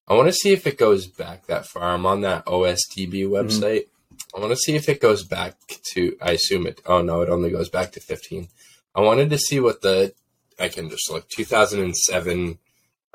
[0.08, 1.84] I want to see if it goes back that far.
[1.84, 3.86] I'm on that OSTB website.
[4.36, 5.56] I want to see if it goes back
[5.94, 6.16] to.
[6.22, 6.82] I assume it.
[6.86, 8.48] Oh no, it only goes back to 15.
[8.96, 10.14] I wanted to see what the.
[10.60, 12.58] I can just look 2007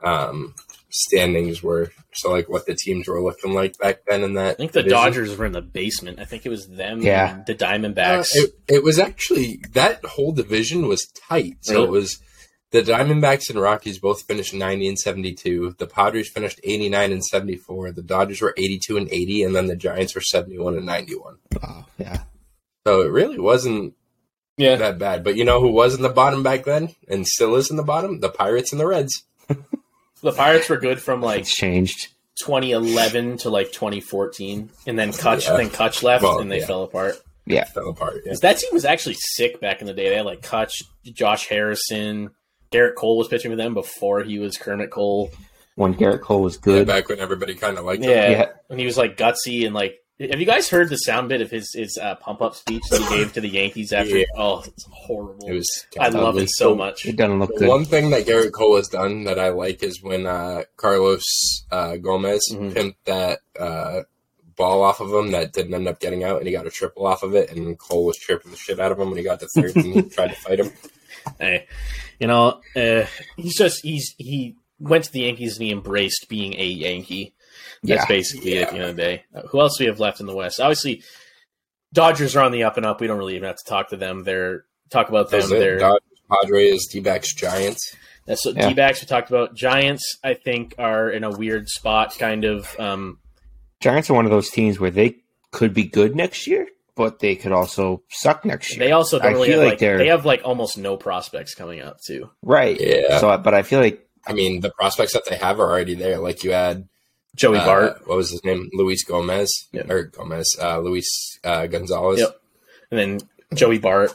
[0.05, 0.55] um,
[0.91, 1.93] standings were.
[2.15, 4.51] So like what the teams were looking like back then in that.
[4.53, 4.99] I think the division.
[4.99, 6.19] Dodgers were in the basement.
[6.21, 7.01] I think it was them.
[7.01, 7.37] Yeah.
[7.37, 8.29] and the Uh, Diamondbacks.
[8.35, 11.57] it, it was actually that whole division was tight.
[11.63, 11.85] So Really?
[11.87, 12.19] it was
[12.73, 15.77] the Diamondbacks and Rockies both finished 90 and 72.
[15.79, 17.93] The Padres finished 89 and 74.
[17.93, 21.37] The Dodgers were 82 and 80, and then the Giants were 71 and 91.
[21.63, 22.23] Oh, yeah.
[22.87, 23.95] So it really wasn't
[24.57, 25.23] yeah, that bad.
[25.25, 27.83] But you know who was in the bottom back then and still is in the
[27.83, 28.21] bottom?
[28.21, 29.23] The Pirates and the Reds.
[30.23, 32.09] the Pirates were good from like It's changed.
[32.41, 35.57] 2011 to like 2014, and then Kutch, Yeah.
[35.59, 36.67] then Kutch left, Well, and they yeah.
[36.67, 37.17] fell apart.
[37.47, 37.65] Yeah.
[37.65, 38.23] Fell apart.
[38.25, 38.33] Yeah.
[38.33, 40.09] 'Cause That team was actually sick back in the day.
[40.09, 40.73] They had like Kutch,
[41.05, 42.31] Josh Harrison,
[42.73, 45.31] Gerrit Cole was pitching with them before he was Kermit Cole.
[45.75, 46.87] When Gerrit Cole was Yeah, good.
[46.87, 48.11] back when everybody kind of liked him.
[48.11, 48.47] Yeah, Yeah.
[48.71, 49.99] and he was like gutsy and like.
[50.21, 53.01] Have you guys heard the sound bit of his his uh, pump up speech that
[53.01, 54.19] he gave to the Yankees after?
[54.19, 54.25] Yeah.
[54.37, 55.49] Oh, it's horrible.
[55.49, 57.07] It was I love it so much.
[57.07, 57.69] It doesn't look The good.
[57.69, 61.23] one thing that Gerrit Cole has done that I like is when uh, Carlos
[61.73, 62.73] uh, Gomez Mhm.
[62.73, 64.03] pimped that uh,
[64.55, 67.07] ball off of him that didn't end up getting out, and he got a triple
[67.07, 69.41] off of it, and Cole was tripping the shit out of him when he got
[69.41, 70.71] to third and he tried to fight him.
[71.39, 71.67] Hey,
[72.19, 73.05] you know, uh,
[73.37, 77.35] he's just he's he went to the Yankees and he embraced being a Yankee.
[77.83, 78.07] That's Yeah.
[78.07, 78.81] basically it at the Yeah.
[78.83, 79.25] end of the day.
[79.35, 80.61] Uh, who else do we have left in the West?
[80.61, 81.03] Obviously,
[81.93, 83.01] Dodgers are on the up and up.
[83.01, 84.25] We don't really even have to talk to them.
[84.25, 85.49] They're talk about them.
[85.51, 87.95] They're Dodgers, Padres, D-backs, Giants.
[88.27, 88.69] that's what Yeah.
[88.69, 89.55] D-backs we talked about.
[89.55, 92.17] Giants, I think, are in a weird spot.
[92.19, 92.75] Kind of.
[92.79, 93.19] Um,
[93.81, 95.17] Giants are one of those teams where they
[95.51, 98.87] could be good next year, but they could also suck next year.
[98.87, 100.97] they also don't I really feel have like like, they're- they have like almost no
[100.97, 102.31] prospects coming up too.
[102.43, 102.79] right.
[102.81, 103.19] Yeah.
[103.19, 106.19] So, but I feel like I mean, the prospects that they have are already there.
[106.19, 106.89] Like you had
[107.35, 108.69] Joey uh, Bart, what was his name?
[108.73, 109.91] Luis Gomez Yeah.
[109.91, 110.47] or Gomez?
[110.61, 112.21] Uh, Luis uh, Gonzalez.
[112.21, 112.41] Yep.
[112.91, 114.13] and then Joey Bart,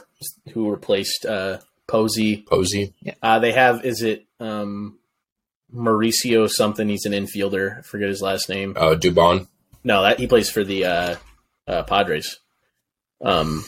[0.52, 2.38] who replaced uh, Posey.
[2.48, 2.94] Posey.
[3.22, 4.98] Uh, they have is it um,
[5.74, 6.88] Mauricio something?
[6.88, 7.78] He's an infielder.
[7.78, 8.74] I forget his last name.
[8.76, 9.48] Uh, Dubon.
[9.84, 11.16] No, that he plays for the uh,
[11.66, 12.38] uh, Padres.
[13.20, 13.64] Um,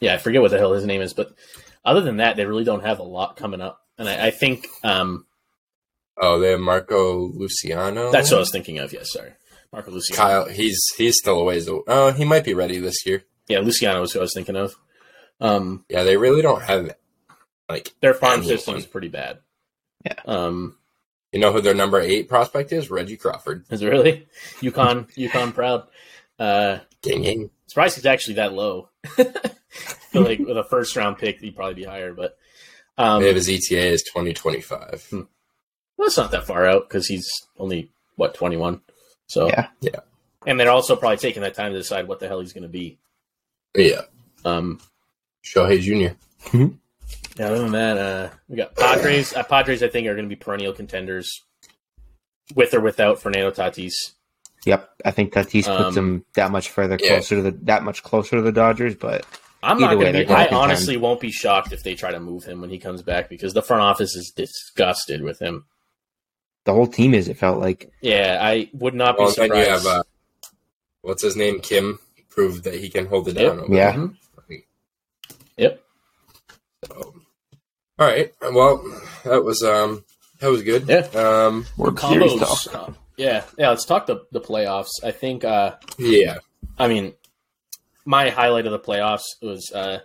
[0.00, 1.32] yeah, I forget what the hell his name is, but
[1.84, 3.80] other than that, they really don't have a lot coming up.
[3.98, 5.26] And I, I think um,
[6.16, 8.10] Oh, they have Marco Luciano.
[8.12, 8.92] that's what I was thinking of.
[8.92, 9.32] Yes, sorry,
[9.72, 10.16] Marco Luciano.
[10.22, 10.44] Kyle.
[10.48, 11.68] He's he's still a ways.
[11.68, 13.24] aw- Oh, he might be ready this year.
[13.48, 14.74] Yeah, Luciano was who I was thinking of.
[15.40, 16.94] Um, Yeah, they really don't have
[17.68, 18.56] like their farm Anyone.
[18.56, 19.38] system is pretty bad.
[20.04, 20.14] Yeah.
[20.26, 20.76] Um,
[21.32, 22.90] you know who their number eight prospect is?
[22.90, 23.64] Reggie Crawford.
[23.70, 24.26] is it really
[24.60, 25.12] UConn?
[25.16, 25.88] UConn proud.
[26.38, 27.50] Uh, Gang gang.
[27.66, 28.88] surprised he's actually that low.
[29.18, 29.24] I
[30.10, 32.36] feel like with a first round pick, he'd probably be higher, but
[32.96, 35.06] um, They his ETA is twenty twenty five.
[35.12, 35.26] well,
[36.00, 38.80] it's not that far out because he's only what twenty one.
[39.28, 39.68] So Yeah.
[39.80, 40.00] Yeah.
[40.46, 42.68] and they're also probably taking that time to decide what the hell he's going to
[42.68, 42.98] be.
[43.76, 44.02] Yeah,
[44.44, 44.80] Um,
[45.44, 46.16] Shohei Junior.
[46.52, 49.34] yeah, other than that, uh, we got Padres.
[49.34, 51.44] Uh, Padres, I think, are going to be perennial contenders,
[52.56, 53.92] with or without Fernando Tatis.
[54.68, 57.08] Yep, I think Tatis Um, puts them that much further yeah.
[57.16, 58.94] closer to the that much closer to the Dodgers.
[58.94, 59.24] But
[59.62, 60.28] I'm not Either way, going to they're be.
[60.28, 60.62] gonna I contend.
[60.62, 63.54] honestly won't be shocked if they try to move him when he comes back because
[63.54, 65.64] the front office is disgusted with him.
[66.64, 67.28] the whole team is.
[67.28, 69.66] It felt like Yeah, I would not be Well, then surprised.
[69.66, 70.02] you have uh,
[71.00, 71.60] what's his name?
[71.60, 73.46] Kim proved that he can hold it Yep.
[73.48, 73.60] down.
[73.60, 73.92] over Yeah.
[73.94, 74.14] Mhm.
[75.56, 75.82] Yep.
[76.86, 76.94] So,
[77.98, 78.32] all right.
[78.42, 78.84] Well,
[79.24, 80.04] that was um
[80.40, 80.86] that was good.
[80.88, 81.06] Yeah.
[81.14, 81.66] Um.
[81.78, 82.94] World Series Combos.
[83.18, 83.26] Talk.
[83.26, 83.68] Yeah, yeah.
[83.70, 84.90] Let's talk the the playoffs.
[85.02, 85.44] I think.
[85.44, 86.38] uh Yeah.
[86.78, 87.14] I mean,
[88.04, 90.00] my highlight of the playoffs was uh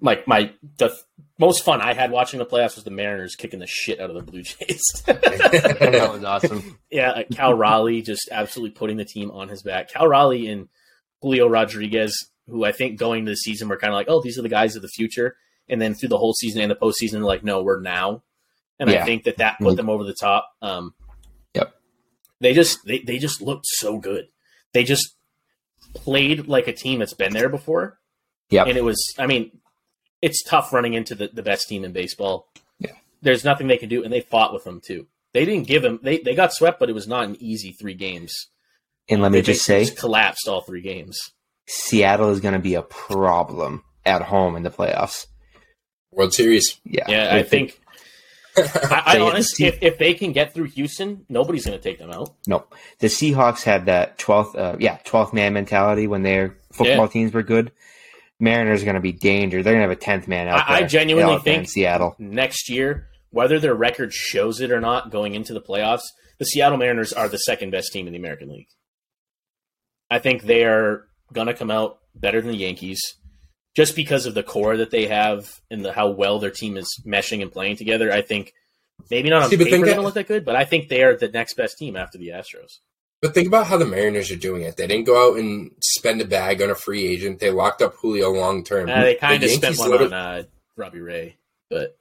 [0.00, 0.94] like my the
[1.38, 4.16] most fun I had watching the playoffs was the Mariners kicking the shit out of
[4.16, 4.82] the Blue Jays.
[5.06, 6.78] that was awesome.
[6.90, 9.90] yeah, uh, Cal Raleigh just absolutely putting the team on his back.
[9.90, 10.68] Cal Raleigh and
[11.22, 12.14] Julio Rodriguez,
[12.46, 14.48] who I think going into the season were kind of like, oh, these are the
[14.48, 15.36] guys of the future,
[15.68, 18.22] and then through the whole season and the postseason, they're like, no, we're now,
[18.78, 20.48] and I think that that put them over the top.
[20.62, 21.05] Um, Yep.
[22.40, 24.26] They just they they just looked so good.
[24.72, 25.14] They just
[25.94, 27.98] played like a team that's been there before,
[28.50, 28.64] Yeah.
[28.64, 29.14] and it was.
[29.18, 29.58] I mean,
[30.20, 32.48] it's tough running into the, the best team in baseball.
[32.78, 32.92] Yeah.
[33.22, 35.06] there's nothing they can do, and they fought with them too.
[35.32, 37.94] They didn't give them They they got swept, but it was not an easy three
[37.94, 38.32] games.
[39.08, 41.18] And let me They just basically say, collapsed all three games.
[41.68, 45.26] Seattle is going to be a problem at home in the playoffs.
[46.10, 46.80] World Series.
[46.84, 47.80] Yeah, Yeah, I If it- think.
[48.56, 52.10] I, I honestly, if, if they can get through Houston, nobody's going to take them
[52.10, 52.34] out.
[52.46, 52.64] No,
[53.00, 57.06] the Seahawks had that twelfth, uh, yeah, twelfth man mentality when their football Yeah.
[57.08, 57.72] teams were good.
[58.38, 59.62] Mariners are going to be danger.
[59.62, 61.70] They're going to have a tenth man out I- I genuinely out there in think-
[61.70, 62.14] Seattle.
[62.18, 66.02] Next year, whether their record shows it or not, going into the playoffs,
[66.38, 68.68] the Seattle Mariners are the second best team in the American League.
[70.10, 73.00] I think they are going to come out better than the Yankees,
[73.76, 77.00] just because of the core that they have and the, how well their team is
[77.06, 78.10] meshing and playing together.
[78.10, 78.54] I think
[79.10, 81.14] maybe not on See, paper they don't look that good, but I think they are
[81.14, 82.78] the next best team after the Astros.
[83.22, 84.76] But think about how the Mariners are doing it.
[84.76, 87.38] They didn't go out and spend a bag on a free agent.
[87.38, 88.88] They locked up Julio long term.
[88.88, 90.42] Uh, they kind The of spent Yankees one literally- on uh,
[90.76, 91.36] Robbie Ray,
[91.70, 91.96] but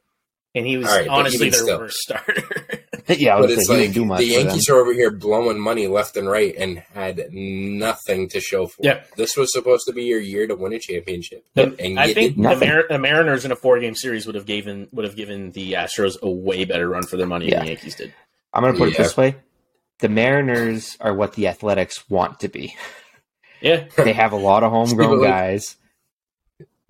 [0.54, 1.80] and he was right, honestly their still.
[1.80, 2.65] worst starter.
[3.20, 4.20] yeah, I But it's like, he like didn't do much.
[4.20, 4.26] the.
[4.26, 8.82] Yankees are over here blowing money left and right and had nothing to show for
[8.84, 8.94] Yeah.
[8.96, 9.08] it.
[9.16, 11.46] This was supposed to be your year to win a championship.
[11.54, 12.42] The- and I think the.
[12.42, 15.74] Mar- the Mariners in a four game series would have given would have given the
[15.74, 17.58] Astros a way better run for their money Yeah.
[17.58, 18.14] than the Yankees did.
[18.54, 19.36] I'm going to put it this way:
[20.00, 22.76] the Mariners are what the Athletics want to be.
[23.62, 25.76] Yeah, They have a lot of homegrown like- guys.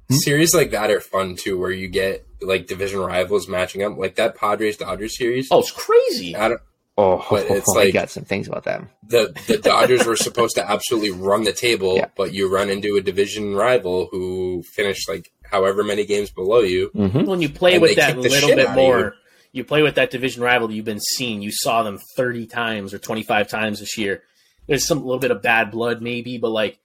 [0.10, 0.15] Hmm?
[0.15, 4.15] Series like that are fun too, where you get like division rivals matching up, like
[4.15, 5.48] that Padres Dodgers series.
[5.52, 6.36] oh, it's crazy.
[6.36, 6.61] I don't,
[6.98, 8.90] Oh, But it's I like- got some things about them.
[9.07, 12.07] the the Dodgers were supposed to absolutely run the table, Yeah.
[12.15, 16.91] but you run into a division rival who finished like however many games below you.
[16.94, 18.82] hmm When you play with that kick little bit out you.
[18.82, 19.15] more,
[19.52, 21.41] you play with that division rival that you've been seeing.
[21.41, 24.23] You saw them thirty times or twenty five times this year.
[24.68, 26.80] There's some little bit of bad blood, maybe, but like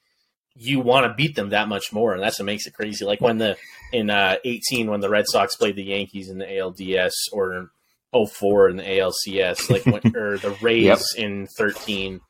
[0.60, 3.04] you want to beat them that much more, and that's what makes it crazy.
[3.04, 3.56] Like when the
[3.92, 7.70] in uh, 18 when the Red Sox played the Yankees in the ALDS, or
[8.12, 10.98] 04 in the ALCS, like when, or the Rays Yep.
[11.16, 12.20] in 13,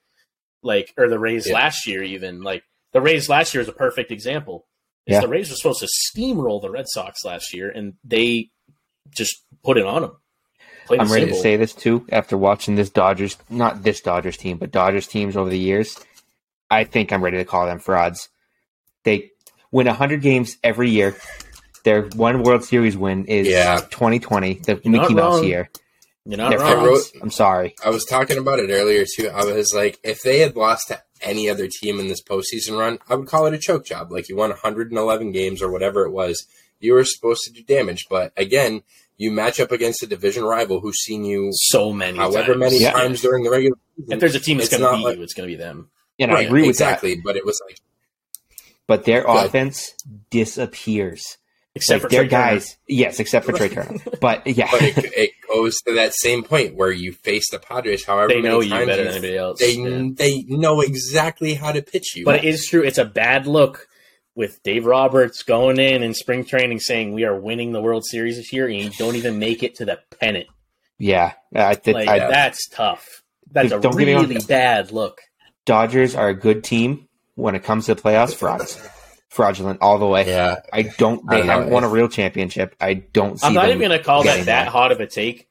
[0.62, 1.54] like or the Rays Yeah.
[1.54, 2.62] last year, even like
[2.92, 4.66] the Rays last year is a perfect example.
[5.06, 5.20] Is Yeah.
[5.22, 8.50] the Rays were supposed to steamroll the Red Sox last year, and they
[9.10, 10.16] just put it on them.
[10.90, 14.70] I'm ready to say this too after watching this Dodgers, not this Dodgers team, but
[14.72, 15.96] Dodgers teams over the years.
[16.70, 18.28] I think I'm ready to call them frauds.
[19.04, 19.30] They
[19.70, 21.16] win 100 games every year.
[21.84, 23.80] Their one World Series win is Yeah.
[23.90, 25.44] 2020, the You're Mickey Mouse wrong.
[25.44, 25.70] year.
[26.26, 26.68] You're not They're wrong.
[26.70, 27.12] I wrote- frauds.
[27.22, 27.74] I'm sorry.
[27.84, 29.28] I was talking about it earlier too.
[29.28, 32.98] I was like, if they had lost to any other team in this postseason run,
[33.08, 34.12] I would call it a choke job.
[34.12, 36.46] Like you won 111 games or whatever it was.
[36.78, 38.82] You were supposed to do damage, but again,
[39.16, 42.58] you match up against a division rival who's seen you so many, however times.
[42.58, 42.92] many Yeah.
[42.92, 44.12] times during the regular season.
[44.12, 45.90] If there's a team that's going to beat like- you, it's going to be them.
[46.20, 47.78] And I Right, agree with exactly, but it was like.
[48.86, 49.46] But their Good.
[49.46, 49.94] offense
[50.30, 51.38] disappears.
[51.76, 52.42] Except like for their Trea Turner.
[52.54, 53.96] guys, yes, except for Trea Turner.
[54.20, 58.04] But yeah, but it, it goes to that same point where you face the Padres.
[58.04, 59.60] However, They know many you times better you- than anybody else.
[59.60, 60.08] They Yeah.
[60.14, 62.24] they know exactly how to pitch you.
[62.24, 62.82] But it is true.
[62.82, 63.86] It's a bad look
[64.34, 68.36] with Dave Roberts going in in spring training saying we are winning the World Series
[68.36, 70.48] this year, and you don't even make it to the pennant.
[70.98, 71.34] yeah.
[71.54, 73.22] I think Like I, that's tough.
[73.52, 74.26] That's a Don't get me wrong.
[74.28, 75.20] really bad look.
[75.66, 78.34] Dodgers are a good team when it comes to the playoffs.
[78.34, 78.78] Frauds,
[79.28, 80.26] fraudulent all the way.
[80.26, 81.22] yeah, I don't.
[81.28, 81.52] I They don't know.
[81.54, 82.74] haven't won a real championship.
[82.80, 83.46] I don't see.
[83.46, 84.70] I'm not them even going to call that getting that there.
[84.70, 85.48] hot of a take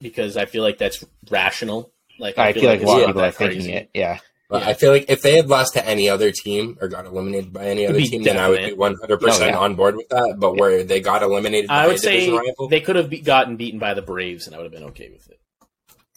[0.00, 1.92] because I feel like that's rational.
[2.18, 3.72] Like I feel like a lot of people are that thinking crazy.
[3.74, 3.90] it.
[3.94, 4.18] Yeah,
[4.48, 4.68] But Yeah.
[4.70, 7.66] I feel like if they had lost to any other team or got eliminated by
[7.66, 9.58] any other be team, then I would be oh, one hundred percent Oh, yeah.
[9.58, 10.36] on board with that.
[10.38, 10.60] But Yeah.
[10.60, 13.56] where they got eliminated by I a would say rival, they could have be, gotten
[13.56, 15.38] beaten by the Braves, and I would have been okay with it.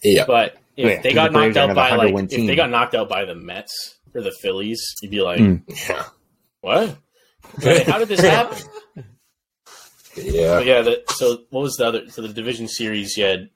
[0.03, 2.55] Yeah, But if Yeah, they 'cause got the knocked out by like 100-win if they
[2.55, 5.61] got knocked out by the Mets or the Phillies, you'd be like, Mm.
[5.89, 6.05] yeah,
[6.61, 6.97] "What?
[7.63, 8.57] Like, How did this happen?"
[10.15, 10.55] yeah.
[10.57, 12.09] But yeah, the, so what was the other?
[12.09, 13.49] So the division series, you had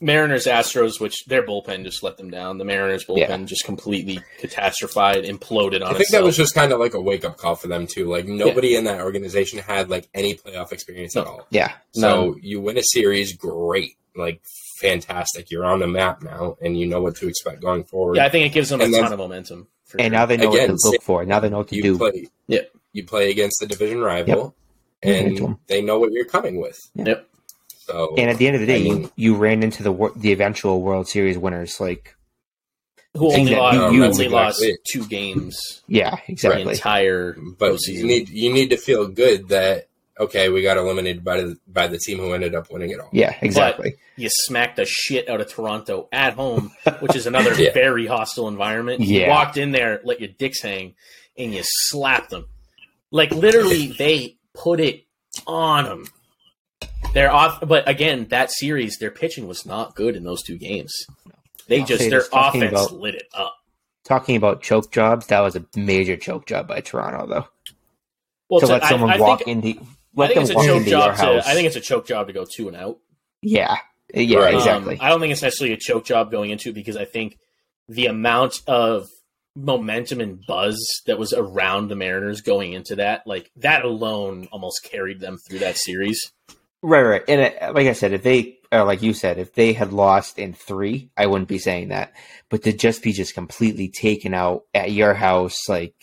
[0.00, 2.58] Mariners, Astros, which their bullpen just let them down.
[2.58, 3.36] The Mariners bullpen Yeah.
[3.44, 6.20] just completely catastrophized, imploded on I think itself.
[6.20, 8.04] that was just kind of like a wake up call for them too.
[8.06, 11.46] Like nobody in that organization had like any playoff experience at all.
[11.50, 11.72] yeah.
[11.92, 14.42] So you win a series, great, like
[14.80, 15.50] fantastic.
[15.50, 18.16] You're on the map now, and you know what to expect going forward.
[18.16, 19.68] yeah, I think it gives them a And then- ton of momentum.
[19.84, 20.18] For And sure.
[20.18, 21.24] now they know Again, what to look for.
[21.24, 21.98] Now they know what to you do.
[21.98, 22.62] play, Yeah.
[22.92, 24.52] you play against the division rival, Yep.
[25.02, 26.76] And they know what you're coming with.
[26.96, 27.28] Yep.
[27.86, 30.10] So And at the end of the day, I mean- you, you ran into the
[30.16, 31.78] the eventual World Series winners.
[31.78, 32.16] Like,
[33.14, 34.78] who only that lost, you- you- only lost Exactly.
[34.92, 36.72] two games yeah, the exactly.
[36.72, 37.92] entire but postseason.
[37.94, 39.86] you need you need to feel good that
[40.18, 43.08] okay, we got eliminated by the by the team who ended up winning it all.
[43.12, 43.96] Yeah, exactly.
[44.16, 47.72] you smacked the shit out of Toronto at home, which is another Yeah.
[47.72, 49.00] very hostile environment.
[49.00, 49.28] You Yeah.
[49.28, 50.94] walked in there, let your dicks hang,
[51.36, 52.46] and you slapped them.
[53.10, 55.04] Like literally, they put it
[55.46, 56.06] on them.
[57.14, 60.92] They're off, but again, that series, their pitching was not good in those two games.
[61.68, 63.54] They I'll just say their this, talking offense about- lit it up.
[64.04, 67.48] Talking about choke jobs, that was a major choke job by Toronto, though.
[68.48, 69.86] Well, to to- let I- someone I walk think, into,
[70.16, 71.42] I think it's a choke job to.
[71.46, 72.98] I think it's a choke job to go two and out.
[73.42, 73.76] yeah,
[74.14, 74.54] yeah, Right.
[74.54, 74.98] Um, exactly.
[75.00, 77.38] I don't think it's necessarily a choke job going into it because I think
[77.88, 79.06] the amount of
[79.54, 84.84] momentum and buzz that was around the Mariners going into that, like that alone, almost
[84.84, 86.32] carried them through that series.
[86.82, 87.22] Right, right.
[87.26, 90.38] And it, like I said, if they, uh, like you said, if they had lost
[90.38, 92.12] in three, I wouldn't be saying that.
[92.50, 95.94] But to just be just completely taken out at your house, like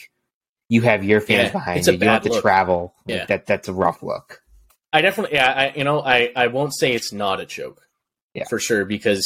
[0.70, 2.42] you have your fans Yeah, behind you, you have to look.
[2.42, 2.94] travel.
[3.06, 3.26] Like, Yeah.
[3.26, 4.42] that that's a rough look.
[4.92, 7.82] I definitely, yeah, I, you know, I, I won't say it's not a joke,
[8.34, 8.44] Yeah.
[8.50, 9.26] for sure, because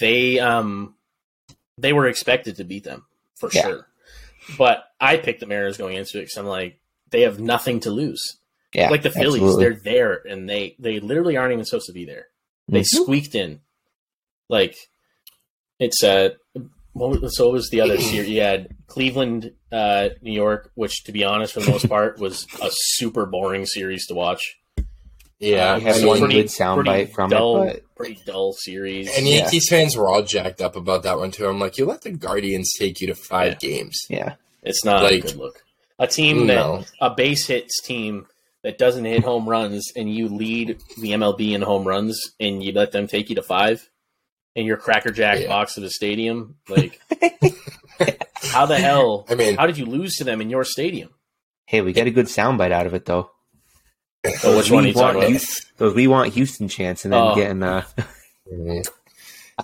[0.00, 0.94] they, um,
[1.76, 3.04] they were expected to beat them
[3.36, 3.62] for Yeah.
[3.62, 3.86] sure.
[4.58, 6.78] But I picked the Mariners going into it because I'm like,
[7.10, 8.22] they have nothing to lose.
[8.74, 9.64] Yeah, like the Phillies, absolutely.
[9.64, 12.26] they're there and they they literally aren't even supposed to be there.
[12.68, 12.86] They Mhm.
[12.86, 13.60] squeaked in.
[14.48, 14.76] Like
[15.78, 16.30] it's uh
[16.94, 18.28] what was, so what was the other series?
[18.30, 22.46] You had Cleveland, uh, New York, which to be honest, for the most part, was
[22.62, 24.56] a super boring series to watch.
[25.40, 28.52] Yeah, We have I It's one pretty- good soundbite from dull, it, but pretty dull
[28.54, 29.14] series.
[29.16, 29.38] and Yeah.
[29.42, 31.46] Yankees fans were all jacked up about that one too.
[31.46, 34.00] I'm like, you let the Guardians take you to five games.
[34.08, 35.62] yeah, It's not Like- a good look.
[35.98, 36.84] A team that No.
[37.00, 38.26] a base hits team
[38.62, 42.72] that doesn't hit home runs and you lead the MLB in home runs and you
[42.72, 43.88] let them take you to five
[44.54, 45.48] in your crackerjack Yeah.
[45.48, 47.00] box of the stadium, like
[48.42, 49.26] how the hell?
[49.28, 51.10] I mean, How did you lose to them in your stadium?
[51.66, 53.30] hey, we got a good soundbite out of it though.
[54.44, 55.28] Oh, which one are you we want talking about?
[55.30, 57.34] Houston, those we want Houston chance, and then Oh.
[57.34, 57.84] getting uh,
[58.52, 58.86] Mhm.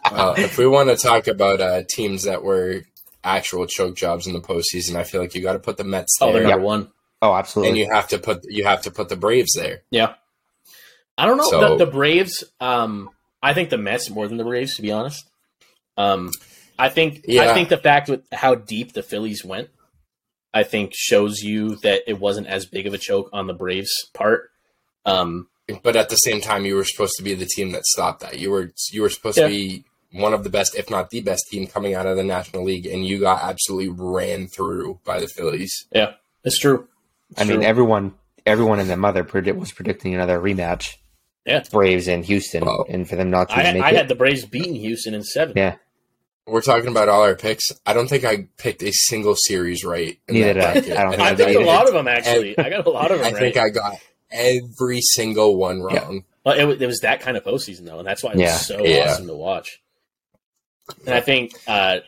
[0.05, 2.83] Uh, if we want to talk about uh, teams that were
[3.25, 6.17] actual choke jobs in the postseason, I feel like you got to put the Mets
[6.19, 6.29] there.
[6.29, 6.91] Oh, they're there, number one.
[7.23, 7.71] oh, absolutely.
[7.71, 9.83] and you have to put you have to put the Braves there.
[9.91, 10.15] Yeah.
[11.19, 11.51] I don't know.
[11.51, 13.11] So- the, the Braves, um,
[13.43, 15.29] I think the Mets more than the Braves, to be honest.
[15.97, 16.31] Um,
[16.79, 19.69] I think I think the fact with how deep the Phillies went,
[20.53, 23.93] I think shows you that it wasn't as big of a choke on the Braves'
[24.15, 24.51] part.
[25.05, 25.49] Um,
[25.83, 28.39] But at the same time, you were supposed to be the team that stopped that.
[28.39, 29.45] You were you were supposed Yeah.
[29.45, 32.25] to be one of the best, if not the best, team coming out of the
[32.25, 35.87] National League, and you got absolutely ran through by the Phillies.
[35.93, 36.15] Yeah,
[36.45, 36.89] it's true.
[37.31, 38.15] It's I mean, everyone,
[38.45, 40.97] everyone in the mother predict was predicting another rematch.
[41.47, 41.63] Yeah.
[41.71, 43.97] Braves and Houston, Well, and for them not to I, make I it.
[43.97, 45.55] had the Braves beating Houston in seven.
[45.57, 45.77] Yeah.
[46.47, 47.67] We're talking about all our picks.
[47.87, 50.19] I don't think I picked a single series right.
[50.29, 51.01] in Neither that did I.
[51.01, 52.59] I don't think I I picked a lot of them actually.
[52.59, 53.57] I got a lot of them I think.
[53.57, 53.95] I got
[54.31, 56.25] every single one wrong.
[56.45, 58.85] Well, it, it was that kind of postseason though, and that's why it was so
[58.85, 59.13] Yeah.
[59.13, 59.81] awesome to watch.
[61.07, 61.99] And I think uh,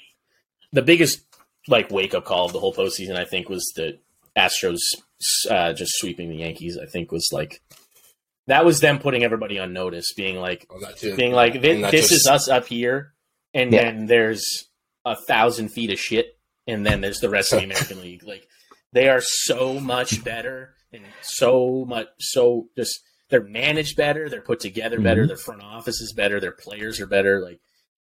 [0.73, 1.21] the biggest
[1.69, 3.99] like wake up call of the whole postseason, I think, was the
[4.37, 4.79] Astros
[5.49, 6.79] uh, just sweeping the Yankees.
[6.83, 7.63] I think was like
[8.47, 11.81] that was them putting everybody on notice, being like, Well, that too- being like, this,
[11.91, 13.15] this just- is us up here,
[13.55, 13.85] and Yeah.
[13.85, 14.43] then there's
[15.05, 18.23] a thousand feet of shit, and then there's the rest of the American League.
[18.25, 18.47] Like
[18.93, 23.01] they are so much better and so much so just
[23.31, 25.29] they're managed better, they're put together better, Mhm.
[25.29, 27.41] their front office is better, their players are better.
[27.41, 27.61] Like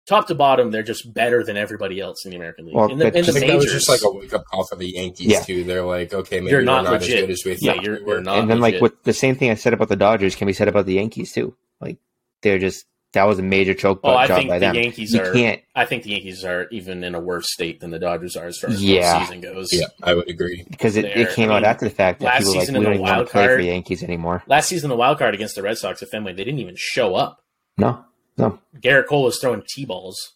[0.08, 2.76] top to bottom, they're just better than everybody else in the American League.
[2.76, 4.46] Well, in the, that in the think that was majors, just like a wake up
[4.46, 5.42] call for the Yankees Yeah.
[5.42, 5.64] too.
[5.64, 7.16] They're like, okay, maybe You're we're not not, legit.
[7.18, 7.84] as good as we yeah, thought.
[7.84, 8.22] you're, we we're were.
[8.22, 8.40] not.
[8.40, 8.82] and then, like, legit.
[8.82, 11.32] with the same thing I said about the Dodgers can be said about the Yankees
[11.34, 11.56] too.
[11.82, 11.98] Like,
[12.42, 14.76] they're just that was a major choke oh, I job think by the them.
[14.76, 15.32] Yankees you are.
[15.32, 15.62] can't.
[15.74, 18.58] I think the Yankees are even in a worse state than the Dodgers are as
[18.60, 19.20] far as Yeah.
[19.20, 19.70] the season goes.
[19.72, 20.66] Yeah, I would agree.
[20.70, 22.68] because it, it came I out mean, after the fact that last people were like
[22.68, 24.44] season we in don't even want wild to play for the Yankees anymore.
[24.46, 27.16] Last season, the wild card against the Red Sox at Fenway, they didn't even show
[27.16, 27.40] up.
[27.78, 28.04] No,
[28.38, 30.34] no, Gerrit Cole is throwing t-balls.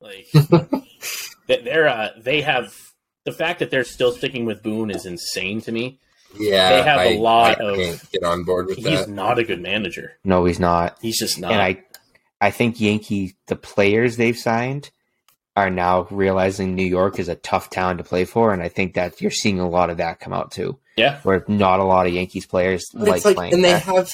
[0.00, 0.26] Like
[1.46, 2.74] they- they're uh, they have
[3.24, 5.98] the fact that they're still sticking with Boone is insane to me.
[6.38, 9.08] Yeah, They have a a lot I of- can't get on board with He's that.
[9.08, 10.14] not a good manager.
[10.24, 10.98] no, he's not.
[11.00, 11.52] He's just not.
[11.52, 11.82] and I,
[12.40, 14.90] I think Yankee the players they've signed
[15.56, 18.94] are now realizing New York is a tough town to play for, and I think
[18.94, 20.78] that you're seeing a lot of that come out too.
[20.96, 23.54] yeah, Where not a lot of Yankees players like, like, playing.
[23.54, 24.10] and they have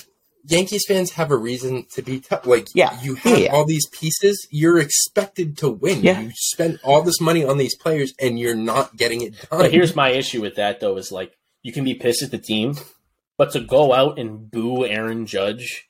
[0.47, 2.47] Yankees fans have a reason to be tough.
[2.47, 2.99] Like, Yeah.
[3.03, 3.53] you have Yeah.
[3.53, 4.47] all these pieces.
[4.51, 6.03] You're expected to win.
[6.03, 6.21] Yeah.
[6.21, 9.61] You spend all this money on these players, and you're not getting it done.
[9.61, 12.39] but here's my issue with that though: is like you can be pissed at the
[12.39, 12.77] team,
[13.37, 15.87] but to go out and boo Aaron Judge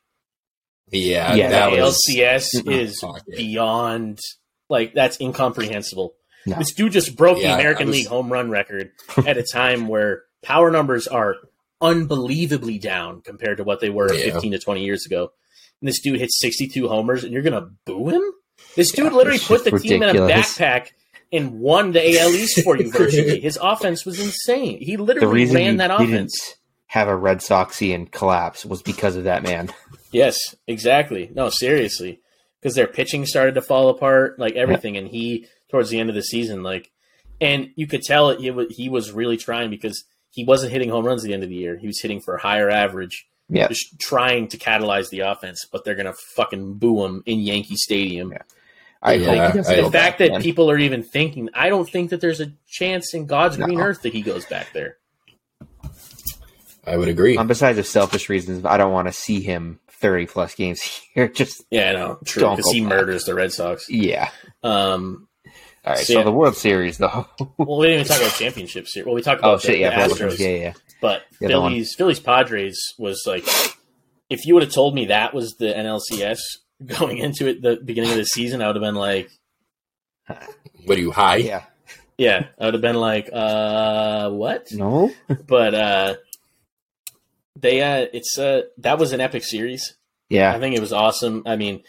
[0.91, 3.37] yeah, Yeah, that the was LCS is Pocket.
[3.37, 4.19] beyond
[4.69, 6.15] like that's incomprehensible.
[6.47, 6.57] No.
[6.59, 8.91] This dude just broke Yeah, the American was- League home run record
[9.27, 11.37] at a time where power numbers are
[11.81, 14.33] unbelievably down compared to what they were Yeah.
[14.33, 15.33] 15 to 20 years ago.
[15.81, 18.23] And this dude hit 62 homers and you're going to boo him?
[18.77, 20.89] This dude Yeah, literally put the just team in a backpack
[21.33, 23.41] and won the AL East for you virtually.
[23.41, 24.79] His offense was insane.
[24.81, 26.55] He literally ran that didn't, offense.
[26.87, 29.71] have a Red Soxian collapse was because of that man.
[30.13, 30.37] Yes,
[30.67, 31.31] exactly.
[31.33, 32.21] No, seriously,
[32.61, 36.17] because their pitching started to fall apart, like everything, and he towards the end of
[36.17, 36.91] the season, like,
[37.41, 38.41] and you could tell it.
[38.73, 41.55] He was really trying because he wasn't hitting home runs at the end of the
[41.57, 41.77] year.
[41.77, 43.69] He was hitting for a higher average, Yeah.
[43.69, 45.67] just trying to catalyze the offense.
[45.71, 48.33] But they're gonna fucking boo him in Yankee Stadium.
[48.33, 48.43] Yeah.
[49.03, 50.43] I Yeah, hope he I- the back, fact that man.
[50.43, 54.03] people are even thinking, I don't think that there's a chance in God's green earth
[54.03, 54.99] that he goes back there.
[56.87, 57.37] I would agree.
[57.37, 60.83] Um, besides the selfish reasons, I don't want to see him thirty plus games
[61.15, 61.29] here.
[61.29, 62.89] Just Yeah, no, true, because he back.
[62.91, 63.89] murders the Red Sox.
[63.91, 64.31] yeah.
[64.63, 65.29] Um,
[65.85, 65.99] All right.
[65.99, 66.25] So, So, yeah.
[66.25, 67.27] the World Series, though.
[67.57, 69.05] well, we didn't even talk about championships here.
[69.07, 69.79] Well, we talked oh about the, shit!
[69.81, 70.73] Yeah, the World Astros, Series, yeah, yeah.
[71.01, 71.73] but The other one.
[71.73, 73.45] Phillies, Phillies Padres was like,
[74.29, 76.41] if you would have told me that was the NLCS
[76.87, 79.31] going into it the beginning of the season, I would have been like,
[80.85, 81.37] what are you high?
[81.37, 81.65] Yeah.
[82.19, 84.69] yeah, I would have been like, uh, what?
[84.73, 85.11] No.
[85.47, 86.15] But uh,
[87.59, 89.97] they, uh, it's uh, that was an epic series.
[90.29, 91.43] Yeah, I think it was awesome.
[91.47, 91.83] I mean,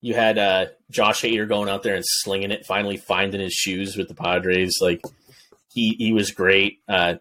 [0.00, 3.96] you had uh, Josh Hader going out there and slinging it, finally finding his shoes
[3.96, 4.76] with the Padres.
[4.80, 5.00] Like
[5.72, 6.78] he he was great.
[6.88, 7.14] Uh,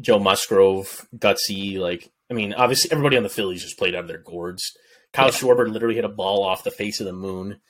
[0.00, 1.78] Joe Musgrove, gutsy.
[1.78, 4.62] Like I mean, obviously everybody on the Phillies just played out of their gourds.
[5.12, 5.32] Kyle Yeah.
[5.32, 7.60] Schwarber literally hit a ball off the face of the moon.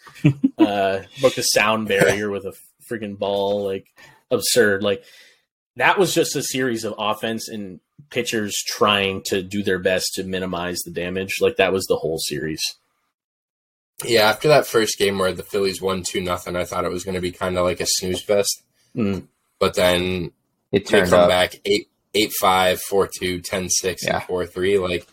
[0.59, 2.55] uh, broke the sound barrier with a
[2.89, 3.65] freaking ball.
[3.65, 3.89] Like
[4.31, 4.83] absurd.
[4.83, 5.05] Like
[5.77, 7.81] that was just a series of offense and
[8.11, 11.37] pitchers trying to do their best to minimize the damage.
[11.41, 12.61] Like that was the whole series.
[14.05, 17.05] Yeah, after that first game where the Phillies won two nothing, I thought it was
[17.05, 18.63] going to be kind of like a snooze fest.
[18.97, 19.27] Mm.
[19.59, 20.33] But then
[20.73, 21.29] It they turned come up.
[21.29, 24.17] back eight eight five, four two, ten six, Yeah.
[24.17, 24.79] and four three.
[24.79, 25.07] Like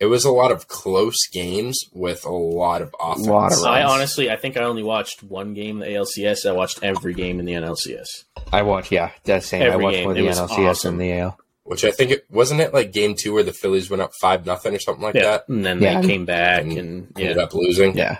[0.00, 3.26] it was a lot of close games with a lot of offense.
[3.26, 6.46] Lot of I honestly, I think I only watched one game in the ALCS.
[6.46, 8.06] I watched every game in the NLCS.
[8.52, 8.92] I watched.
[8.92, 9.62] Yeah, that's same.
[9.62, 10.04] I Every watched game.
[10.04, 10.94] more It the was NLCS awesome.
[10.94, 11.38] and the AL.
[11.62, 14.44] Which I think it wasn't it like game two where the Phillies went up five
[14.44, 15.48] nothing or something like Yeah, that.
[15.48, 16.00] and then Yeah.
[16.02, 17.96] they came back, And and Ended up losing.
[17.96, 18.18] Yeah.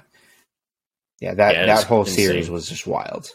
[1.20, 2.14] Yeah, that Yeah, that whole insane.
[2.26, 3.28] series was just wild.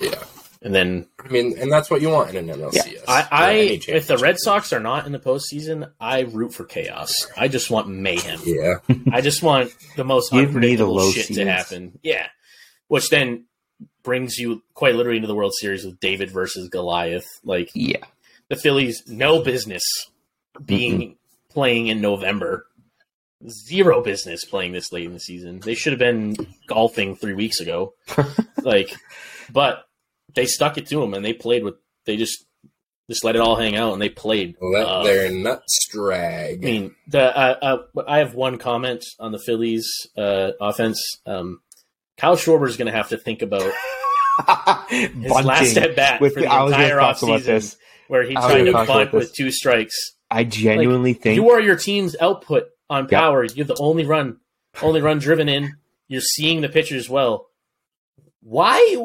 [0.00, 0.22] Yeah.
[0.62, 3.04] and then I mean, and that's what you want in an NLCS.
[3.08, 3.52] I, I
[3.88, 4.16] if the.
[4.18, 7.14] Red Sox are not in the postseason, I root for chaos.
[7.36, 8.40] I just want mayhem.
[8.44, 8.74] Yeah.
[9.12, 10.48] I just want the most Give me the
[10.84, 11.98] unpredictable low shit to happen.
[12.02, 12.26] Yeah,
[12.88, 13.46] which then
[14.02, 17.26] brings you quite literally into the World Series with David versus Goliath.
[17.44, 18.04] Like Yeah.
[18.48, 19.82] the Phillies, no business
[20.64, 21.16] being
[21.50, 22.66] playing in November.
[23.48, 25.60] Zero business playing this late in the season.
[25.60, 26.34] They should have been
[26.66, 27.94] golfing three weeks ago.
[28.62, 28.94] like,
[29.52, 29.84] but
[30.34, 31.74] they stuck it to them and they played with.
[32.04, 32.44] They just
[33.08, 34.56] just let it all hang out and they played.
[34.60, 36.64] Let uh, their nuts drag.
[36.64, 41.00] I mean, the uh, uh, I have one comment on the Phillies uh, offense.
[41.24, 41.60] Um,
[42.16, 43.62] Kyle Schwarber is going to have to think about
[44.90, 47.76] his last at bat with for the, the entire offseason,
[48.08, 49.94] where he tried to bunt with two strikes.
[50.30, 53.10] I genuinely think You are your team's output on Yep.
[53.10, 53.44] power.
[53.44, 54.38] You're the only run,
[54.82, 55.76] only run driven in.
[56.08, 57.48] You're seeing the pitchers well.
[58.42, 58.96] Why?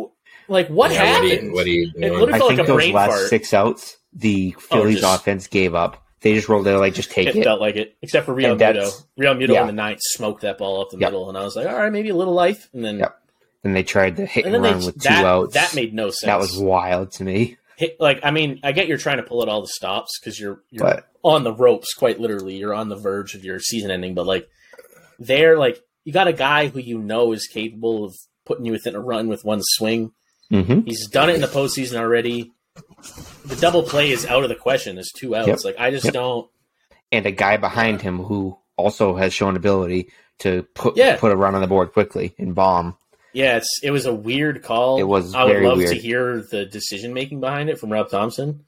[0.48, 1.54] Like what Yeah, what are you- happened?
[1.54, 2.12] What are you It doing?
[2.14, 3.30] literally- I felt think like a those brain last fart.
[3.30, 6.00] six outs, the oh, Phillies just- offense gave up.
[6.22, 6.66] They just rolled.
[6.66, 7.44] They like just take it, it.
[7.44, 8.58] felt like it, except for Realmuto.
[8.58, 9.62] that's- Realmuto yeah.
[9.62, 11.12] in the ninth smoked that ball up the Yep.
[11.12, 13.20] middle, and I was like, all right, maybe a little life, and then Yep.
[13.66, 15.54] And they tried to hit and and, run they, with two that, outs.
[15.54, 16.22] that made no sense.
[16.26, 17.58] that was wild to me.
[17.78, 20.40] Hit, like I mean, I get you're trying to pull at all the stops because
[20.40, 22.56] you're you're But on the ropes, quite literally.
[22.58, 24.48] You're on the verge of your season ending, but like
[25.20, 28.14] they're like you got a guy who you know is capable of
[28.46, 30.12] putting you within a run with one swing.
[30.50, 32.52] hmm He's done it in the postseason already.
[33.46, 34.96] The double play is out of the question.
[34.96, 35.48] There's two outs.
[35.48, 35.60] Yep.
[35.64, 36.14] Like I just Yep.
[36.14, 36.50] don't.
[37.12, 40.10] and a guy behind him who also has shown ability
[40.40, 41.16] to put Yeah.
[41.18, 42.98] put a run on the board quickly and bomb.
[43.34, 45.00] Yeah, it's it was a weird call.
[45.00, 48.66] It was I would love to hear the decision making behind it from Rob Thomson,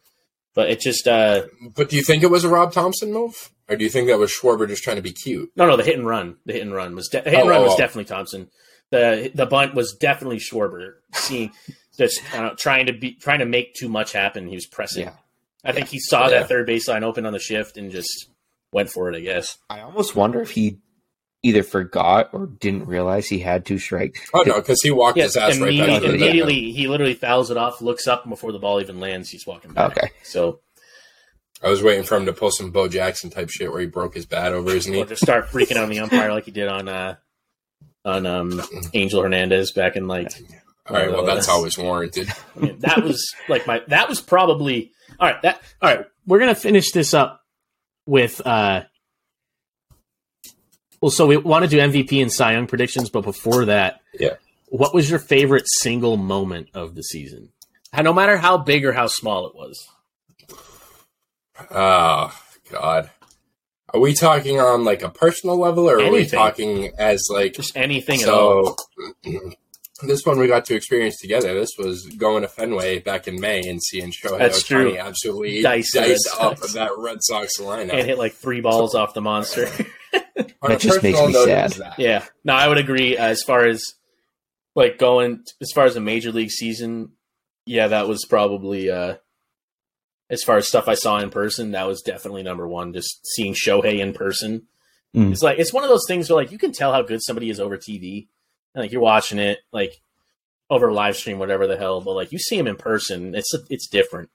[0.56, 1.44] but it just uh
[1.76, 4.18] But do you think it was a Rob Thomson move, or do you think that
[4.18, 5.52] was Schwarber just trying to be cute?
[5.56, 7.48] no no the hit and run the hit and run was de- hit and Oh,
[7.50, 7.78] run was oh, oh.
[7.78, 8.50] definitely Thomson.
[8.92, 10.94] The the bunt was definitely Schwarber.
[11.14, 11.52] Seeing
[11.98, 14.48] just uh, trying to be trying to make too much happen.
[14.48, 15.04] He was pressing.
[15.06, 15.14] Yeah.
[15.64, 16.40] I think he saw Yeah.
[16.40, 18.30] that third baseline open on the shift and just
[18.72, 19.16] went for it.
[19.16, 19.58] I guess.
[19.70, 20.78] I almost wonder if he
[21.46, 24.20] either forgot or didn't realize he had two strikes.
[24.34, 26.02] Oh no, because he walked his ass right immediately, back.
[26.02, 26.16] to back.
[26.16, 29.30] immediately he literally fouls it off, looks up and before the ball even lands.
[29.30, 29.92] He's walking back.
[29.92, 30.10] Okay.
[30.24, 30.60] So
[31.64, 34.16] I was waiting for him to pull some Bo Jackson type shit where he broke
[34.16, 35.02] his bat over his knee.
[35.04, 37.16] or just start freaking on the umpire like he did on uh
[38.04, 38.62] on um
[38.94, 40.32] Angel Hernandez back in like
[40.90, 42.28] All right, well that's always warranted.
[42.56, 45.42] I mean, that was like my that was probably all right.
[45.44, 46.06] That all right.
[46.26, 47.42] We're gonna finish this up
[48.08, 48.86] with uh.
[51.06, 54.38] Well, so we want to do MVP and Cy Young predictions, but before that, Yeah.
[54.70, 57.50] what was your favorite single moment of the season?
[57.96, 59.88] No matter how big or how small it was.
[61.70, 62.36] Oh
[62.72, 63.12] God.
[63.94, 67.78] Are we talking on like a personal level, or are we talking as like Just
[67.78, 68.76] anything at all.
[69.24, 69.52] so?
[70.02, 71.54] This one we got to experience together.
[71.54, 75.94] This was going to Fenway back in May and seeing Shohei That's Ohtani absolutely Dice
[75.94, 76.74] dice, up Sox.
[76.74, 77.94] that Red Sox lineup.
[77.94, 79.70] And hit like three balls off the monster.
[80.62, 81.72] That just makes me sad.
[81.74, 82.00] that.
[82.00, 82.26] yeah.
[82.44, 83.18] No, I would agree.
[83.18, 83.84] Uh, as far as
[84.76, 87.12] like going, as far as a major league season,
[87.66, 89.16] yeah, that was probably, uh,
[90.30, 92.94] as far as stuff I saw in person, that was definitely number one.
[92.94, 94.68] Just seeing Shohei in person.
[95.16, 95.32] Mm.
[95.32, 97.50] It's like, it's one of those things where like you can tell how good somebody
[97.50, 98.28] is over TV.
[98.76, 99.94] And, like you're watching it, like
[100.70, 103.88] over live stream, whatever the hell, but like you see him in person, it's, it's
[103.88, 104.30] different.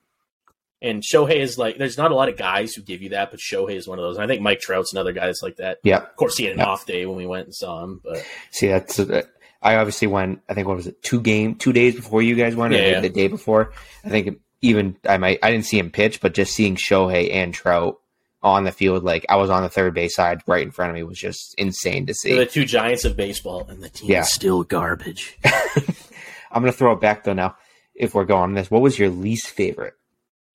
[0.81, 3.39] And Shohei is like, there's not a lot of guys who give you that, but
[3.39, 4.15] Shohei is one of those.
[4.17, 5.77] And I think Mike Trout's another guy that's like that.
[5.83, 5.97] Yeah.
[5.97, 6.65] Of course, he had an Yeah.
[6.65, 9.21] off day when we went and saw him, but See, that's uh,
[9.61, 10.41] I obviously went.
[10.49, 11.03] I think what was it?
[11.03, 12.99] Two game, two days before you guys went, or Yeah, yeah.
[13.01, 13.73] the day before.
[14.03, 15.37] I think even I might.
[15.43, 17.99] I didn't see him pitch, but just seeing Shohei and Trout
[18.43, 20.95] on the field, like I was on the third base side, right in front of
[20.95, 24.21] me, was just insane to they're the two giants of baseball, and the team Yeah.
[24.21, 25.37] is still garbage.
[25.45, 27.33] I'm gonna throw it back though.
[27.33, 27.55] Now,
[27.95, 29.93] if we're going on this, what was your least favorite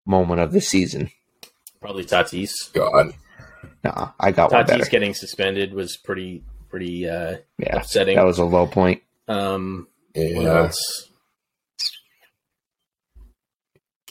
[0.06, 1.12] moment of the season?
[1.82, 2.52] Probably Tatis.
[2.74, 3.14] God.
[3.84, 4.66] Nah, I got one.
[4.66, 8.16] Tatis getting suspended was pretty pretty uh, Yeah, upsetting.
[8.16, 9.02] that was a low point.
[9.28, 10.58] um, what Yeah.
[10.64, 11.10] else?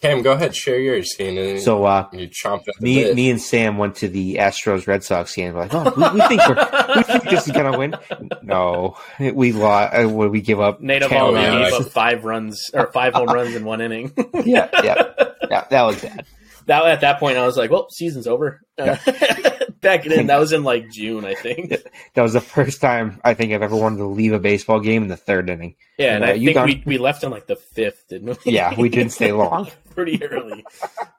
[0.02, 1.14] Cam, go ahead, share yours.
[1.16, 1.60] Seeing it.
[1.60, 3.14] So, uh, you chomped at me, bit.
[3.16, 5.54] me and Sam went to the Astros Red Sox game.
[5.54, 7.94] We're like, oh, we, we think we're, we think this is gonna win.
[8.42, 9.94] No, we lost.
[9.94, 10.80] Uh, we give up?
[10.80, 14.12] Nate 10 yeah, gave up five runs or five home runs in one inning.
[14.44, 15.12] yeah, yeah,
[15.48, 15.64] yeah.
[15.70, 16.26] That was bad.
[16.66, 18.98] that at that point, I was like, "Well, season's over." Yeah.
[19.82, 21.70] Back in, that was in like June, I think.
[22.14, 25.02] That was the first time I think I've ever wanted to leave a baseball game
[25.02, 25.74] in the third inning.
[25.98, 26.66] Yeah, and Uh, I you think done?
[26.66, 28.52] we, we left on like the fifth, didn't we?
[28.52, 29.68] Yeah, we didn't stay long.
[29.94, 30.64] Pretty early.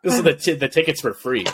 [0.01, 1.45] This is the t- the tickets were free.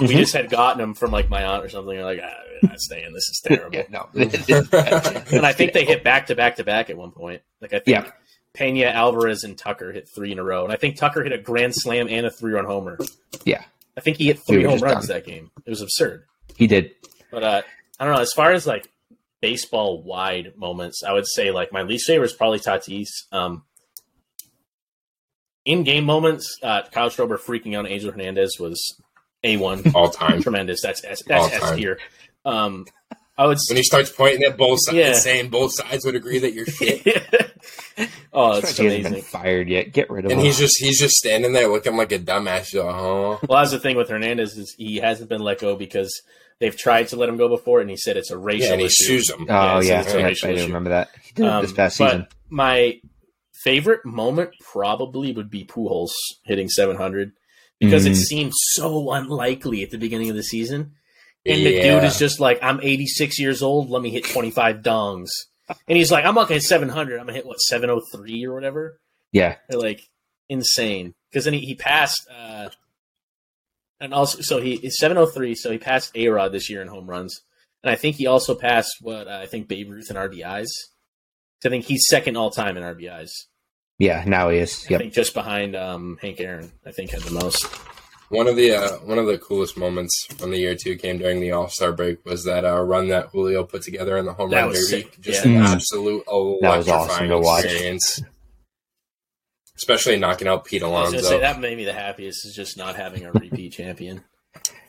[0.00, 0.16] We Mhm.
[0.18, 1.96] just had gotten them from like my aunt or something.
[1.96, 3.12] We're like, ah, we're not staying.
[3.12, 3.76] This is terrible.
[3.76, 4.08] Yeah, no.
[4.14, 7.42] and I think they hit back to back to back at one point.
[7.60, 8.10] Like I think Yeah.
[8.54, 11.38] Pena, Alvarez, and Tucker hit three in a row, and I think Tucker hit a
[11.38, 12.98] grand slam and a three run homer.
[13.44, 13.64] Yeah.
[13.96, 15.16] I think he hit three were home runs done.
[15.16, 15.50] that game.
[15.64, 16.24] It was absurd.
[16.56, 16.92] he did.
[17.30, 17.62] But uh,
[17.98, 18.20] I don't know.
[18.20, 18.88] As far as like
[19.40, 23.08] baseball wide moments, I would say like my least favorite is probably Tatis.
[23.32, 23.64] Um,
[25.64, 28.80] in game moments, uh, Kyle Schwarber freaking out on Angel Hernandez was
[29.44, 30.42] a one all time.
[30.42, 30.80] tremendous.
[30.82, 31.98] That's that's, All that's S tier.
[32.44, 32.86] Um,
[33.38, 33.58] I would.
[33.68, 35.12] When he starts pointing at both sides, Yeah.
[35.14, 37.06] saying both sides would agree that you're shit,
[38.32, 39.92] oh, it's he hasn't been fired yet.
[39.92, 40.44] Get rid of and him.
[40.46, 42.66] he's just he's just standing there looking like a dumbass.
[42.66, 45.76] He's like, oh, Well, that's the thing with Hernandez is he hasn't been let go
[45.76, 46.20] because
[46.60, 48.80] they've tried to let him go before, and he said it's a racial yeah, and
[48.80, 49.04] he issue.
[49.04, 49.46] sues him.
[49.48, 51.10] oh yeah, yeah, it's a yeah, I racial do remember that.
[51.22, 52.26] He did it this Um, past but season.
[52.50, 53.00] my
[53.64, 56.10] favorite moment probably would be Pujols
[56.44, 57.32] hitting 700
[57.80, 58.16] because it Mm.
[58.16, 60.92] seemed so unlikely at the beginning of the season.
[61.44, 63.90] And the dude is just like, I'm 86 years old.
[63.90, 65.28] Let me hit 25 dongs.
[65.88, 67.14] And he's like, I'm not going to hit 700.
[67.18, 69.00] I'm going to hit, what, 703 or whatever?
[69.32, 70.02] Yeah, They're like
[70.48, 71.14] insane.
[71.30, 72.68] Because then he, he passed, uh,
[74.00, 75.54] and also, so he is 703.
[75.54, 77.40] So he passed A Rod this year in home runs.
[77.82, 80.68] And I think he also passed what uh, I think Babe Ruth in RBIs.
[81.62, 83.30] So I think he's second all time in RBIs.
[84.02, 84.24] Yeah.
[84.26, 84.84] Now he is.
[84.90, 87.64] I think just behind um, Hank Aaron, I think had the most.
[88.28, 91.40] One of the uh, one of the coolest moments from the year two came during
[91.40, 94.50] the All Star break was that uh, run that Julio put together in the home
[94.50, 94.84] That run derby.
[94.84, 95.20] sick.
[95.20, 95.52] Just Yeah.
[95.52, 95.66] an Mm.
[95.74, 96.32] absolute That
[96.78, 97.64] was awesome electrifying to watch.
[97.64, 98.22] experience.
[99.76, 101.28] Especially knocking out Pete I was Alonso.
[101.28, 104.22] say that made me the happiest is just not having a repeat champion.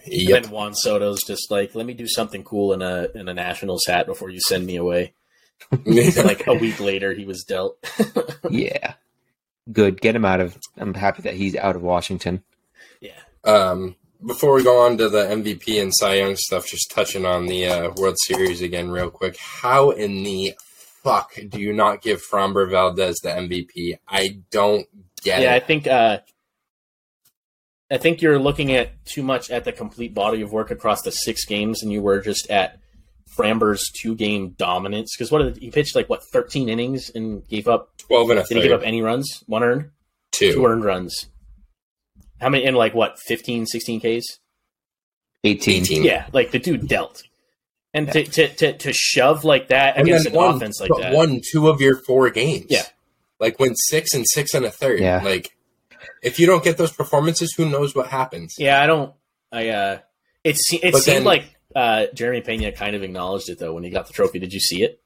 [0.06, 0.44] Yep.
[0.44, 3.84] And Juan Soto's just like, let me do something cool in a in a Nationals
[3.88, 5.14] hat before you send me away.
[5.86, 7.78] like a week later, he was dealt.
[8.50, 8.94] Yeah.
[9.72, 10.02] Good.
[10.02, 10.58] Get him out of.
[10.78, 12.44] I'm happy that he's out of Washington.
[13.02, 13.12] yeah,
[13.44, 13.96] Um,
[14.26, 17.68] before we go on to the MVP and Cy Young stuff, just touching on the
[17.68, 19.38] uh, World Series again, real quick.
[19.38, 20.54] How in the
[21.04, 23.98] fuck do you not give Framber Valdez the MVP?
[24.08, 24.88] I don't
[25.24, 25.44] get it.
[25.44, 25.54] yeah.
[25.56, 26.20] I think uh,
[27.92, 31.12] I think you're looking at too much at the complete body of work across the
[31.12, 32.80] six games, and you were just at
[33.36, 35.16] Framber's two game dominance.
[35.16, 37.90] Because what did, he pitched like what 13 innings and gave up?
[37.98, 39.44] Twelve and a Did he give up any runs?
[39.48, 39.90] One earned,
[40.32, 40.54] two.
[40.54, 41.28] two earned runs.
[42.42, 44.26] How many in like what 15, 16 Ks?
[45.44, 45.82] 18.
[45.84, 46.04] 18.
[46.04, 47.24] Yeah, like the dude dealt.
[47.94, 51.00] And to, to, to, to shove like that And against an won, offense like but
[51.02, 51.14] that.
[51.14, 52.66] won two of your four games.
[52.70, 52.84] Yeah.
[53.40, 55.00] like went six and six and a third.
[55.00, 55.22] Yeah.
[55.24, 55.56] like
[56.24, 58.56] if you don't get those performances, who knows what happens?
[58.58, 59.14] Yeah, I don't.
[59.52, 60.00] I uh,
[60.44, 63.74] it se- it But seemed then- like uh, Jeremy Pena kind of acknowledged it though
[63.74, 64.40] when he got the trophy.
[64.40, 65.02] Did you see it?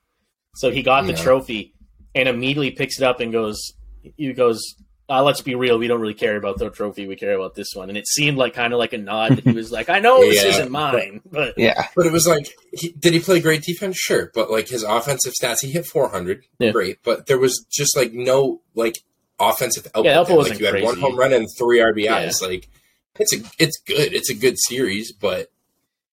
[0.55, 1.17] So he got the No.
[1.21, 1.73] trophy
[2.15, 3.73] and immediately picks it up and goes.
[4.15, 4.61] He goes.
[5.09, 7.07] uh, let's be real, we don't really care about the trophy.
[7.07, 7.87] We care about this one.
[7.87, 9.37] And it seemed like kind of like a nod.
[9.37, 11.87] That he was like, I know this isn't mine, but Yeah.
[11.95, 13.97] But it was like, he, did he play great defense?
[13.97, 16.71] Sure, but like his offensive stats, he hit 400, Yeah.
[16.71, 16.97] great.
[17.03, 18.95] But there was just like no like
[19.39, 20.05] offensive output.
[20.07, 22.41] Yeah, output wasn't like you had one home run and three RBIs.
[22.41, 22.67] Like
[23.17, 24.13] it's a it's good.
[24.13, 25.47] It's a good series, but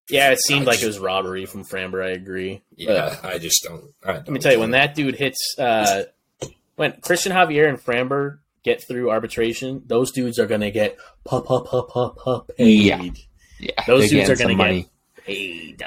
[0.09, 2.03] yeah, it seemed I like just- it was robbery from Framber.
[2.05, 2.61] I agree.
[2.75, 3.83] yeah, I just don't.
[4.03, 6.03] I Let me tell you, when that dude hits, uh,
[6.75, 11.61] when Christian Javier and Framber get through arbitration, those dudes are gonna get pa pa
[11.61, 12.83] pa pa pa paid.
[12.83, 13.01] Yeah.
[13.59, 13.71] Yeah.
[13.87, 14.89] Those they're dudes are gonna some get
[15.25, 15.83] paid.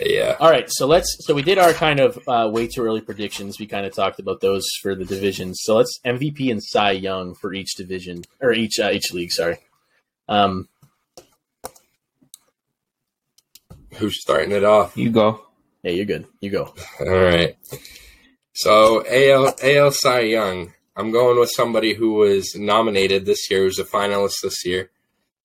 [0.00, 1.16] yeah, All right, so let's.
[1.26, 3.58] So we did our kind of uh, way too early predictions.
[3.58, 5.58] We kind of talked about those for the divisions.
[5.62, 9.32] So let's MVP and Cy Young for each division or each uh, each league.
[9.32, 9.58] Sorry.
[10.28, 10.68] Um,
[13.98, 14.96] who's starting it off?
[14.96, 15.42] You go.
[15.82, 16.26] yeah, you're good.
[16.40, 16.74] You go.
[17.00, 17.56] All right.
[18.54, 20.72] So AL AL Cy Young.
[20.96, 24.90] I'm going with somebody who was nominated this year, who's a finalist this year.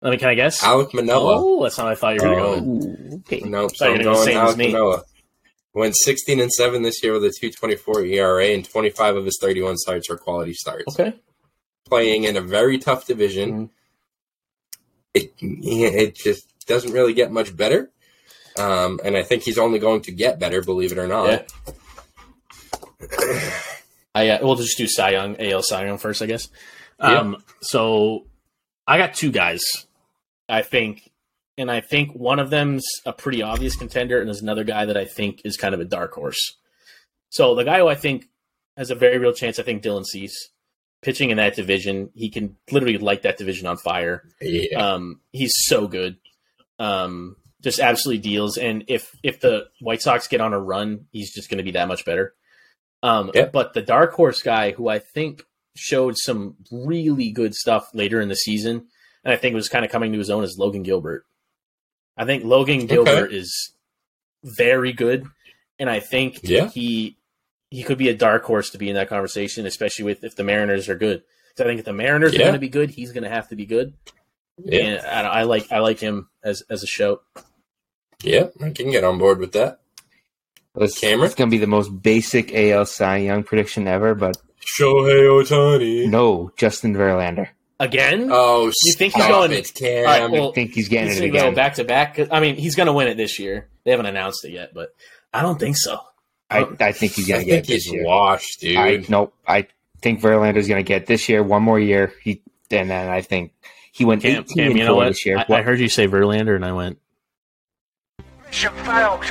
[0.02, 0.18] Let me.
[0.18, 0.62] Can I guess?
[0.62, 1.36] Alek Manoah.
[1.40, 1.88] Oh, that's not.
[1.88, 2.60] I thought you were Oh.
[2.60, 2.84] going.
[2.84, 3.40] Ooh, okay.
[3.46, 3.72] Nope.
[3.76, 4.72] So I'm gonna going say it was Alek me.
[4.72, 5.04] Manoah.
[5.76, 9.78] Went 16 and 7 this year with a 224 ERA, and 25 of his 31
[9.78, 11.00] starts are quality starts.
[11.00, 11.16] Okay.
[11.88, 13.52] Playing in a very tough division.
[13.68, 13.70] Mhm.
[15.14, 17.92] It, it just doesn't really get much better.
[18.58, 21.52] Um, and I think he's only going to get better, believe it or not.
[24.16, 26.50] I uh, we'll just do Cy Young, AL Cy Young first, I guess.
[27.00, 27.20] Yeah.
[27.20, 28.28] Um, so
[28.86, 29.64] I got two guys,
[30.48, 31.10] I think,
[31.58, 34.98] and I think one of them's a pretty obvious contender, and there's another guy that
[34.98, 36.58] I think is kind of a dark horse.
[37.30, 38.30] So the guy who I think
[38.78, 40.50] has a very real chance, I think Dylan Cease,
[41.02, 44.24] pitching in that division, he can literally light that division on fire.
[44.40, 44.78] Yeah.
[44.78, 46.18] Um, he's so good.
[46.80, 48.58] Um, just absolutely deals.
[48.58, 51.72] And if if the White Sox get on a run, he's just going to be
[51.72, 52.34] that much better.
[53.02, 53.46] Um, Yeah.
[53.46, 55.44] But the dark horse guy, who I think
[55.76, 58.88] showed some really good stuff later in the season,
[59.24, 61.26] and I think was kind of coming to his own, is Logan Gilbert.
[62.16, 63.74] I think Logan Gilbert is
[64.44, 65.26] very good,
[65.80, 66.68] and I think Yeah.
[66.70, 67.18] he
[67.72, 70.44] he could be a dark horse to be in that conversation, especially with if the
[70.44, 71.24] Mariners are good.
[71.60, 73.56] I think if the Mariners are going to be good, he's going to have to
[73.56, 73.94] be good.
[74.64, 74.82] yeah.
[74.84, 77.22] And I, I like I like him as as a show.
[78.24, 78.48] Yeah.
[78.62, 79.80] I can get on board with that.
[80.76, 81.26] It's, Cameron?
[81.28, 86.10] it's going to be the most basic AL Cy Young prediction ever, but Shohei Ohtani.
[86.10, 87.50] no, Justin Verlander.
[87.80, 88.30] Again?
[88.32, 89.98] Oh, You think he's going- It, Cam.
[90.00, 91.54] All right, well, I think he's getting he's it gonna go again.
[91.56, 92.16] back to back.
[92.16, 93.68] 'Cause- I mean, he's going to win it this year.
[93.84, 94.90] They haven't announced it yet, but
[95.34, 96.00] I don't think so.
[96.50, 98.06] I, I think he's going to get think it this he's year.
[98.06, 98.78] washed, dude.
[98.78, 99.34] I nope.
[99.48, 99.68] I
[100.02, 102.14] think Verlander's going to get this year one more year.
[102.22, 102.42] He
[102.72, 103.54] and then I think
[103.92, 105.08] he went Cam, 18 Cam and you know 4 what?
[105.10, 105.38] this year.
[105.40, 105.60] I, What?
[105.60, 107.00] I heard you say Verlander, and I went.
[108.54, 109.26] Mission failed.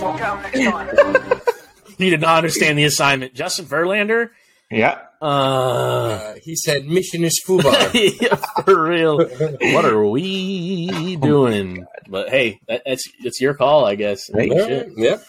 [0.00, 1.40] We'll go next time.
[1.96, 3.34] He did not understand the assignment.
[3.34, 4.30] Justin Verlander.
[4.68, 7.72] yeah, Uh, Uh, he said, "Mission is fubar."
[8.20, 8.34] yeah,
[8.64, 9.18] for real.
[9.18, 11.86] What are we doing?
[12.08, 14.28] But hey, that, that's it's your call, I guess.
[14.34, 14.50] Right.
[14.50, 14.88] All Shit.
[14.88, 15.24] right, Yep.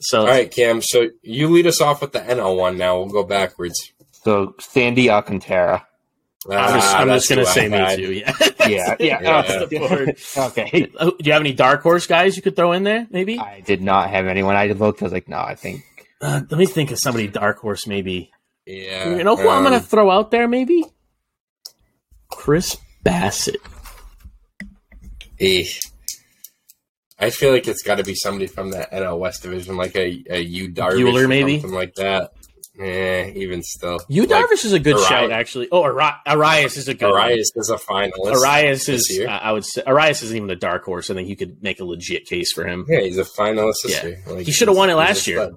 [0.00, 0.82] So All right, Cam.
[0.82, 2.76] So you lead us off with the NL one.
[2.78, 3.78] Now we'll go backwards.
[4.24, 5.86] so Sandy Alcantara.
[6.50, 8.12] I'm just, Ah, I'm just gonna who I say me too.
[8.12, 8.32] Yeah.
[8.68, 9.22] Yeah, yeah.
[9.22, 10.16] That's the
[10.48, 10.90] okay.
[11.00, 13.06] Oh, Do you have any dark horse guys you could throw in there?
[13.10, 13.38] Maybe.
[13.38, 14.56] I did not have anyone.
[14.56, 15.00] I looked.
[15.00, 15.38] I was like, no.
[15.38, 15.82] I think
[16.20, 17.86] Uh, let me think of somebody dark horse.
[17.86, 18.30] Maybe.
[18.66, 19.16] Yeah.
[19.16, 20.46] You know who I'm um, gonna throw out there?
[20.48, 20.84] Maybe.
[22.30, 23.56] Chris Bassitt.
[25.40, 25.64] eh.
[27.18, 30.22] I feel like it's got to be somebody from the NL West division, like a
[30.30, 31.60] a Yu Darvish, Buehler, or maybe?
[31.60, 32.32] something like that.
[32.80, 35.08] Eh, even still, You like, Darvish is a good Urías.
[35.08, 35.68] shout, actually.
[35.72, 37.10] Oh, Ari- Urías is a good.
[37.10, 37.28] one.
[37.28, 38.12] Urías is a finalist.
[38.34, 39.24] Urías is.
[39.28, 41.10] I would say Urías isn't even a dark horse.
[41.10, 42.86] I think you could make a legit case for him.
[42.88, 44.06] Yeah, he's a finalist this Yeah.
[44.06, 44.22] year.
[44.28, 45.50] Like, He should have won it last year.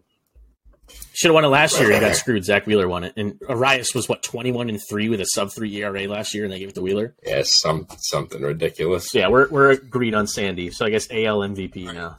[1.14, 1.92] Should have won it last year.
[1.92, 2.44] He got screwed.
[2.46, 5.52] Zack Wheeler won it, and Urías was what twenty one and three with a sub
[5.52, 7.14] three ERA last year, and they gave it to Wheeler.
[7.24, 9.14] Yeah, some something ridiculous.
[9.14, 10.72] Yeah, we're we're agreed on Sandy.
[10.72, 12.16] So I guess AL MVP now.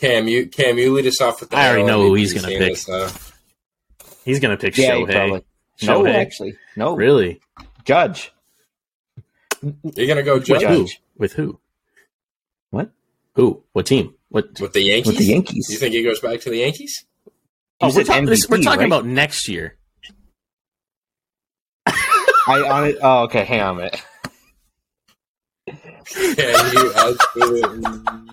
[0.00, 2.32] Cam, you Cam, you lead us off with the I already NL know who he's
[2.32, 2.72] gonna seeing pick.
[2.72, 3.12] as, uh,
[4.30, 5.10] He's gonna pick yeah, Shohei.
[5.12, 5.44] probably.
[5.82, 6.14] No, Shohei.
[6.14, 6.94] actually, no.
[6.96, 7.40] Really?
[7.84, 8.32] Judge.
[9.62, 10.86] you're gonna go With Judge who?
[11.18, 11.58] With who?
[12.70, 12.92] What?
[13.34, 13.64] Who?
[13.72, 14.14] What team?
[14.28, 14.60] What?
[14.60, 15.08] with the Yankees.
[15.08, 15.68] With the Yankees.
[15.68, 17.04] You think he goes back to the Yankees?
[17.80, 18.86] Oh, You we're, said talking, this, we're talking right?
[18.86, 19.76] about next year.
[21.86, 22.96] I on it.
[23.02, 23.44] Oh, okay.
[23.44, 24.02] Hang on a minute.
[26.16, 27.78] Yeah, you absolutely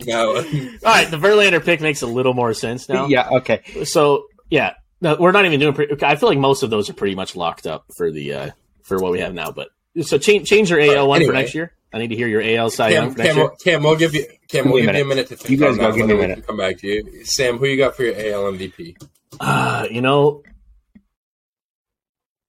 [0.05, 0.35] no.
[0.37, 0.43] All
[0.83, 3.07] right, the Verlander pick makes a little more sense now.
[3.07, 3.29] Yeah.
[3.29, 3.61] Okay.
[3.83, 5.73] So yeah, no, we're not even doing.
[5.73, 8.49] Pre- I feel like most of those are pretty much locked up for the uh,
[8.83, 9.51] for what we have now.
[9.51, 9.69] But
[10.01, 11.71] so change change your AL one for next year.
[11.93, 13.49] I need to hear your AL Cy Young Cam, for next Cam, year.
[13.63, 15.07] Cam, we'll give you Cam, Give we'll me a give you a minute.
[15.07, 16.47] minute to think You guys on go, that give one, me a minute.
[16.47, 17.57] Come back to you, Sam.
[17.57, 19.01] Who you got for your AL MVP?
[19.39, 20.43] Uh, you know,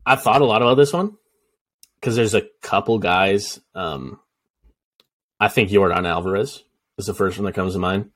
[0.04, 1.16] I've thought a lot about this one.
[2.00, 3.60] because there's a couple guys.
[3.74, 4.20] Um,
[5.40, 6.62] I think Yordan Alvarez
[6.98, 8.10] is the first one that comes to mind.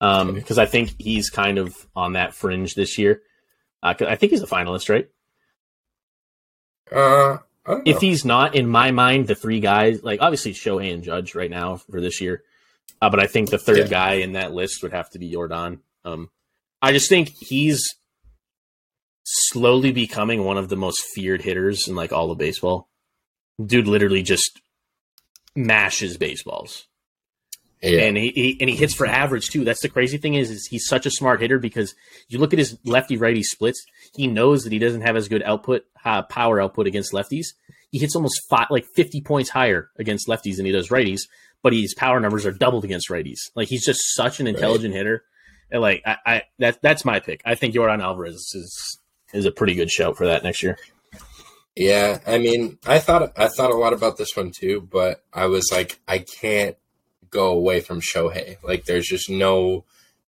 [0.00, 0.38] Um, Okay.
[0.40, 3.22] because I think he's kind of on that fringe this year.
[3.84, 5.08] Uh, I think he's a finalist, right?
[6.90, 7.38] Uh,
[7.86, 11.50] If he's not, in my mind, the three guys, like obviously Shohei and Judge right
[11.50, 12.42] now for this year,
[13.00, 13.86] uh, but I think the third Yeah.
[13.88, 15.80] guy in that list would have to be Yordan.
[16.04, 16.30] Um,
[16.82, 17.82] I just think he's
[19.24, 22.88] slowly becoming one of the most feared hitters in like all of baseball.
[23.64, 24.60] Dude literally just
[25.54, 26.86] mashes baseballs.
[27.84, 29.62] Yeah, and he, he and he hits for average too.
[29.62, 31.94] That's the crazy thing is, is he's such a smart hitter because
[32.28, 33.84] you look at his lefty righty splits.
[34.14, 37.48] He knows that he doesn't have as good output uh, power output against lefties.
[37.90, 41.22] He hits almost five, like fifty points higher against lefties than he does righties,
[41.62, 43.38] but his power numbers are doubled against righties.
[43.54, 45.24] Like he's just such an intelligent hitter.
[45.70, 47.42] And like I, I that that's my pick.
[47.44, 48.98] I think Yordan Alvarez is
[49.34, 50.78] is a pretty good shout for that next year.
[51.76, 55.46] Yeah, I mean, I thought I thought a lot about this one too, but I
[55.46, 56.76] was like, I can't
[57.30, 58.56] go away from Shohei.
[58.62, 59.84] Like, there's just no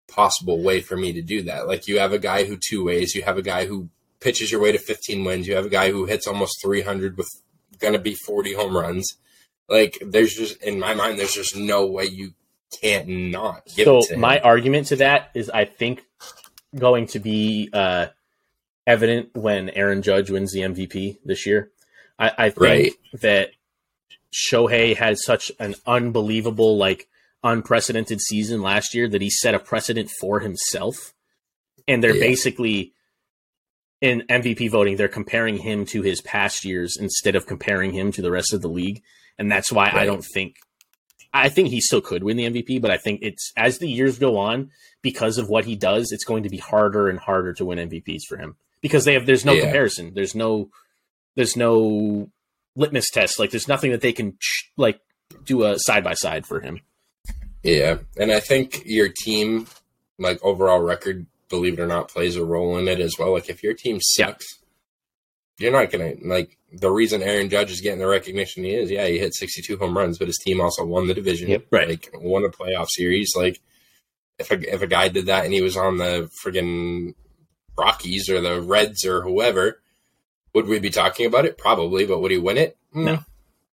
[0.08, 1.68] possible way for me to do that.
[1.68, 3.16] Like, you have a guy who two ways.
[3.16, 3.90] You have a guy who
[4.20, 5.48] pitches your way to 15 wins.
[5.48, 7.30] You have a guy who hits almost 300 with
[7.80, 9.18] gonna be 40 home runs.
[9.70, 12.34] Like, there's just in my mind, there's just no way you
[12.82, 16.04] can't not so to my argument to that is I think
[16.76, 18.08] going to be uh,
[18.88, 21.70] evident when Aaron Judge wins the MVP this year.
[22.18, 22.92] I, I think Right.
[23.22, 23.52] that
[24.34, 27.08] Shohei had such an unbelievable, like
[27.44, 31.14] unprecedented season last year that he set a precedent for himself.
[31.88, 32.22] And they're Yeah.
[32.28, 32.94] basically
[34.02, 38.22] in MVP voting, they're comparing him to his past years instead of comparing him to
[38.22, 39.02] the rest of the league.
[39.38, 40.56] And that's why I don't think
[41.36, 44.20] I think he still could win the MVP, but I think it's as the years
[44.20, 44.70] go on,
[45.02, 48.22] because of what he does, it's going to be harder and harder to win MVPs
[48.30, 49.62] for him because they have there's no Yeah.
[49.62, 50.70] comparison, there's no
[51.36, 52.30] there's no
[52.76, 54.38] litmus test, like there's nothing that they can
[54.78, 55.00] like
[55.46, 56.80] do a side by side for him.
[57.64, 59.68] Yeah, and I think your team,
[60.20, 63.32] like overall record, believe it or not, plays a role in it as well.
[63.34, 64.26] Like if your team Yeah.
[64.28, 64.46] sucks,
[65.60, 68.90] you're not gonna like the reason Aaron Judge is getting the recognition he is.
[68.90, 71.50] Yeah, he hit 62 home runs, but his team also won the division.
[71.50, 71.68] Yep.
[71.72, 71.88] Right.
[71.90, 73.34] Like won a playoff series.
[73.36, 73.62] Like
[74.40, 77.14] if a if a guy did that and he was on the friggin'
[77.78, 79.82] Rockies or the Reds or whoever,
[80.54, 81.58] would we be talking about it?
[81.58, 82.78] Probably, but would he win it?
[82.96, 83.20] Mm, No.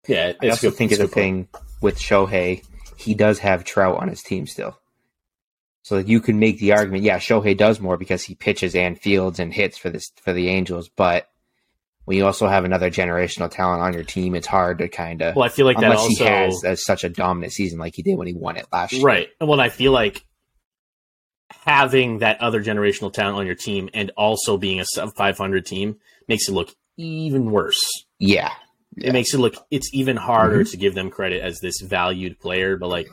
[0.09, 1.51] Yeah, I also good- think it's of a the good point.
[1.53, 2.65] thing with Shohei,
[2.97, 4.77] he does have Trout on his team still.
[5.83, 8.99] So that you can make the argument, yeah, Shohei does more because he pitches and
[9.01, 11.29] fields and hits for this for the Angels, but
[12.05, 15.37] when you also have another generational talent on your team, it's hard to kind of
[15.37, 18.17] Well, I feel like that also he has such a dominant season like he did
[18.19, 19.03] when he won it last year.
[19.03, 19.29] Right.
[19.41, 20.25] Well, I feel like
[21.65, 25.97] having that other generational talent on your team and also being a sub 500 team
[26.29, 27.81] makes it look even worse.
[28.19, 28.53] Yeah.
[28.97, 30.71] It makes it look it's even harder Mm-hmm.
[30.71, 32.77] to give them credit as this valued player.
[32.77, 33.09] But like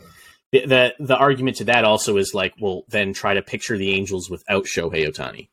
[0.52, 3.92] the, the the argument to that also is like, well, then try to picture the
[3.92, 5.50] Angels without Shohei Ohtani,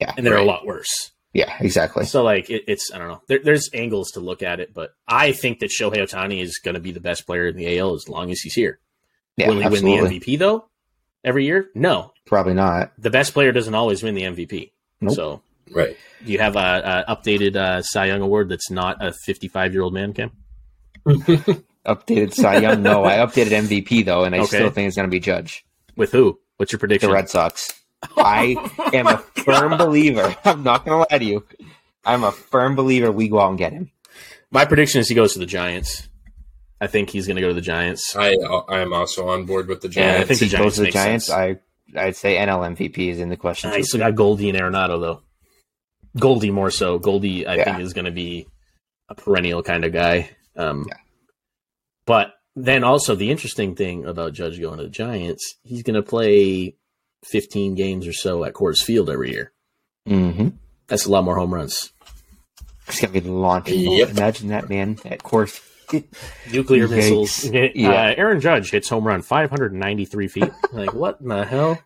[0.00, 0.12] Yeah.
[0.16, 1.12] and they're a lot worse.
[1.32, 2.04] Yeah, exactly.
[2.04, 3.22] So like it, it's I don't know.
[3.28, 6.74] There, there's angles to look at it, but I think that Shohei Ohtani is going
[6.74, 8.80] to be the best player in the AL as long as he's here.
[9.36, 10.00] Yeah, Will he absolutely.
[10.02, 10.67] win the MVP though?
[11.28, 11.68] Every year?
[11.74, 12.12] No.
[12.24, 12.92] Probably not.
[12.98, 14.72] The best player doesn't always win the MVP.
[15.02, 15.14] Nope.
[15.14, 15.94] So Right.
[16.24, 19.82] do you have a, a updated uh, Cy Young award that's not a 55 year
[19.82, 20.30] old man, Cam?
[21.86, 22.82] Updated Cy Young.
[22.82, 24.46] No, I updated MVP though, and I Okay.
[24.46, 25.64] still think it's going to be Judge.
[25.96, 26.38] With who?
[26.56, 27.10] What's your prediction?
[27.10, 27.38] The prediction?
[27.38, 27.74] Red Sox.
[28.16, 28.56] I
[28.94, 30.34] am a firm believer.
[30.44, 31.44] I'm not going to lie to you.
[32.04, 33.90] I'm a firm believer we go out and get him.
[34.50, 36.08] My prediction is he goes to the Giants.
[36.80, 38.14] I think he's going to go to the Giants.
[38.16, 38.34] I
[38.68, 39.96] I am also on board with the Giants.
[39.96, 40.28] Yeah, I Giants.
[40.28, 41.26] think the he Giants goes to the Giants.
[41.26, 41.60] sense.
[41.96, 43.70] I I'd say NL MVP is in the question.
[43.70, 43.84] I too.
[43.84, 45.22] still got Goldie and Arenado though.
[46.18, 46.98] Goldie more so.
[46.98, 47.64] Goldie, I Yeah.
[47.64, 48.46] think, is going to be
[49.08, 50.30] a perennial kind of guy.
[50.56, 50.96] Um, Yeah.
[52.06, 56.02] But then also the interesting thing about Judge going to the Giants, he's going to
[56.02, 56.76] play
[57.24, 59.52] 15 games or so at Coors Field every year.
[60.08, 60.48] Mm-hmm.
[60.88, 61.92] That's a lot more home runs.
[62.86, 63.68] It's gonna be the launch.
[63.68, 64.10] Yep.
[64.10, 65.60] Imagine that man at Coors.
[66.52, 67.44] Nuclear missiles.
[67.44, 67.90] Yeah.
[67.90, 70.50] Uh, Aaron Judge hits home run 593 feet.
[70.72, 71.80] like, what in the hell?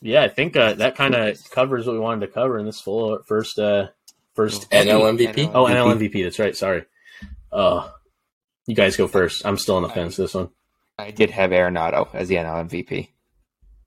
[0.00, 2.80] Yeah, I think uh, that kind of covers what we wanted to cover in this
[2.80, 3.88] full first uh,
[4.34, 5.50] first NL MVP?
[5.54, 6.22] Oh, NL MVP.
[6.22, 6.56] That's right.
[6.56, 6.84] Sorry.
[7.50, 7.88] Uh,
[8.66, 9.44] you guys go first.
[9.44, 10.50] I'm still on the fence this one
[10.98, 13.08] I did have Arenado as the NL MVP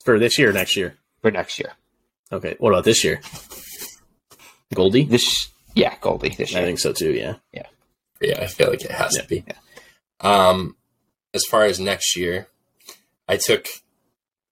[0.03, 0.95] for this year or next year.
[1.21, 1.73] for next year.
[2.31, 2.55] Okay.
[2.59, 3.21] What about this year?
[4.73, 5.03] Goldie.
[5.03, 7.11] This, yeah, Goldie this I think so too.
[7.11, 7.35] Yeah.
[7.51, 7.67] Yeah,
[8.21, 9.21] I feel like it has Yeah.
[9.23, 9.45] to be.
[10.19, 10.75] Um,
[11.33, 12.47] as far as next year,
[13.27, 13.67] I took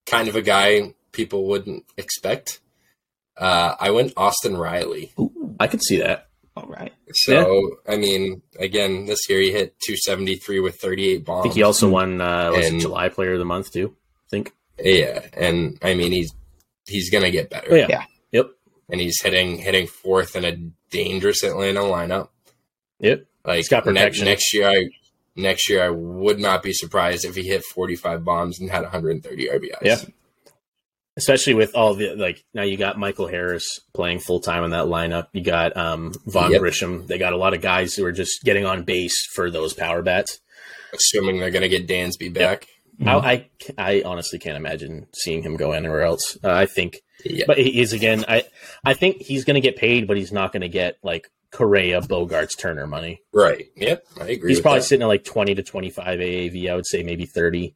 [0.06, 2.60] kind of a guy people wouldn't expect.
[3.36, 5.12] Uh, I went Austin Riley.
[5.58, 6.28] I could see that.
[6.56, 6.92] All right.
[7.12, 11.40] So I mean, again, this year he hit 273 with 38 bombs.
[11.40, 13.94] I think he also won uh, was And- July Player of the Month too.
[14.26, 14.52] I think.
[14.82, 16.32] yeah, and I mean he's
[16.86, 17.68] he's gonna get better.
[17.72, 17.86] Oh, yeah.
[17.88, 18.04] Yeah.
[18.32, 18.50] Yep.
[18.90, 20.56] and he's hitting hitting fourth in a
[20.90, 22.28] dangerous Atlanta lineup.
[22.98, 23.26] Yep.
[23.44, 24.88] Like He's got ne- next year, I
[25.36, 29.46] next year I would not be surprised if he hit 45 bombs and had 130
[29.48, 29.70] RBIs.
[29.82, 29.96] Yeah.
[31.16, 34.86] Especially with all the like now you got Michael Harris playing full time in that
[34.86, 35.26] lineup.
[35.32, 36.62] You got um Von Yep.
[36.62, 37.06] Grisham.
[37.06, 40.02] They got a lot of guys who are just getting on base for those power
[40.02, 40.38] bats.
[40.92, 42.66] assuming they're gonna get Dansby back.
[43.04, 43.48] I, I
[43.78, 46.36] I honestly can't imagine seeing him go anywhere else.
[46.44, 48.24] Uh, I think, Yeah, but he is again.
[48.28, 48.44] I
[48.84, 52.00] I think he's going to get paid, but he's not going to get like Correa,
[52.00, 53.22] Bogaerts, Turner money.
[53.32, 53.66] right.
[53.76, 54.50] Yep, I agree.
[54.50, 54.84] He's with probably that.
[54.86, 56.70] sitting at like twenty to twenty five AAV.
[56.70, 57.74] I would say maybe thirty.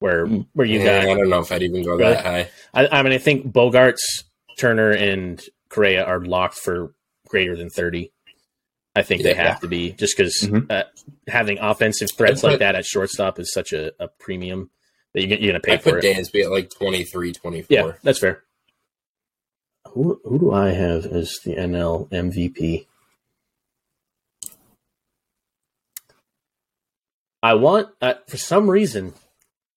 [0.00, 0.46] Where Mm.
[0.54, 2.14] where you Yeah, I don't know if I'd even go Really?
[2.14, 2.50] that high.
[2.74, 4.24] I, I mean, I think Bogaerts,
[4.58, 6.92] Turner, and Correa are locked for
[7.28, 8.12] greater than 30.
[8.96, 9.50] I think they Yeah.
[9.50, 10.68] have to be just because Mhm.
[10.70, 10.84] uh,
[11.28, 14.70] having offensive threats I'd like that at shortstop is such a, a premium
[15.14, 16.04] that you, get- you're going to pay I put for it.
[16.04, 17.66] Dansby at like 23, 24.
[17.70, 18.42] Yeah, that's fair.
[19.90, 22.86] Who, who do I have as the NL MVP?
[27.42, 29.14] I want, uh, for some reason,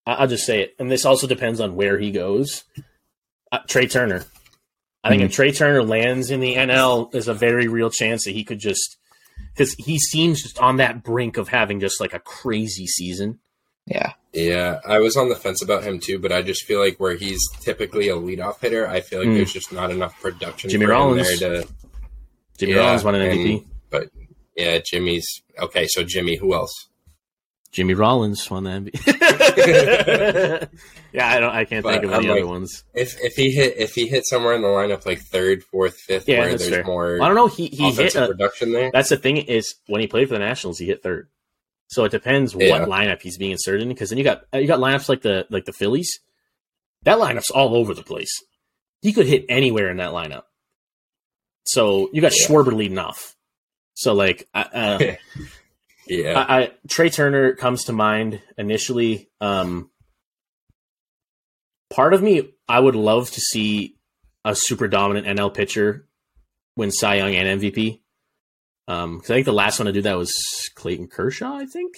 [0.06, 2.64] I- I'll just say it, and this also depends on where he goes.
[3.50, 4.24] Uh, Trea Turner.
[5.02, 8.32] I think if Trea Turner lands in the NL, there's a very real chance that
[8.32, 8.96] he could just,
[9.54, 13.38] because he seems just on that brink of having just like a crazy season.
[13.86, 14.14] Yeah.
[14.32, 17.14] Yeah, I was on the fence about him too, but I just feel like where
[17.14, 19.36] he's typically a leadoff hitter, I feel like Mm.
[19.36, 20.70] there's just not enough production.
[20.70, 21.38] Jimmy for him Rollins.
[21.40, 21.68] there to,
[22.58, 23.64] Jimmy Yeah, Rollins won an and- MVP.
[23.90, 24.08] but
[24.56, 25.86] yeah, Jimmy's okay.
[25.86, 26.88] So Jimmy, who else?
[27.72, 30.68] Jimmy Rollins won the MVP.
[31.12, 31.54] yeah, I don't.
[31.54, 32.84] I can't But think of I'm any like- other ones.
[32.94, 36.28] If if he hit if he hit somewhere in the lineup like third, fourth, fifth,
[36.28, 36.84] Yeah, where that's there's fair.
[36.84, 37.48] more I don't know.
[37.48, 38.14] He he hit.
[38.14, 38.90] A, production there.
[38.92, 41.28] that's the thing is when he played for the Nationals, he hit third.
[41.88, 42.80] So it depends Yeah.
[42.80, 43.88] what lineup he's being inserted in.
[43.88, 46.18] Because then you got you got lineups like the like the Phillies.
[47.02, 48.30] That lineup's all over the place.
[49.02, 50.42] He could hit anywhere in that lineup.
[51.64, 52.46] So you got Yeah.
[52.46, 53.34] Schwarber leading off.
[53.94, 55.14] So like, I- uh,
[56.06, 59.28] yeah, I, I Trea Turner comes to mind initially.
[59.40, 59.90] Um,
[61.90, 63.96] part of me, I would love to see
[64.44, 66.06] a super dominant NL pitcher
[66.76, 68.00] win Cy Young and MVP.
[68.88, 70.32] Um, 'cause I think the last one to do that was
[70.74, 71.56] Clayton Kershaw.
[71.56, 71.94] I think.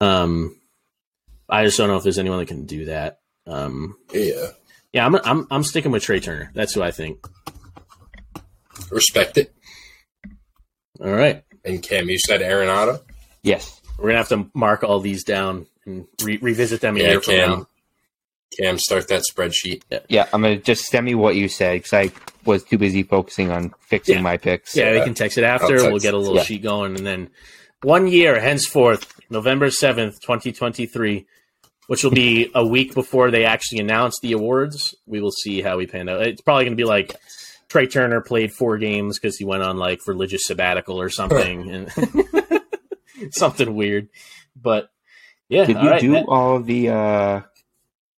[0.00, 0.60] Um,
[1.48, 3.20] I just don't know if there's anyone that can do that.
[3.46, 4.48] Um, yeah.
[4.92, 6.50] yeah, I'm I'm I'm sticking with Trey Turner.
[6.54, 7.24] That's who I think.
[8.90, 9.54] Respect it.
[11.00, 11.44] All right.
[11.64, 13.02] And Cam, you said Arenado.
[13.44, 13.80] Yes.
[13.98, 17.20] We're gonna have to mark all these down and re- revisit them a Yeah, year
[17.20, 17.50] from Cam.
[17.50, 17.68] now.
[18.60, 19.82] Cam, start that spreadsheet.
[20.08, 22.10] Yeah, I'm gonna just send me what you said because I
[22.44, 24.20] was too busy focusing on fixing Yeah.
[24.22, 24.74] my picks.
[24.76, 25.04] Yeah, we Yeah.
[25.04, 25.68] can text it after.
[25.76, 26.42] Text we'll get a little Yeah.
[26.42, 27.30] sheet going, and then
[27.82, 31.26] one year henceforth, November seventh, twenty twenty three,
[31.86, 34.94] which will be a week before they actually announce the awards.
[35.06, 36.26] We will see how we pan out.
[36.26, 37.14] It's probably going to be like
[37.68, 41.88] Trea Turner played four games because he went on like religious sabbatical or something, and
[43.32, 44.08] something weird.
[44.60, 44.90] But
[45.48, 47.40] yeah, Did you right, do all the uh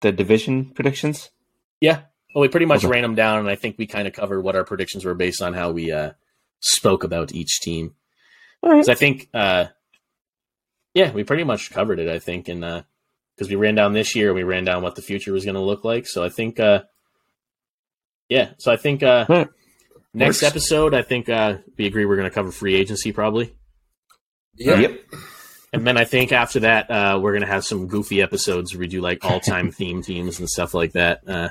[0.00, 1.30] the division predictions?
[1.80, 2.02] yeah.
[2.34, 2.88] Well, we pretty much Okay.
[2.92, 5.40] ran them down, and I think we kind of covered what our predictions were based
[5.40, 6.10] on how we uh,
[6.60, 7.94] spoke about each team.
[8.62, 8.86] All right.
[8.86, 9.68] I think, uh,
[10.92, 12.10] yeah, we pretty much covered it.
[12.10, 12.60] I think, and
[13.34, 15.62] because we ran down this year, we ran down what the future was going to
[15.62, 16.06] look like.
[16.06, 16.82] So I think, uh,
[18.28, 18.50] yeah.
[18.58, 19.48] So I think uh, right.
[20.12, 20.54] next Works.
[20.54, 23.54] episode, I think uh, we agree we're going to cover free agency probably,
[24.58, 24.78] Yep.
[24.80, 25.04] yep.
[25.72, 28.86] And then I think after that, uh, we're gonna have some goofy episodes where we
[28.86, 31.20] do like all time theme teams and stuff like that.
[31.26, 31.48] Uh,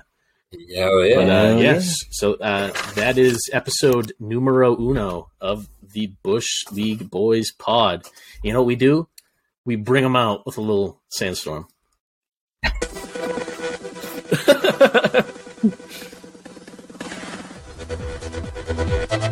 [0.53, 2.03] oh, yeah, but, uh, oh, yes.
[2.11, 8.07] So uh, that is episode numero uno of the Bush League Boys Pod.
[8.43, 9.07] You know what we do?
[9.65, 11.67] We bring them out with a little sandstorm.